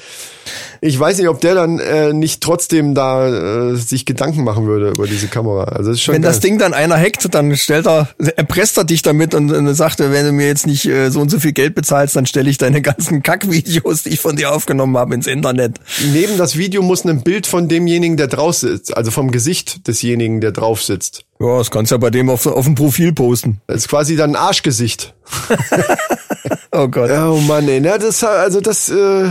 [0.79, 4.91] Ich weiß nicht, ob der dann äh, nicht trotzdem da äh, sich Gedanken machen würde
[4.91, 5.65] über diese Kamera.
[5.65, 6.31] Also das ist schon Wenn geil.
[6.31, 9.99] das Ding dann einer hackt, dann stellt er, erpresst er dich damit und, und sagt,
[9.99, 12.57] wenn du mir jetzt nicht äh, so und so viel Geld bezahlst, dann stelle ich
[12.57, 15.75] deine ganzen Kackvideos, die ich von dir aufgenommen habe, ins Internet.
[16.13, 20.41] Neben das Video muss ein Bild von demjenigen, der drauf sitzt, also vom Gesicht desjenigen,
[20.41, 21.25] der drauf sitzt.
[21.39, 23.61] Ja, das kannst du ja bei dem auf, auf dem Profil posten.
[23.67, 25.13] Das ist quasi dann ein Arschgesicht.
[26.71, 27.09] Oh Gott.
[27.11, 29.29] Oh Mann, ey, ne, das also das äh,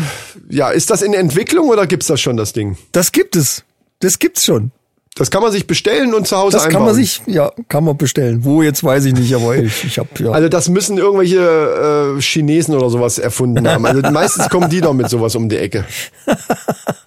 [0.49, 2.77] ja, ist das in Entwicklung oder gibt's das schon das Ding?
[2.93, 3.63] Das gibt es.
[4.01, 4.73] Das gibt's schon.
[5.19, 6.73] Das kann man sich bestellen und zu Hause Das einbauen.
[6.81, 8.45] kann man sich, ja, kann man bestellen.
[8.45, 10.31] Wo jetzt weiß ich nicht, aber ich, ich hab ja.
[10.31, 13.87] Also das müssen irgendwelche äh, Chinesen oder sowas erfunden haben.
[13.87, 15.87] Also meistens kommen die doch mit sowas um die Ecke.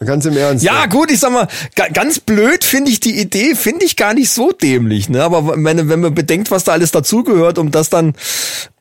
[0.04, 0.64] Ganz im Ernst.
[0.64, 4.14] Ja, gut, ich sag mal, ga- ganz blöd finde ich die Idee, finde ich gar
[4.16, 5.22] nicht so dämlich, ne?
[5.24, 8.14] Aber wenn, wenn man bedenkt, was da alles dazugehört, um das dann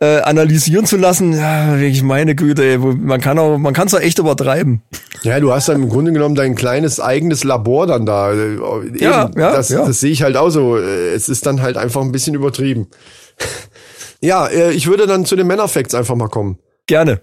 [0.00, 3.88] äh, analysieren zu lassen, ja, wirklich meine Güte, ey, wo- man kann auch, man kann
[3.88, 4.82] es auch echt übertreiben.
[5.22, 8.32] Ja, du hast dann im Grunde genommen dein kleines eigenes Labor dann da.
[8.32, 8.54] Äh,
[8.98, 9.84] Ja, Eben, ja, das, ja.
[9.84, 10.76] das sehe ich halt auch so.
[10.76, 12.86] Es ist dann halt einfach ein bisschen übertrieben.
[14.20, 16.58] Ja, äh, ich würde dann zu den Männerfacts einfach mal kommen.
[16.86, 17.20] Gerne.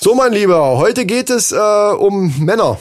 [0.00, 2.76] So, mein Lieber, heute geht es äh, um Männer.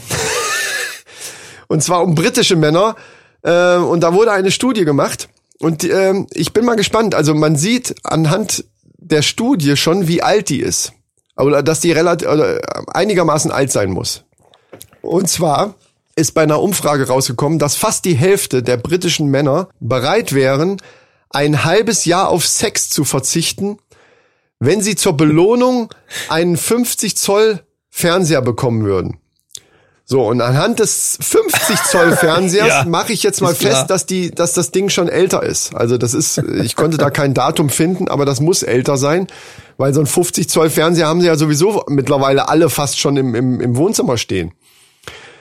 [1.68, 2.96] und zwar um britische Männer.
[3.44, 5.30] Äh, und da wurde eine Studie gemacht.
[5.60, 7.16] Und ähm, ich bin mal gespannt.
[7.16, 8.66] Also man sieht anhand
[8.98, 10.94] der Studie schon, wie alt die ist.
[11.38, 14.24] Oder dass die relativ oder äh, einigermaßen alt sein muss.
[15.02, 15.76] Und zwar
[16.16, 20.78] ist bei einer Umfrage rausgekommen, dass fast die Hälfte der britischen Männer bereit wären,
[21.30, 23.80] ein halbes Jahr auf Sex zu verzichten,
[24.60, 25.90] wenn sie zur Belohnung
[26.30, 29.18] einen 50 Zoll Fernseher bekommen würden.
[30.06, 33.72] So, und anhand des 50 Zoll Fernsehers Ja, mache ich jetzt mal klar.
[33.74, 35.74] fest, dass die, dass das Ding schon älter ist.
[35.76, 39.28] Also das ist, ich konnte da kein Datum finden, aber das muss älter sein,
[39.78, 43.34] weil so ein 50 Zoll Fernseher haben sie ja sowieso mittlerweile alle fast schon im,
[43.34, 44.52] im, im Wohnzimmer stehen.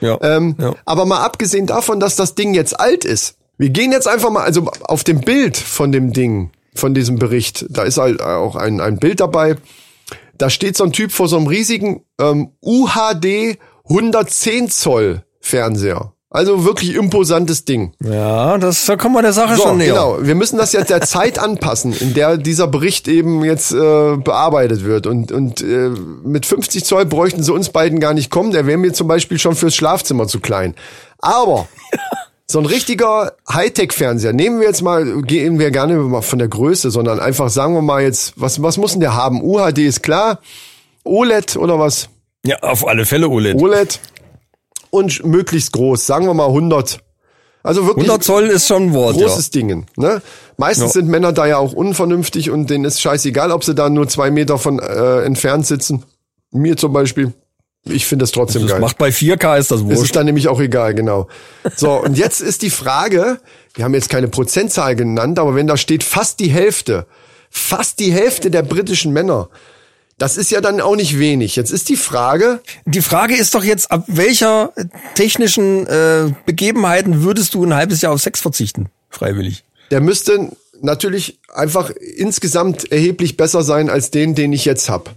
[0.01, 0.19] Ja.
[0.23, 0.75] Ähm, ja.
[0.85, 3.37] Aber mal abgesehen davon, dass das Ding jetzt alt ist.
[3.59, 7.67] Wir gehen jetzt einfach mal, also auf dem Bild von dem Ding, von diesem Bericht,
[7.69, 9.57] da ist halt auch ein, ein Bild dabei.
[10.39, 13.59] Da steht so ein Typ vor so einem riesigen ähm, UHD
[13.89, 16.13] 110 Zoll Fernseher.
[16.35, 17.93] Also wirklich imposantes Ding.
[18.03, 19.89] Ja, das, da kommen wir der Sache So, schon näher.
[19.93, 20.17] genau.
[20.23, 24.83] Wir müssen das jetzt der Zeit anpassen, in der dieser Bericht eben jetzt äh, bearbeitet
[24.83, 25.07] wird.
[25.07, 25.91] Und, und äh,
[26.25, 28.51] mit 50 Zoll bräuchten sie uns beiden gar nicht kommen.
[28.51, 30.75] Der wäre mir zum Beispiel schon fürs Schlafzimmer zu klein.
[31.19, 31.69] Aber
[32.47, 36.91] so ein richtiger Hightech-Fernseher, nehmen wir jetzt mal, gehen wir gerne mal von der Größe,
[36.91, 39.43] sondern einfach sagen wir mal jetzt, was, was muss denn der haben?
[39.43, 40.39] UHD ist klar.
[41.05, 42.09] OLED oder was?
[42.45, 43.61] Ja, auf alle Fälle OLED.
[43.61, 44.01] OLED.
[44.91, 46.99] Und möglichst groß, sagen wir mal 100.
[47.63, 49.87] Also wirklich 100 Zoll ist schon ein Wort, großes Dingen.
[49.97, 50.21] Ne?
[50.57, 51.01] Meistens Ja.
[51.01, 54.31] sind Männer da ja auch unvernünftig und denen ist scheißegal, ob sie da nur zwei
[54.33, 56.03] Meter von äh, entfernt sitzen.
[56.51, 57.33] Mir zum Beispiel.
[57.85, 58.67] Ich finde das trotzdem ja.
[58.67, 58.81] Das geil.
[58.81, 60.03] macht bei 4K ist das wurscht.
[60.03, 61.29] ist dann nämlich auch egal, genau.
[61.77, 63.39] So, und jetzt ist die Frage,
[63.75, 67.07] wir haben jetzt keine Prozentzahl genannt, aber wenn da steht fast die Hälfte,
[67.51, 69.49] fast die Hälfte der britischen Männer,
[70.23, 71.57] das ist ja dann auch nicht wenig.
[71.57, 74.73] Jetzt ist die Frage, Die Frage ist doch jetzt, ab welcher
[75.17, 78.87] technischen äh, Begebenheiten würdest du ein halbes Jahr auf Sex verzichten?
[79.11, 79.65] Freiwillig.
[79.91, 85.13] der müsste natürlich einfach insgesamt erheblich besser sein als den, den ich jetzt hab.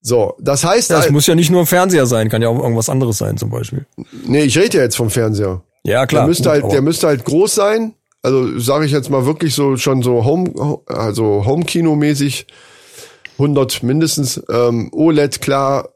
[0.00, 2.62] So, das heißt, Das äh, muss ja nicht nur ein Fernseher sein, kann ja auch
[2.62, 3.84] irgendwas anderes sein zum Beispiel.
[4.26, 5.60] nee, ich rede ja jetzt vom Fernseher.
[5.84, 6.22] Ja, klar.
[6.22, 7.92] Der müsste Gut, halt, der müsste halt groß sein.
[8.22, 12.46] Also sage ich jetzt mal wirklich so schon so Home, also Home-Kino-mäßig.
[13.38, 14.42] 100 mindestens.
[14.50, 15.90] Ähm, OLED klar,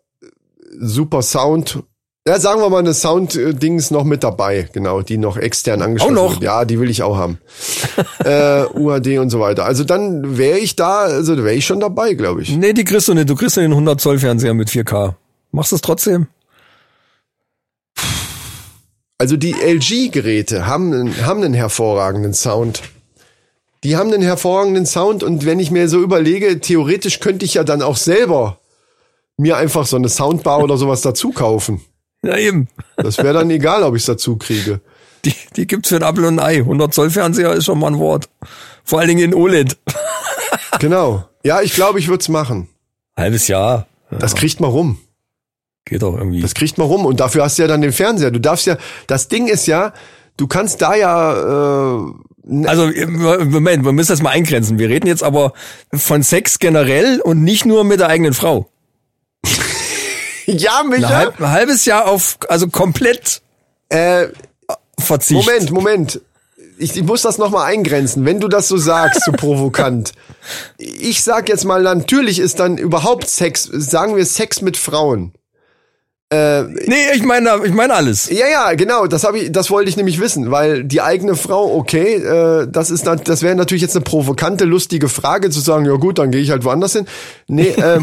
[0.78, 1.82] super Sound.
[2.26, 6.32] Ja, sagen wir mal eine Sound-Dings noch mit dabei, genau, die noch extern angeschlossen noch?
[6.34, 6.42] wird.
[6.44, 7.38] Ja, die will ich auch haben.
[8.24, 9.64] äh, UHD und so weiter.
[9.64, 12.56] Also dann wäre ich da, also wäre ich schon dabei, glaube ich.
[12.56, 13.28] Nee, die kriegst du nicht.
[13.28, 15.14] Du kriegst den 100 Zoll Fernseher mit 4K.
[15.50, 16.28] Machst du es trotzdem?
[19.18, 22.82] Also die LG-Geräte haben, haben einen hervorragenden Sound.
[23.84, 27.64] Die haben einen hervorragenden Sound und wenn ich mir so überlege, theoretisch könnte ich ja
[27.64, 28.58] dann auch selber
[29.36, 31.80] mir einfach so eine Soundbar oder sowas dazu kaufen.
[32.22, 32.68] Ja, eben.
[32.96, 34.80] Das wäre dann egal, ob ich es dazu kriege.
[35.24, 36.58] Die, die gibt's für ein Apfel und ein Ei.
[36.58, 38.28] 100 Zoll Fernseher ist schon mal ein Wort.
[38.84, 39.76] Vor allen Dingen in OLED.
[40.78, 41.24] Genau.
[41.44, 42.68] Ja, ich glaube, ich würde es machen.
[43.16, 43.86] Halbes Jahr.
[44.10, 44.98] Das kriegt man rum.
[45.84, 46.40] Geht doch irgendwie.
[46.40, 47.04] Das kriegt man rum.
[47.04, 48.30] Und dafür hast du ja dann den Fernseher.
[48.30, 48.76] Du darfst ja,
[49.06, 49.92] das Ding ist ja,
[50.36, 52.12] du kannst da ja, äh,
[52.44, 52.90] Also,
[53.44, 54.78] Moment, wir müssen das mal eingrenzen.
[54.78, 55.52] Wir reden jetzt aber
[55.94, 58.68] von Sex generell und nicht nur mit der eigenen Frau.
[60.46, 61.08] ja, Ein, Micha.
[61.08, 63.42] halb, ein halbes Jahr auf, also komplett
[63.88, 64.28] Äh,
[64.98, 65.46] Verzicht.
[65.46, 66.20] Moment, Moment.
[66.78, 70.12] ich, ich muss das nochmal eingrenzen, wenn du das so sagst, so provokant.
[70.78, 75.32] Ich sag jetzt mal, natürlich ist dann überhaupt Sex, sagen wir Sex mit Frauen.
[76.32, 78.30] Nee, ich meine, ich meine alles.
[78.30, 81.74] Ja, ja, genau, das habe ich, das wollte ich nämlich wissen, weil die eigene Frau,
[81.76, 85.94] okay, äh, das ist das wäre natürlich jetzt eine provokante, lustige Frage zu sagen, ja
[85.94, 87.06] gut, dann gehe ich halt woanders hin.
[87.48, 88.00] Nee, äh,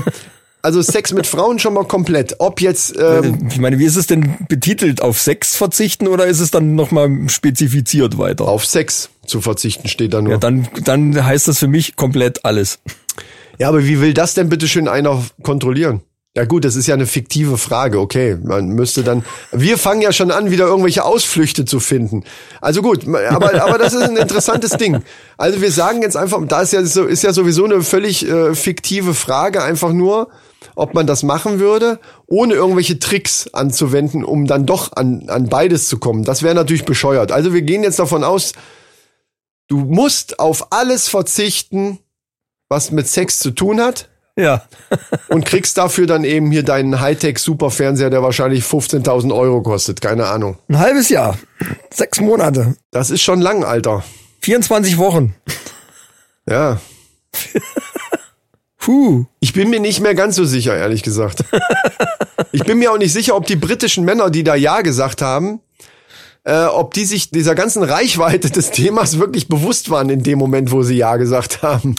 [0.62, 2.36] also Sex mit Frauen schon mal komplett.
[2.40, 5.02] Ob jetzt ähm, Ich meine, wie ist es denn betitelt?
[5.02, 8.46] Auf Sex verzichten oder ist es dann nochmal spezifiziert weiter?
[8.46, 10.34] auf Sex zu verzichten steht da nur.
[10.34, 12.80] Ja, dann, dann heißt das für mich komplett alles.
[13.58, 16.02] Ja, aber wie will das denn bitte schön einer kontrollieren?
[16.40, 18.38] Ja gut, das ist ja eine fiktive Frage, okay.
[18.42, 19.26] Man müsste dann.
[19.52, 22.24] Wir fangen ja schon an, wieder irgendwelche Ausflüchte zu finden.
[22.62, 25.04] Also gut, aber, aber das ist ein interessantes Ding.
[25.36, 29.14] Also wir sagen jetzt einfach, da ist ja ist ja sowieso eine völlig äh, fiktive
[29.14, 30.30] Frage, einfach nur,
[30.76, 35.90] ob man das machen würde, ohne irgendwelche Tricks anzuwenden, um dann doch an, an beides
[35.90, 36.24] zu kommen.
[36.24, 37.34] Das wäre natürlich bescheuert.
[37.34, 38.54] Also wir gehen jetzt davon aus,
[39.68, 42.00] du musst auf alles verzichten,
[42.70, 44.08] was mit Sex zu tun hat
[44.40, 44.64] Ja.
[45.28, 50.00] und kriegst dafür dann eben hier deinen Hightech-Superfernseher, der wahrscheinlich 15.000 Euro kostet.
[50.00, 50.58] Keine Ahnung.
[50.70, 51.38] Ein halbes Jahr.
[51.94, 52.78] Sechs Monate.
[52.92, 54.04] Das ist schon lang, Alter.
[54.42, 55.36] 24 Wochen.
[56.50, 56.80] Ja.
[58.78, 59.26] Puh.
[59.42, 61.44] Ich bin mir nicht mehr ganz so sicher, ehrlich gesagt.
[62.52, 65.60] Ich bin mir auch nicht sicher, ob die britischen Männer, die da Ja gesagt haben,
[66.44, 70.72] äh, ob die sich dieser ganzen Reichweite des Themas wirklich bewusst waren in dem Moment,
[70.72, 71.96] wo sie Ja gesagt haben.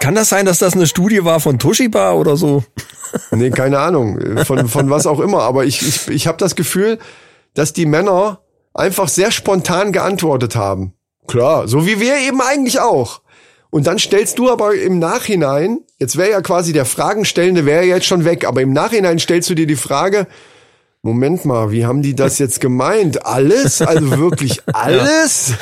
[0.00, 2.64] Kann das sein, dass das eine Studie war von Toshiba oder so?
[3.30, 4.44] Nee, keine Ahnung.
[4.44, 5.40] Von, von was auch immer.
[5.40, 6.98] Aber ich, ich, ich habe das Gefühl,
[7.54, 8.40] dass die Männer
[8.74, 10.92] einfach sehr spontan geantwortet haben.
[11.26, 13.22] Klar, so wie wir eben eigentlich auch.
[13.70, 18.06] Und dann stellst du aber im Nachhinein, jetzt wäre ja quasi der Fragenstellende wäre jetzt
[18.06, 20.26] schon weg, aber im Nachhinein stellst du dir die Frage,
[21.02, 23.24] Moment mal, wie haben die das jetzt gemeint?
[23.24, 23.80] Alles?
[23.82, 25.52] Also wirklich alles?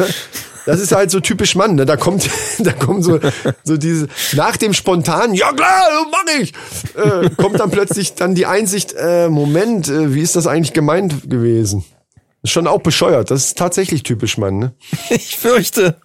[0.65, 1.87] Das ist halt so typisch Mann, ne?
[1.87, 3.21] Da kommt, da kommt so,
[3.63, 6.53] so diese, nach dem spontanen, ja klar, mach ich,
[6.97, 11.31] äh, kommt dann plötzlich dann die Einsicht, äh, Moment, äh, wie ist das eigentlich gemeint
[11.31, 11.85] gewesen?
[12.43, 13.31] Ist schon auch bescheuert.
[13.31, 14.75] Das ist tatsächlich typisch Mann, ne?
[15.11, 15.97] Ich fürchte.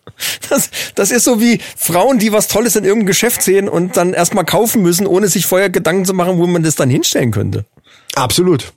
[0.50, 4.14] Das, das ist so wie Frauen, die was Tolles in irgendeinem Geschäft sehen und dann
[4.14, 7.66] erstmal kaufen müssen, ohne sich vorher Gedanken zu machen, wo man das dann hinstellen könnte.
[8.16, 8.74] Absolut.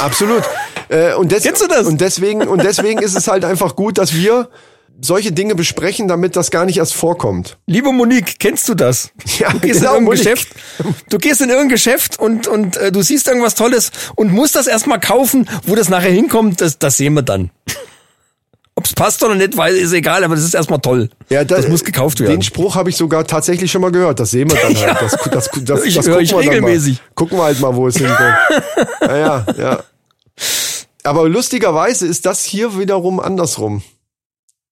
[0.00, 0.42] Absolut.
[0.88, 1.86] äh, und, des Kennst du das?
[1.86, 4.48] und deswegen und deswegen ist es halt einfach gut, dass wir
[5.00, 7.58] solche Dinge besprechen, damit das gar nicht erst vorkommt.
[7.66, 9.10] Liebe Monique, kennst du das?
[9.38, 10.24] Ja, du gehst genau, in irgendein Monique.
[10.24, 10.48] Geschäft,
[11.10, 14.66] du gehst in irgendein Geschäft und und äh, du siehst irgendwas Tolles und musst das
[14.66, 17.50] erstmal kaufen, wo das nachher hinkommt, das das sehen wir dann.
[18.76, 21.08] Ob's passt oder nicht, weil ist egal, aber das ist erstmal toll.
[21.28, 22.32] Ja, da- das muss gekauft werden.
[22.32, 24.18] Den Spruch habe ich sogar tatsächlich schon mal gehört.
[24.18, 25.00] Das sehen wir dann halt.
[25.00, 26.94] Das, das, das, das, Ich das höre gucken ich wir regelmäßig.
[26.94, 27.00] Mal.
[27.14, 28.18] Gucken wir halt mal, wo es hinkommt.
[29.02, 29.78] ja, ja, ja.
[31.04, 33.82] Aber lustigerweise ist das hier wiederum andersrum.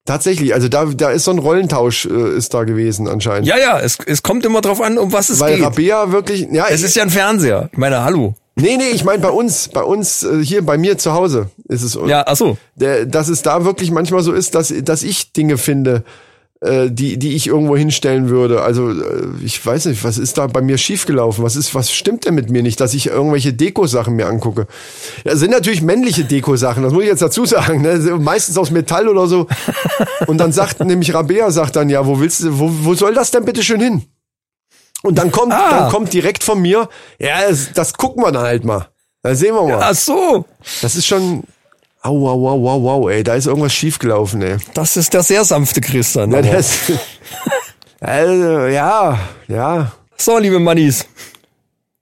[0.04, 3.46] Tatsächlich, also da, da ist so ein Rollentausch äh, ist da gewesen anscheinend.
[3.46, 5.64] ja, ja, es, es kommt immer drauf an, um was es Weil geht.
[5.64, 7.68] Rabea wirklich, ja, es ist ja ein Fernseher.
[7.70, 8.34] Ich meine, hallo.
[8.62, 11.82] Nee, nee, ich meine bei uns, bei uns äh, hier bei mir zu Hause ist
[11.82, 12.56] es Ja, ach so.
[12.76, 16.04] dass es da wirklich manchmal so ist, dass, dass ich Dinge finde,
[16.62, 18.62] äh, die, die ich irgendwo hinstellen würde.
[18.62, 21.42] Also äh, ich weiß nicht, was ist da bei mir schiefgelaufen?
[21.42, 24.68] Was ist, was stimmt denn mit mir nicht, dass ich irgendwelche Deko-Sachen mir angucke?
[25.24, 27.82] Ja, sind natürlich männliche Deko-Sachen, das muss ich jetzt dazu sagen.
[27.82, 27.98] Ne?
[28.20, 29.48] Meistens aus Metall oder so.
[30.28, 33.32] Und dann sagt nämlich Rabea sagt dann ja, wo willst du, wo, wo soll das
[33.32, 34.02] denn bitte schön hin?
[35.02, 35.70] Und dann kommt, Ah.
[35.80, 36.88] dann kommt direkt von mir,
[37.18, 38.88] ja, das, das gucken wir dann halt mal.
[39.22, 39.80] Da sehen wir mal.
[39.82, 40.44] Ach so.
[40.80, 41.42] Das ist schon.
[42.02, 44.56] Au, au, au, au, au, ey, da ist irgendwas schiefgelaufen, ey.
[44.74, 46.32] Das ist der sehr sanfte Christian.
[46.32, 46.70] Ja, das,
[48.00, 49.18] also, ja,
[49.48, 49.92] ja.
[50.16, 51.06] So, liebe Mannis.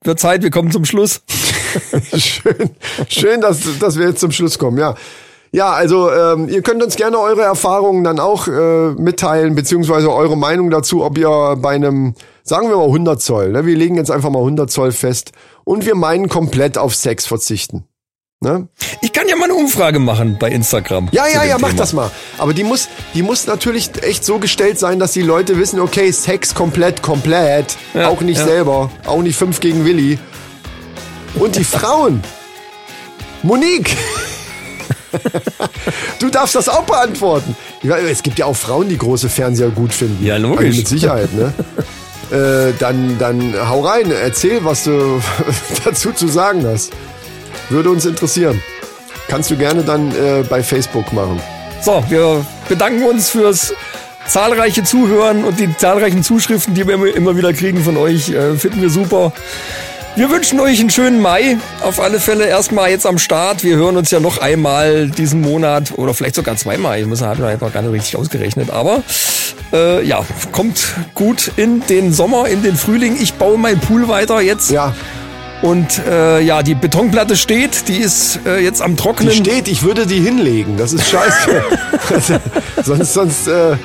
[0.03, 1.21] Wird Zeit, wir kommen zum Schluss.
[2.17, 2.71] Schön,
[3.09, 4.95] schön, dass, dass wir jetzt zum Schluss kommen, ja.
[5.53, 10.37] Ja, also ähm, ihr könnt uns gerne eure Erfahrungen dann auch äh, mitteilen, beziehungsweise eure
[10.37, 12.15] Meinung dazu, ob ihr bei einem,
[12.51, 13.65] sagen wir mal 100 Zoll, ne?
[13.65, 15.31] wir legen jetzt einfach mal 100 Zoll fest
[15.63, 17.85] und wir meinen komplett auf Sex verzichten.
[18.41, 18.67] Ne?
[19.03, 21.11] Ich kann ja mal eine Umfrage machen bei Instagram.
[21.13, 21.81] Ja, ja, ja, mach Thema.
[21.81, 22.11] das mal.
[22.39, 26.11] Aber die muss, die muss natürlich echt so gestellt sein, dass die Leute wissen, okay,
[26.11, 27.77] Sex komplett, komplett.
[27.95, 28.47] Ja, auch nicht ja.
[28.47, 28.91] selber.
[29.07, 30.19] Auch nicht fünf gegen Willi.
[31.37, 32.21] Und die Frauen.
[33.45, 33.97] Monique.
[36.19, 37.55] du darfst das auch beantworten.
[38.11, 40.27] Es gibt ja auch Frauen, die große Fernseher gut finden.
[40.27, 40.67] Ja, logisch.
[40.67, 41.53] Also mit Sicherheit, ne?
[42.33, 45.21] äh, dann, dann hau rein, erzähl, was du
[45.85, 46.93] dazu zu sagen hast.
[47.69, 48.61] Würde uns interessieren.
[49.29, 51.41] Kannst du gerne dann äh, bei Facebook machen.
[51.83, 53.73] So, wir bedanken uns fürs
[54.27, 58.29] zahlreiche Zuhören und die zahlreichen Zuschriften, die wir immer- wieder kriegen von euch.
[58.31, 59.33] Äh, finden wir super.
[60.17, 61.57] Wir wünschen euch einen schönen Mai.
[61.83, 63.63] Auf alle Fälle erstmal jetzt am Start.
[63.65, 67.01] Wir hören uns ja noch einmal diesen Monat oder vielleicht sogar zweimal.
[67.01, 68.71] Ich muss haben wir einfach gar nicht richtig ausgerechnet.
[68.71, 69.03] Aber
[69.73, 73.17] äh, ja, kommt gut in den Sommer, in den Frühling.
[73.21, 74.71] Ich baue meinen Pool weiter jetzt.
[74.71, 74.95] Ja,
[75.63, 77.89] Und äh, ja, die Betonplatte steht.
[77.89, 79.33] Die ist äh, jetzt am die Trocknen.
[79.33, 80.77] steht, ich würde die hinlegen.
[80.77, 81.63] Das ist scheiße.
[82.85, 83.77] sonst sonst äh,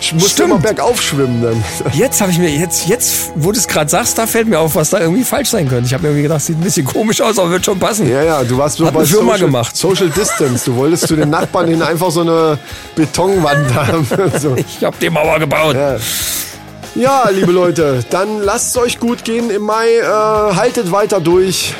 [0.00, 0.50] du Stimmt.
[0.50, 1.64] immer bergauf schwimmen dann.
[1.92, 4.74] Jetzt habe ich mir, jetzt, jetzt, wo du es gerade sagst, da fällt mir auf,
[4.74, 5.86] was da irgendwie falsch sein könnte.
[5.86, 8.08] Ich habe mir irgendwie gedacht, sieht ein bisschen komisch aus, aber wird schon passen.
[8.08, 9.76] Ja, ja, du warst so Hat bei Firma Social, gemacht.
[9.76, 10.64] Social Distance.
[10.66, 12.58] Du wolltest zu den Nachbarn hin einfach so eine
[12.94, 14.06] Betonwand haben.
[14.40, 14.54] so.
[14.56, 15.74] Ich habe die Mauer gebaut.
[15.74, 15.96] Ja.
[16.94, 19.86] Ja, liebe Leute, dann lasst es euch gut gehen im Mai.
[19.98, 20.04] Äh,
[20.54, 21.74] haltet weiter durch.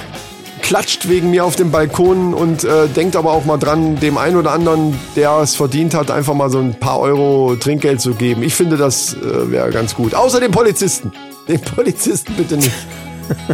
[0.66, 4.36] Klatscht wegen mir auf dem Balkon und äh, denkt aber auch mal dran, dem einen
[4.36, 8.42] oder anderen, der es verdient hat, einfach mal so ein paar Euro Trinkgeld zu geben.
[8.42, 10.12] Ich finde, das äh, wäre ganz gut.
[10.12, 11.12] Außer den Polizisten.
[11.46, 12.72] Den Polizisten bitte nicht.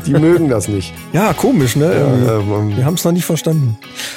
[0.06, 0.94] Die mögen das nicht.
[1.12, 1.92] Ja, komisch, ne?
[1.92, 2.30] Irgendwie.
[2.30, 3.76] ähm, Wir haben es noch nicht verstanden.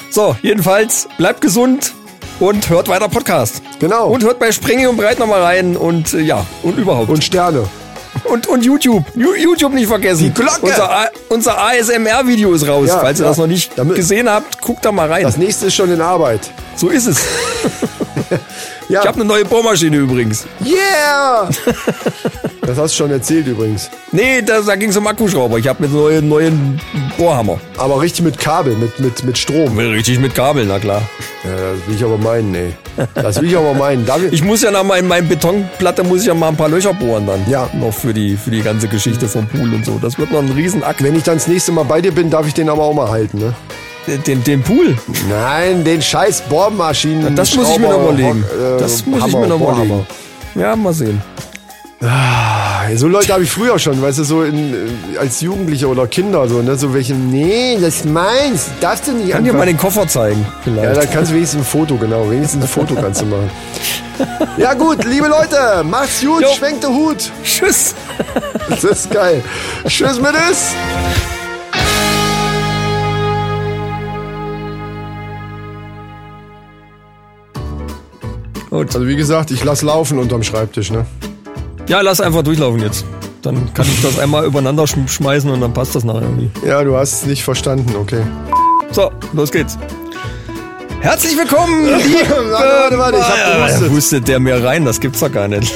[0.10, 1.94] So, jedenfalls, bleibt gesund
[2.40, 3.62] und hört weiter Podcast.
[3.80, 4.08] Genau.
[4.08, 7.10] Und hört bei Sprengi und Breit nochmal rein und äh, ja, und überhaupt.
[7.10, 7.64] Und Sterne.
[8.24, 9.04] Und, und YouTube.
[9.16, 10.24] YouTube nicht vergessen.
[10.24, 10.62] Die Glocke.
[10.62, 12.88] Unser, unser ASMR-Video ist raus.
[12.88, 13.30] Ja, Falls ihr ja.
[13.30, 15.24] das noch nicht gesehen habt, guckt da mal rein.
[15.24, 16.50] Das nächste ist schon in Arbeit.
[16.76, 17.22] so ist es.
[18.88, 19.02] Ja.
[19.02, 20.46] Ich habe eine neue Bohrmaschine übrigens.
[20.64, 21.50] Yeah!
[22.62, 23.90] das hast du schon erzählt übrigens.
[24.12, 25.58] Nee, da, da ging es um Akkuschrauber.
[25.58, 26.80] Ich habe mit neuen, neuen
[27.18, 27.60] Bohrhammer.
[27.78, 29.78] Aber richtig mit Kabel, mit, mit, mit Strom.
[29.78, 31.02] Richtig mit Kabel, na klar.
[31.44, 32.74] Ja, das will ich aber meinen, ey.
[33.14, 34.06] Das will ich aber meinen.
[34.06, 36.94] Darf ich, muss ja nach meinem, meinem Betonplatte muss ich ja mal ein paar Löcher
[36.94, 37.40] bohren dann.
[37.50, 37.70] Ja.
[37.74, 40.00] Noch für die, für die ganze Geschichte vom Pool und so.
[40.02, 41.04] Das wird noch ein Riesenakt.
[41.04, 43.10] wenn ich dann das nächste Mal bei dir bin, darf ich den aber auch mal
[43.10, 43.54] halten, ne?
[44.28, 44.96] Den, den Pool,
[45.30, 47.36] Nein, den scheiß Bohrmaschinen.
[47.36, 48.44] das muss ich mir noch überlegen.
[48.48, 49.84] Hock- äh, Das muss ich mir noch Bohrhammer.
[49.84, 50.06] überlegen.
[50.54, 51.20] Ja, mal sehen.
[52.02, 56.08] Ey, So Leute habe ich früher schon, weißt du, so in, äh, als Jugendliche oder
[56.08, 56.76] Kinder, so, ne?
[56.76, 59.58] So welche, nee, das ist meins, darfst du nicht Kann dir anfassen.
[59.58, 60.84] mal den Koffer zeigen, vielleicht.
[60.84, 62.30] Ja, dann kannst du wenigstens ein Foto, genau.
[62.30, 63.50] Wenigstens ein Foto kannst du machen.
[64.58, 66.48] Ja gut, liebe Leute, macht's gut, Jo.
[66.58, 67.30] schwenkt den Hut.
[67.44, 67.94] Tschüss.
[68.70, 69.44] Das ist geil.
[69.86, 70.70] Tschüss mit es.
[78.70, 78.94] Gut.
[78.96, 81.06] Also wie gesagt, ich lass laufen unterm Schreibtisch, ne?
[81.88, 83.06] Ja, lass einfach durchlaufen jetzt.
[83.42, 86.50] Dann kann ich das einmal übereinander schm- schmeißen und dann passt das nachher irgendwie.
[86.66, 88.22] Ja, du hast es nicht verstanden, okay.
[88.92, 89.78] So, los geht's.
[91.02, 91.86] Herzlich willkommen.
[91.92, 93.92] Warte, warte, warte, ich hab Ja, gehustet.
[93.92, 95.72] hustet der mir rein, das gibt's doch gar nicht.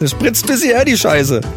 [0.00, 1.40] Das spritzt bis hierher, die Scheiße.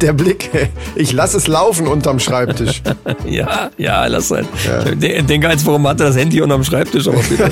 [0.00, 0.68] Der Blick, ey.
[0.96, 2.82] ich lass es laufen unterm Schreibtisch.
[3.24, 4.48] Ja, ja, lass sein.
[4.92, 7.06] Ich de- denke jetzt, warum hat er das Handy unterm Schreibtisch?
[7.08, 7.50] Aber bitte.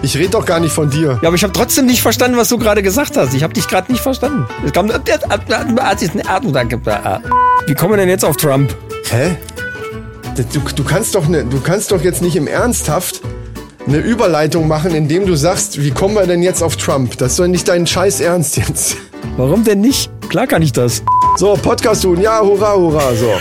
[0.00, 1.18] Ich rede doch gar nicht von dir.
[1.20, 3.34] ja, aber ich habe trotzdem nicht verstanden, was du gerade gesagt hast.
[3.34, 4.46] Ich habe dich gerade nicht verstanden.
[4.64, 4.94] Es kam, wie
[7.74, 8.74] kommen wir denn jetzt auf Trump?
[9.10, 9.36] Hä?
[10.36, 13.22] Du, du, kannst doch ne, du kannst doch jetzt nicht im Ernsthaft
[13.88, 17.18] eine Überleitung machen, indem du sagst, wie kommen wir denn jetzt auf Trump?
[17.18, 18.96] Das ist doch nicht dein Scheiß Ernst jetzt.
[19.36, 20.12] Warum denn nicht?
[20.28, 21.02] Klar kann ich das.
[21.36, 23.32] So, Podcast tun, ja, hurra, hurra, so.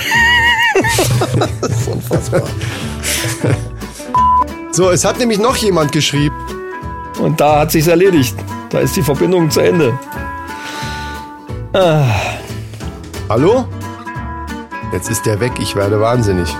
[4.72, 6.36] so, es hat nämlich noch jemand geschrieben.
[7.20, 8.36] Und da hat sich's erledigt.
[8.70, 9.98] Da ist die Verbindung zu Ende.
[13.30, 13.66] Hallo?
[14.94, 16.56] Jetzt ist der weg, ich werde wahnsinnig.